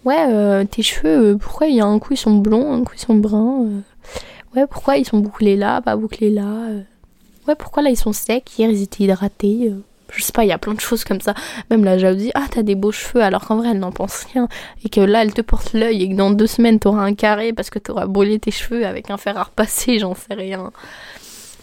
ouais, 0.05 0.25
euh, 0.29 0.63
tes 0.65 0.83
cheveux, 0.83 1.33
euh, 1.33 1.37
pourquoi 1.37 1.67
il 1.67 1.75
y 1.75 1.81
a 1.81 1.85
un 1.85 1.99
coup 1.99 2.13
ils 2.13 2.17
sont 2.17 2.35
blonds, 2.35 2.73
un 2.73 2.83
coup 2.83 2.93
ils 2.95 3.01
sont 3.01 3.15
bruns 3.15 3.65
euh. 3.65 3.79
Ouais, 4.55 4.67
pourquoi 4.67 4.97
ils 4.97 5.05
sont 5.05 5.19
bouclés 5.19 5.55
là, 5.55 5.81
pas 5.81 5.95
bouclés 5.95 6.29
là 6.29 6.67
Ouais, 7.47 7.55
pourquoi 7.55 7.83
là 7.83 7.89
ils 7.89 7.97
sont 7.97 8.13
secs, 8.13 8.43
hier 8.57 8.69
ils 8.69 8.81
étaient 8.81 9.03
hydratés 9.03 9.71
je 10.13 10.23
sais 10.23 10.31
pas, 10.31 10.43
il 10.43 10.47
y 10.49 10.51
a 10.51 10.57
plein 10.57 10.73
de 10.73 10.79
choses 10.79 11.03
comme 11.03 11.21
ça. 11.21 11.33
Même 11.69 11.83
la 11.83 11.97
jalousie, 11.97 12.31
ah 12.33 12.45
t'as 12.49 12.63
des 12.63 12.75
beaux 12.75 12.91
cheveux 12.91 13.23
alors 13.23 13.45
qu'en 13.45 13.57
vrai 13.57 13.69
elle 13.69 13.79
n'en 13.79 13.91
pense 13.91 14.25
rien. 14.33 14.47
Et 14.83 14.89
que 14.89 15.01
là 15.01 15.23
elle 15.23 15.33
te 15.33 15.41
porte 15.41 15.73
l'œil 15.73 16.03
et 16.03 16.09
que 16.09 16.15
dans 16.15 16.31
deux 16.31 16.47
semaines 16.47 16.79
t'auras 16.79 17.03
un 17.03 17.13
carré 17.13 17.53
parce 17.53 17.69
que 17.69 17.79
t'auras 17.79 18.07
brûlé 18.07 18.39
tes 18.39 18.51
cheveux 18.51 18.85
avec 18.85 19.09
un 19.09 19.17
fer 19.17 19.37
à 19.37 19.43
repasser, 19.43 19.99
j'en 19.99 20.15
sais 20.15 20.33
rien. 20.33 20.71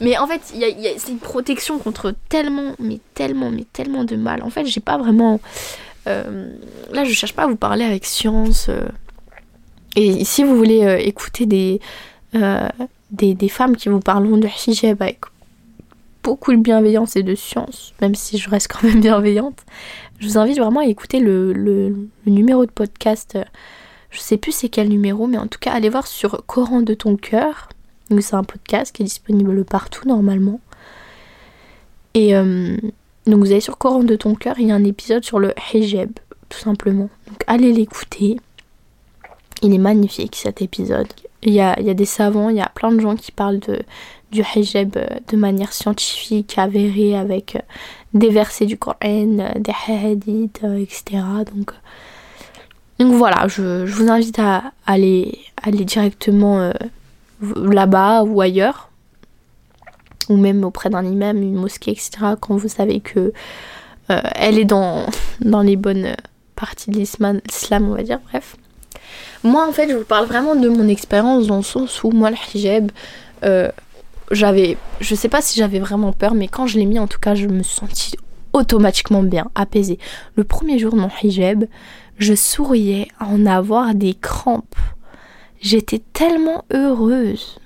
Mais 0.00 0.16
en 0.16 0.26
fait, 0.26 0.40
y 0.54 0.58
y 0.58 0.86
a, 0.86 0.90
c'est 0.96 1.10
une 1.10 1.18
protection 1.18 1.78
contre 1.78 2.14
tellement, 2.28 2.74
mais 2.78 3.00
tellement, 3.14 3.50
mais 3.50 3.64
tellement 3.72 4.04
de 4.04 4.14
mal. 4.14 4.42
En 4.42 4.50
fait, 4.50 4.64
j'ai 4.64 4.80
pas 4.80 4.96
vraiment 4.96 5.40
euh, 6.06 6.52
là, 6.92 7.04
je 7.04 7.12
cherche 7.12 7.34
pas 7.34 7.44
à 7.44 7.46
vous 7.46 7.56
parler 7.56 7.84
avec 7.84 8.04
science. 8.04 8.68
Euh. 8.68 8.88
et 9.96 10.24
si 10.24 10.44
vous 10.44 10.56
voulez 10.56 10.84
euh, 10.84 10.98
écouter 10.98 11.46
des, 11.46 11.80
des, 13.10 13.48
femmes 13.48 13.76
qui 13.76 13.88
vous 13.88 14.00
parlent 14.00 14.40
de 14.40 14.48
hijab 14.48 15.02
avec 15.02 15.20
beaucoup 16.22 16.52
de 16.52 16.58
bienveillance 16.58 17.16
et 17.16 17.22
de 17.22 17.34
science, 17.34 17.94
même 18.00 18.14
si 18.14 18.38
je 18.38 18.48
reste 18.48 18.68
quand 18.68 18.86
même 18.86 19.00
bienveillante, 19.02 19.64
je 20.18 20.28
vous 20.28 20.38
invite 20.38 20.58
vraiment 20.58 20.80
à 20.80 20.86
écouter 20.86 21.20
le, 21.20 21.52
le, 21.52 22.08
numéro 22.26 22.66
de 22.66 22.70
podcast. 22.70 23.38
Je 24.10 24.18
sais 24.20 24.36
plus 24.36 24.52
c'est 24.52 24.68
quel 24.68 24.88
numéro, 24.88 25.26
mais 25.26 25.38
en 25.38 25.46
tout 25.46 25.58
cas, 25.58 25.72
allez 25.72 25.90
voir 25.90 26.06
sur 26.06 26.44
Coran 26.46 26.80
de 26.80 26.94
ton 26.94 27.16
cœur. 27.16 27.68
C'est 28.20 28.34
un 28.34 28.44
podcast 28.44 28.94
qui 28.94 29.02
est 29.02 29.04
disponible 29.04 29.64
partout 29.64 30.08
normalement. 30.08 30.60
Et, 32.14 32.34
donc 33.28 33.40
vous 33.40 33.52
allez 33.52 33.60
sur 33.60 33.76
Coran 33.76 34.02
de 34.04 34.16
ton 34.16 34.34
cœur, 34.34 34.58
il 34.58 34.68
y 34.68 34.72
a 34.72 34.74
un 34.74 34.84
épisode 34.84 35.22
sur 35.22 35.38
le 35.38 35.52
hijab, 35.72 36.10
tout 36.48 36.58
simplement. 36.58 37.10
Donc 37.26 37.44
allez 37.46 37.72
l'écouter. 37.72 38.40
Il 39.60 39.74
est 39.74 39.78
magnifique 39.78 40.36
cet 40.36 40.62
épisode. 40.62 41.08
Il 41.42 41.52
y, 41.52 41.60
a, 41.60 41.78
il 41.78 41.86
y 41.86 41.90
a 41.90 41.94
des 41.94 42.04
savants, 42.04 42.48
il 42.48 42.56
y 42.56 42.60
a 42.60 42.70
plein 42.74 42.90
de 42.90 43.00
gens 43.00 43.16
qui 43.16 43.32
parlent 43.32 43.58
de, 43.58 43.80
du 44.32 44.42
hijab 44.42 44.96
euh, 44.96 45.06
de 45.30 45.36
manière 45.36 45.72
scientifique, 45.72 46.58
avérée, 46.58 47.16
avec 47.16 47.56
euh, 47.56 47.60
des 48.14 48.30
versets 48.30 48.66
du 48.66 48.78
Coran, 48.78 48.96
euh, 49.02 49.52
des 49.56 49.72
hadiths, 49.88 50.64
etc. 50.78 51.22
Donc, 51.54 51.72
donc 52.98 53.12
voilà, 53.14 53.46
je, 53.46 53.84
vous 53.84 54.10
invite 54.10 54.38
à 54.38 54.72
aller, 54.86 55.38
aller 55.62 55.84
directement 55.84 56.72
là-bas 57.40 58.24
ou 58.24 58.40
ailleurs 58.40 58.87
ou 60.28 60.36
même 60.36 60.64
auprès 60.64 60.90
d'un 60.90 61.04
imam, 61.04 61.42
une 61.42 61.54
mosquée, 61.54 61.92
etc., 61.92 62.10
quand 62.40 62.56
vous 62.56 62.68
savez 62.68 63.00
que 63.00 63.32
euh, 64.10 64.20
elle 64.34 64.58
est 64.58 64.64
dans, 64.64 65.06
dans 65.40 65.62
les 65.62 65.76
bonnes 65.76 66.14
parties 66.56 66.90
de 66.90 66.96
l'islam, 66.96 67.40
on 67.88 67.94
va 67.94 68.02
dire, 68.02 68.20
bref. 68.30 68.56
Moi, 69.44 69.66
en 69.66 69.72
fait, 69.72 69.88
je 69.88 69.94
vous 69.94 70.04
parle 70.04 70.26
vraiment 70.26 70.56
de 70.56 70.68
mon 70.68 70.88
expérience 70.88 71.46
dans 71.46 71.58
le 71.58 71.62
sens 71.62 72.02
où 72.02 72.10
moi, 72.10 72.30
le 72.30 72.36
hijab, 72.54 72.90
euh, 73.44 73.70
j'avais, 74.30 74.76
je 75.00 75.14
sais 75.14 75.28
pas 75.28 75.40
si 75.40 75.58
j'avais 75.58 75.78
vraiment 75.78 76.12
peur, 76.12 76.34
mais 76.34 76.48
quand 76.48 76.66
je 76.66 76.78
l'ai 76.78 76.86
mis, 76.86 76.98
en 76.98 77.06
tout 77.06 77.20
cas, 77.20 77.34
je 77.34 77.46
me 77.46 77.62
suis 77.62 77.76
sentie 77.76 78.16
automatiquement 78.52 79.22
bien, 79.22 79.50
apaisée. 79.54 79.98
Le 80.34 80.44
premier 80.44 80.78
jour 80.78 80.92
de 80.92 80.98
mon 80.98 81.10
hijab, 81.22 81.66
je 82.18 82.34
souriais 82.34 83.08
à 83.20 83.26
en 83.26 83.46
avoir 83.46 83.94
des 83.94 84.14
crampes. 84.14 84.74
J'étais 85.60 86.02
tellement 86.12 86.64
heureuse, 86.72 87.58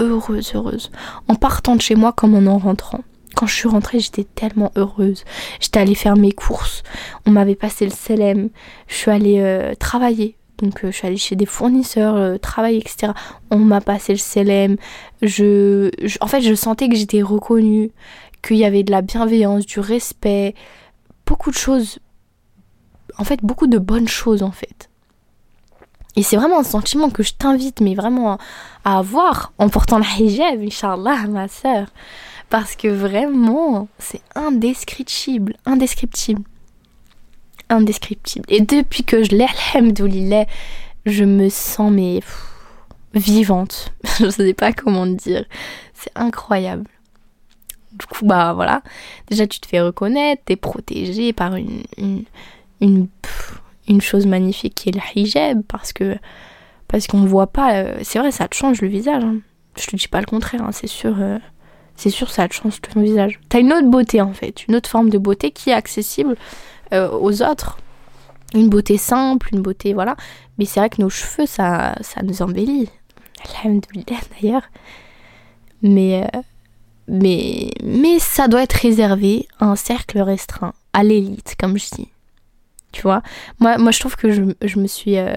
heureuse, 0.00 0.52
heureuse, 0.54 0.90
en 1.28 1.34
partant 1.34 1.76
de 1.76 1.80
chez 1.80 1.94
moi 1.94 2.12
comme 2.12 2.34
en 2.34 2.50
en 2.50 2.58
rentrant. 2.58 3.00
Quand 3.36 3.46
je 3.46 3.54
suis 3.54 3.68
rentrée, 3.68 4.00
j'étais 4.00 4.24
tellement 4.24 4.72
heureuse. 4.76 5.24
J'étais 5.60 5.78
allée 5.78 5.94
faire 5.94 6.16
mes 6.16 6.32
courses. 6.32 6.82
On 7.26 7.30
m'avait 7.30 7.54
passé 7.54 7.86
le 7.86 7.92
CLM. 7.92 8.50
Je 8.88 8.94
suis 8.94 9.10
allée 9.10 9.38
euh, 9.38 9.74
travailler. 9.74 10.36
Donc 10.58 10.84
euh, 10.84 10.90
je 10.90 10.96
suis 10.96 11.06
allée 11.06 11.16
chez 11.16 11.36
des 11.36 11.46
fournisseurs, 11.46 12.16
euh, 12.16 12.36
travailler, 12.36 12.78
etc. 12.78 13.12
On 13.50 13.58
m'a 13.58 13.80
passé 13.80 14.12
le 14.12 14.18
CLM. 14.18 14.76
Je, 15.22 15.90
en 16.20 16.26
fait, 16.26 16.42
je 16.42 16.54
sentais 16.54 16.88
que 16.88 16.96
j'étais 16.96 17.22
reconnue, 17.22 17.92
qu'il 18.42 18.56
y 18.56 18.64
avait 18.64 18.82
de 18.82 18.90
la 18.90 19.00
bienveillance, 19.00 19.64
du 19.64 19.80
respect, 19.80 20.54
beaucoup 21.24 21.50
de 21.50 21.56
choses. 21.56 21.98
En 23.16 23.24
fait, 23.24 23.40
beaucoup 23.42 23.68
de 23.68 23.78
bonnes 23.78 24.08
choses 24.08 24.42
en 24.42 24.52
fait. 24.52 24.89
Et 26.16 26.22
c'est 26.22 26.36
vraiment 26.36 26.60
un 26.60 26.64
sentiment 26.64 27.10
que 27.10 27.22
je 27.22 27.34
t'invite, 27.34 27.80
mais 27.80 27.94
vraiment 27.94 28.38
à 28.84 28.98
avoir 28.98 29.52
en 29.58 29.68
portant 29.68 29.98
le 29.98 30.04
hijab, 30.04 30.60
Inch'Allah, 30.60 31.26
ma 31.28 31.48
soeur. 31.48 31.86
Parce 32.48 32.74
que 32.74 32.88
vraiment, 32.88 33.88
c'est 33.98 34.22
indescriptible, 34.34 35.54
indescriptible. 35.66 36.42
Indescriptible. 37.68 38.44
Et 38.48 38.60
depuis 38.60 39.04
que 39.04 39.22
je 39.22 39.30
l'ai, 39.30 39.46
alhamdoulilah, 39.74 40.46
je 41.06 41.24
me 41.24 41.48
sens 41.48 41.92
mais 41.92 42.20
vivante. 43.14 43.92
je 44.18 44.24
ne 44.26 44.30
sais 44.30 44.54
pas 44.54 44.72
comment 44.72 45.06
dire. 45.06 45.44
C'est 45.94 46.10
incroyable. 46.16 46.88
Du 47.92 48.06
coup, 48.06 48.24
bah 48.24 48.52
voilà. 48.52 48.82
Déjà, 49.28 49.46
tu 49.46 49.60
te 49.60 49.66
fais 49.66 49.80
reconnaître, 49.80 50.42
t'es 50.44 50.56
protégée 50.56 51.32
par 51.32 51.56
une, 51.56 51.82
une, 51.96 52.24
une, 52.80 53.08
une, 53.90 54.00
chose 54.00 54.26
magnifique 54.26 54.74
qui 54.74 54.88
est 54.88 54.94
le 54.94 55.00
hijab. 55.14 55.62
Parce 55.68 55.92
que 55.92 56.16
parce 56.88 57.06
qu'on 57.06 57.24
voit 57.24 57.48
pas. 57.48 57.74
Euh, 57.74 57.98
c'est 58.02 58.18
vrai, 58.18 58.30
ça 58.30 58.48
te 58.48 58.56
change 58.56 58.80
le 58.80 58.88
visage. 58.88 59.22
Hein. 59.22 59.38
Je 59.78 59.86
te 59.86 59.96
dis 59.96 60.08
pas 60.08 60.20
le 60.20 60.26
contraire, 60.26 60.62
hein, 60.62 60.72
c'est 60.72 60.86
sûr. 60.86 61.16
Euh, 61.20 61.38
c'est 61.96 62.10
sûr 62.10 62.30
ça 62.30 62.48
te 62.48 62.54
change 62.54 62.80
ton 62.80 63.02
visage. 63.02 63.38
T'as 63.48 63.60
une 63.60 63.72
autre 63.72 63.88
beauté 63.88 64.22
en 64.22 64.32
fait, 64.32 64.66
une 64.66 64.74
autre 64.74 64.88
forme 64.88 65.10
de 65.10 65.18
beauté 65.18 65.50
qui 65.50 65.70
est 65.70 65.74
accessible 65.74 66.36
euh, 66.92 67.10
aux 67.10 67.42
autres. 67.42 67.78
Une 68.54 68.68
beauté 68.68 68.96
simple, 68.96 69.50
une 69.52 69.60
beauté 69.60 69.92
voilà. 69.92 70.16
Mais 70.58 70.64
c'est 70.64 70.80
vrai 70.80 70.90
que 70.90 71.00
nos 71.00 71.10
cheveux, 71.10 71.46
ça, 71.46 71.94
ça 72.00 72.22
nous 72.22 72.42
embellit. 72.42 72.88
Alhamdoulilah 73.62 74.20
d'ailleurs. 74.40 74.62
Mais, 75.82 76.28
mais, 77.06 77.70
mais 77.82 78.18
ça 78.18 78.48
doit 78.48 78.62
être 78.62 78.74
réservé 78.74 79.46
à 79.58 79.66
un 79.66 79.76
cercle 79.76 80.20
restreint, 80.20 80.74
à 80.92 81.02
l'élite, 81.02 81.54
comme 81.58 81.78
je 81.78 81.90
dis. 81.90 82.08
Tu 82.92 83.02
vois 83.02 83.22
moi, 83.58 83.78
moi, 83.78 83.90
je 83.92 84.00
trouve 84.00 84.16
que 84.16 84.30
je, 84.30 84.42
je 84.62 84.78
me 84.78 84.86
suis. 84.86 85.18
Euh, 85.18 85.36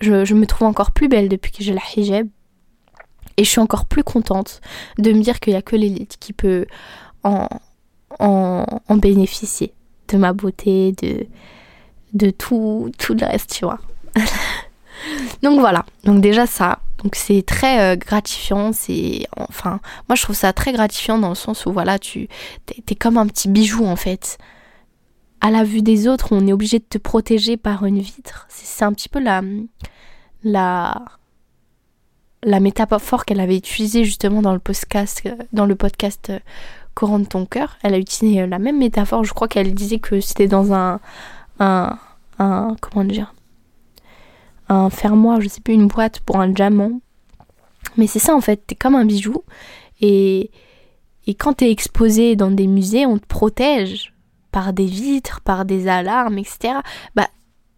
je, 0.00 0.24
je, 0.24 0.34
me 0.34 0.46
trouve 0.46 0.66
encore 0.66 0.90
plus 0.90 1.08
belle 1.08 1.28
depuis 1.28 1.52
que 1.52 1.62
j'ai 1.62 1.72
la 1.72 1.82
hijab. 1.96 2.28
Et 3.36 3.44
je 3.44 3.48
suis 3.48 3.60
encore 3.60 3.86
plus 3.86 4.04
contente 4.04 4.60
de 4.98 5.12
me 5.12 5.22
dire 5.22 5.40
qu'il 5.40 5.52
n'y 5.52 5.58
a 5.58 5.62
que 5.62 5.76
l'élite 5.76 6.16
qui 6.20 6.32
peut 6.32 6.66
en, 7.22 7.48
en, 8.18 8.66
en, 8.88 8.96
bénéficier 8.96 9.72
de 10.08 10.18
ma 10.18 10.32
beauté, 10.32 10.92
de, 11.00 11.26
de 12.12 12.30
tout, 12.30 12.90
tout 12.98 13.14
le 13.14 13.24
reste, 13.24 13.52
tu 13.52 13.64
vois. 13.64 13.78
Donc 15.42 15.58
voilà, 15.58 15.84
donc 16.04 16.20
déjà 16.20 16.46
ça, 16.46 16.78
donc 17.02 17.16
c'est 17.16 17.42
très 17.44 17.80
euh, 17.80 17.96
gratifiant, 17.96 18.72
c'est 18.72 19.26
enfin 19.36 19.80
moi 20.08 20.14
je 20.14 20.22
trouve 20.22 20.36
ça 20.36 20.52
très 20.52 20.72
gratifiant 20.72 21.18
dans 21.18 21.30
le 21.30 21.34
sens 21.34 21.66
où 21.66 21.72
voilà, 21.72 21.98
tu 21.98 22.28
t'es 22.86 22.94
comme 22.94 23.18
un 23.18 23.26
petit 23.26 23.48
bijou 23.48 23.84
en 23.84 23.96
fait. 23.96 24.38
À 25.44 25.50
la 25.50 25.64
vue 25.64 25.82
des 25.82 26.06
autres, 26.06 26.28
on 26.30 26.46
est 26.46 26.52
obligé 26.52 26.78
de 26.78 26.84
te 26.84 26.98
protéger 26.98 27.56
par 27.56 27.84
une 27.84 27.98
vitre. 27.98 28.46
C'est 28.48 28.84
un 28.84 28.92
petit 28.92 29.08
peu 29.08 29.18
la 29.18 29.42
la 30.44 31.04
la 32.44 32.60
métaphore 32.60 33.24
qu'elle 33.24 33.40
avait 33.40 33.56
utilisée 33.56 34.04
justement 34.04 34.40
dans 34.40 34.52
le 34.52 34.60
podcast, 34.60 35.28
dans 35.52 35.66
le 35.66 35.74
podcast 35.74 36.30
euh, 36.30 36.38
Courant 36.94 37.18
de 37.18 37.24
ton 37.24 37.46
cœur, 37.46 37.78
elle 37.82 37.94
a 37.94 37.98
utilisé 37.98 38.42
euh, 38.42 38.46
la 38.46 38.58
même 38.58 38.78
métaphore. 38.78 39.24
Je 39.24 39.32
crois 39.32 39.48
qu'elle 39.48 39.74
disait 39.74 39.98
que 39.98 40.20
c'était 40.20 40.46
dans 40.46 40.72
un, 40.72 41.00
un, 41.58 41.98
un, 42.38 42.76
comment 42.80 43.04
dire, 43.04 43.34
un 44.68 44.90
fermoir, 44.90 45.40
je 45.40 45.48
sais 45.48 45.60
plus, 45.60 45.74
une 45.74 45.88
boîte 45.88 46.20
pour 46.20 46.38
un 46.38 46.48
diamant. 46.48 47.00
Mais 47.96 48.06
c'est 48.06 48.20
ça 48.20 48.34
en 48.36 48.40
fait, 48.40 48.64
t'es 48.66 48.74
comme 48.76 48.94
un 48.94 49.04
bijou 49.04 49.42
et, 50.00 50.50
et 51.26 51.34
quand 51.34 51.54
t'es 51.54 51.70
exposé 51.70 52.36
dans 52.36 52.50
des 52.50 52.68
musées, 52.68 53.06
on 53.06 53.18
te 53.18 53.26
protège 53.26 54.12
par 54.52 54.72
des 54.72 54.86
vitres, 54.86 55.40
par 55.40 55.64
des 55.64 55.88
alarmes, 55.88 56.38
etc. 56.38 56.74
Bah, 57.16 57.28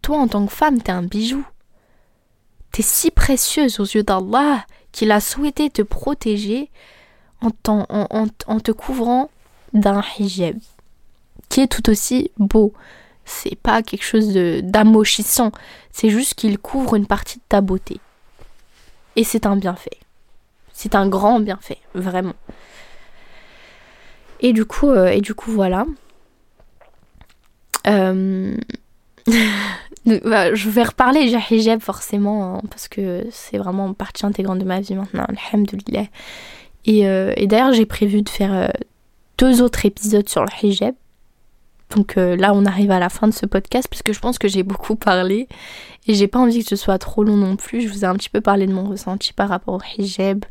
toi 0.01 0.17
en 0.17 0.27
tant 0.27 0.45
que 0.45 0.53
femme, 0.53 0.81
t'es 0.81 0.91
un 0.91 1.03
bijou. 1.03 1.43
T'es 2.71 2.83
si 2.83 3.09
précieuse 3.09 3.79
aux 3.79 3.85
yeux 3.85 4.03
d'Allah 4.03 4.65
qu'il 4.91 5.11
a 5.11 5.19
souhaité 5.19 5.69
te 5.69 5.81
protéger 5.81 6.69
en, 7.41 7.49
en, 8.47 8.59
te 8.59 8.71
couvrant 8.71 9.29
d'un 9.73 10.03
hijab 10.19 10.57
qui 11.49 11.61
est 11.61 11.67
tout 11.67 11.89
aussi 11.89 12.31
beau. 12.37 12.73
C'est 13.23 13.55
pas 13.55 13.81
quelque 13.81 14.03
chose 14.03 14.33
d'amochissant, 14.63 15.51
c'est 15.91 16.09
juste 16.09 16.35
qu'il 16.35 16.59
couvre 16.59 16.95
une 16.95 17.07
partie 17.07 17.37
de 17.37 17.43
ta 17.49 17.61
beauté. 17.61 17.99
Et 19.15 19.23
c'est 19.23 19.45
un 19.45 19.55
bienfait. 19.55 19.97
C'est 20.73 20.95
un 20.95 21.07
grand 21.07 21.39
bienfait, 21.39 21.79
vraiment. 21.93 22.35
Et 24.41 24.53
du 24.53 24.65
coup, 24.65 24.89
euh, 24.89 25.07
et 25.07 25.21
du 25.21 25.33
coup 25.33 25.51
voilà. 25.51 25.85
Euh... 27.87 28.55
Bah, 30.05 30.53
je 30.53 30.69
vais 30.69 30.83
reparler 30.83 31.27
du 31.27 31.35
hijab 31.35 31.79
forcément, 31.81 32.57
hein, 32.57 32.61
parce 32.69 32.87
que 32.87 33.25
c'est 33.31 33.57
vraiment 33.57 33.91
partie 33.93 34.23
intégrante 34.23 34.59
de 34.59 34.63
ma 34.63 34.79
vie 34.79 34.93
maintenant, 34.93 35.25
alhamdoulilah. 35.51 36.05
Et, 36.85 37.07
euh, 37.07 37.33
et 37.37 37.47
d'ailleurs, 37.47 37.73
j'ai 37.73 37.87
prévu 37.87 38.21
de 38.21 38.29
faire 38.29 38.53
euh, 38.53 38.67
deux 39.39 39.63
autres 39.63 39.83
épisodes 39.85 40.29
sur 40.29 40.43
le 40.43 40.49
hijab. 40.61 40.93
Donc 41.95 42.17
euh, 42.17 42.35
là, 42.35 42.53
on 42.53 42.65
arrive 42.65 42.91
à 42.91 42.99
la 42.99 43.09
fin 43.09 43.27
de 43.27 43.33
ce 43.33 43.47
podcast, 43.47 43.87
parce 43.89 44.03
que 44.03 44.13
je 44.13 44.19
pense 44.19 44.37
que 44.37 44.47
j'ai 44.47 44.61
beaucoup 44.61 44.95
parlé. 44.95 45.47
Et 46.07 46.13
j'ai 46.13 46.27
pas 46.27 46.37
envie 46.37 46.61
que 46.61 46.69
ce 46.69 46.75
soit 46.75 46.99
trop 46.99 47.23
long 47.23 47.37
non 47.37 47.55
plus. 47.55 47.81
Je 47.81 47.87
vous 47.87 48.01
ai 48.01 48.05
un 48.05 48.15
petit 48.15 48.29
peu 48.29 48.41
parlé 48.41 48.67
de 48.67 48.73
mon 48.73 48.87
ressenti 48.87 49.33
par 49.33 49.49
rapport 49.49 49.75
au 49.75 50.01
hijab, 50.01 50.45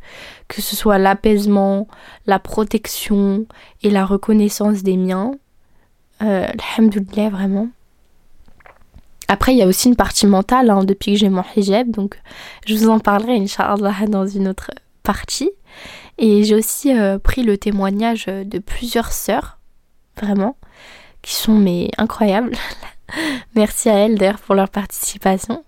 que 0.48 0.62
ce 0.62 0.74
soit 0.74 0.98
l'apaisement, 0.98 1.86
la 2.26 2.40
protection 2.40 3.46
et 3.84 3.90
la 3.90 4.04
reconnaissance 4.04 4.82
des 4.82 4.96
miens. 4.96 5.32
Euh, 6.22 6.46
alhamdoulilah, 6.76 7.30
vraiment. 7.30 7.68
Après, 9.28 9.52
il 9.52 9.58
y 9.58 9.62
a 9.62 9.66
aussi 9.66 9.88
une 9.88 9.96
partie 9.96 10.26
mentale 10.26 10.70
hein, 10.70 10.84
depuis 10.84 11.12
que 11.12 11.18
j'ai 11.18 11.28
mon 11.28 11.44
hijab, 11.56 11.90
donc 11.90 12.20
je 12.66 12.74
vous 12.76 12.88
en 12.88 12.98
parlerai, 12.98 13.36
Inch'Allah, 13.36 14.06
dans 14.06 14.26
une 14.26 14.48
autre 14.48 14.70
partie. 15.02 15.50
Et 16.18 16.44
j'ai 16.44 16.54
aussi 16.54 16.96
euh, 16.96 17.18
pris 17.18 17.42
le 17.42 17.58
témoignage 17.58 18.26
de 18.26 18.58
plusieurs 18.58 19.12
sœurs, 19.12 19.58
vraiment, 20.20 20.56
qui 21.22 21.34
sont 21.34 21.54
mais 21.54 21.90
incroyables. 21.96 22.54
Merci 23.54 23.88
à 23.88 23.94
elles 23.94 24.16
d'ailleurs 24.16 24.40
pour 24.40 24.54
leur 24.54 24.68
participation. 24.68 25.64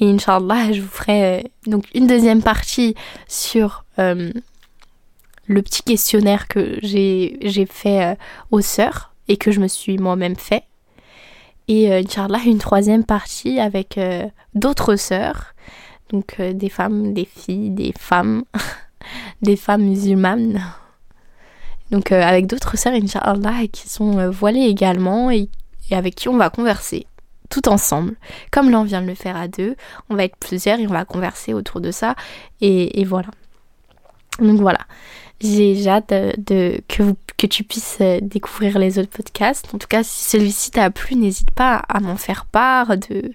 Et 0.00 0.10
Inch'Allah, 0.10 0.72
je 0.72 0.80
vous 0.80 0.88
ferai 0.88 1.24
euh, 1.24 1.42
donc 1.66 1.84
une 1.94 2.06
deuxième 2.06 2.42
partie 2.42 2.94
sur 3.28 3.84
euh, 3.98 4.32
le 5.46 5.62
petit 5.62 5.82
questionnaire 5.82 6.48
que 6.48 6.78
j'ai 6.82 7.66
fait 7.70 8.16
aux 8.50 8.60
sœurs 8.60 9.09
et 9.30 9.38
que 9.38 9.50
je 9.50 9.60
me 9.60 9.68
suis 9.68 9.96
moi-même 9.96 10.36
fait 10.36 10.64
et 11.70 11.92
euh, 11.92 12.02
Inch'Allah, 12.04 12.40
une 12.46 12.58
troisième 12.58 13.04
partie 13.04 13.60
avec 13.60 13.96
euh, 13.96 14.26
d'autres 14.54 14.96
sœurs, 14.96 15.54
donc 16.10 16.34
euh, 16.40 16.52
des 16.52 16.68
femmes, 16.68 17.14
des 17.14 17.24
filles, 17.24 17.70
des 17.70 17.92
femmes, 17.96 18.42
des 19.42 19.54
femmes 19.54 19.82
musulmanes. 19.82 20.60
Donc 21.92 22.10
avec 22.10 22.48
d'autres 22.48 22.76
sœurs, 22.76 22.94
Inch'Allah, 22.94 23.68
qui 23.70 23.88
sont 23.88 24.30
voilées 24.32 24.66
également 24.66 25.30
et, 25.30 25.48
avec 25.92 26.16
qui 26.16 26.28
on 26.28 26.36
va 26.36 26.50
converser 26.50 27.06
tout 27.50 27.68
ensemble. 27.68 28.16
Comme 28.50 28.70
là, 28.70 28.80
on 28.80 28.84
vient 28.84 29.02
de 29.02 29.06
le 29.06 29.14
faire 29.14 29.36
à 29.36 29.46
deux, 29.46 29.76
on 30.08 30.16
va 30.16 30.24
être 30.24 30.36
plusieurs 30.36 30.80
et 30.80 30.88
on 30.88 30.92
va 30.92 31.04
converser 31.04 31.54
autour 31.54 31.80
de 31.80 31.92
ça. 31.92 32.16
Et, 32.60 33.00
et 33.00 33.04
voilà. 33.04 33.28
Donc 34.40 34.60
voilà. 34.60 34.80
J'ai 35.40 35.88
hâte 35.88 36.12
de, 36.12 36.82
que, 36.86 37.02
vous, 37.02 37.16
que 37.38 37.46
tu 37.46 37.64
puisses 37.64 37.98
euh, 38.02 38.18
découvrir 38.20 38.78
les 38.78 38.98
autres 38.98 39.10
podcasts. 39.10 39.74
En 39.74 39.78
tout 39.78 39.88
cas, 39.88 40.02
si 40.02 40.28
celui-ci 40.28 40.70
t'a 40.70 40.90
plu, 40.90 41.16
n'hésite 41.16 41.50
pas 41.52 41.76
à 41.88 42.00
m'en 42.00 42.16
faire 42.16 42.44
part. 42.44 42.98
De, 42.98 43.32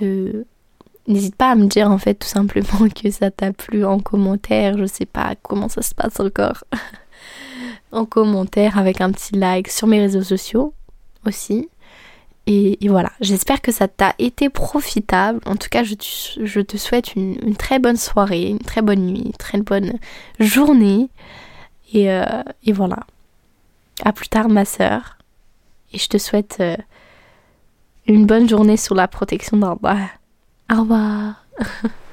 de... 0.00 0.46
N'hésite 1.06 1.36
pas 1.36 1.50
à 1.50 1.54
me 1.54 1.66
dire 1.66 1.90
en 1.90 1.96
fait 1.96 2.14
tout 2.14 2.28
simplement 2.28 2.88
que 2.94 3.10
ça 3.10 3.30
t'a 3.30 3.52
plu 3.52 3.86
en 3.86 4.00
commentaire. 4.00 4.76
Je 4.76 4.84
sais 4.84 5.06
pas 5.06 5.34
comment 5.42 5.68
ça 5.68 5.80
se 5.80 5.94
passe 5.94 6.20
encore. 6.20 6.64
en 7.92 8.04
commentaire 8.04 8.78
avec 8.78 9.00
un 9.00 9.10
petit 9.10 9.34
like 9.34 9.68
sur 9.68 9.86
mes 9.86 10.00
réseaux 10.00 10.22
sociaux 10.22 10.74
aussi. 11.26 11.68
Et, 12.50 12.78
voilà, 12.88 13.12
j'espère 13.20 13.60
que 13.60 13.70
ça 13.70 13.88
t'a 13.88 14.14
été 14.18 14.48
profitable. 14.48 15.38
En 15.44 15.56
tout 15.56 15.68
cas, 15.70 15.82
je 15.84 16.60
te, 16.62 16.76
souhaite 16.78 17.14
une, 17.14 17.54
très 17.56 17.78
bonne 17.78 17.98
soirée, 17.98 18.46
une 18.46 18.58
très 18.58 18.80
bonne 18.80 19.04
nuit, 19.04 19.22
une 19.26 19.32
très 19.32 19.60
bonne 19.60 19.98
journée. 20.40 21.10
Et, 21.92 22.10
euh, 22.10 22.24
voilà. 22.68 23.00
À 24.02 24.14
plus 24.14 24.28
tard, 24.28 24.48
ma 24.48 24.64
sœur. 24.64 25.18
Et 25.92 25.98
je 25.98 26.08
te 26.08 26.16
souhaite 26.16 26.56
euh, 26.60 26.76
une 28.06 28.24
bonne 28.24 28.48
journée 28.48 28.78
sous 28.78 28.94
la 28.94 29.08
protection 29.08 29.58
d'Allah. 29.58 30.08
Au 30.72 30.80
revoir. 30.80 31.44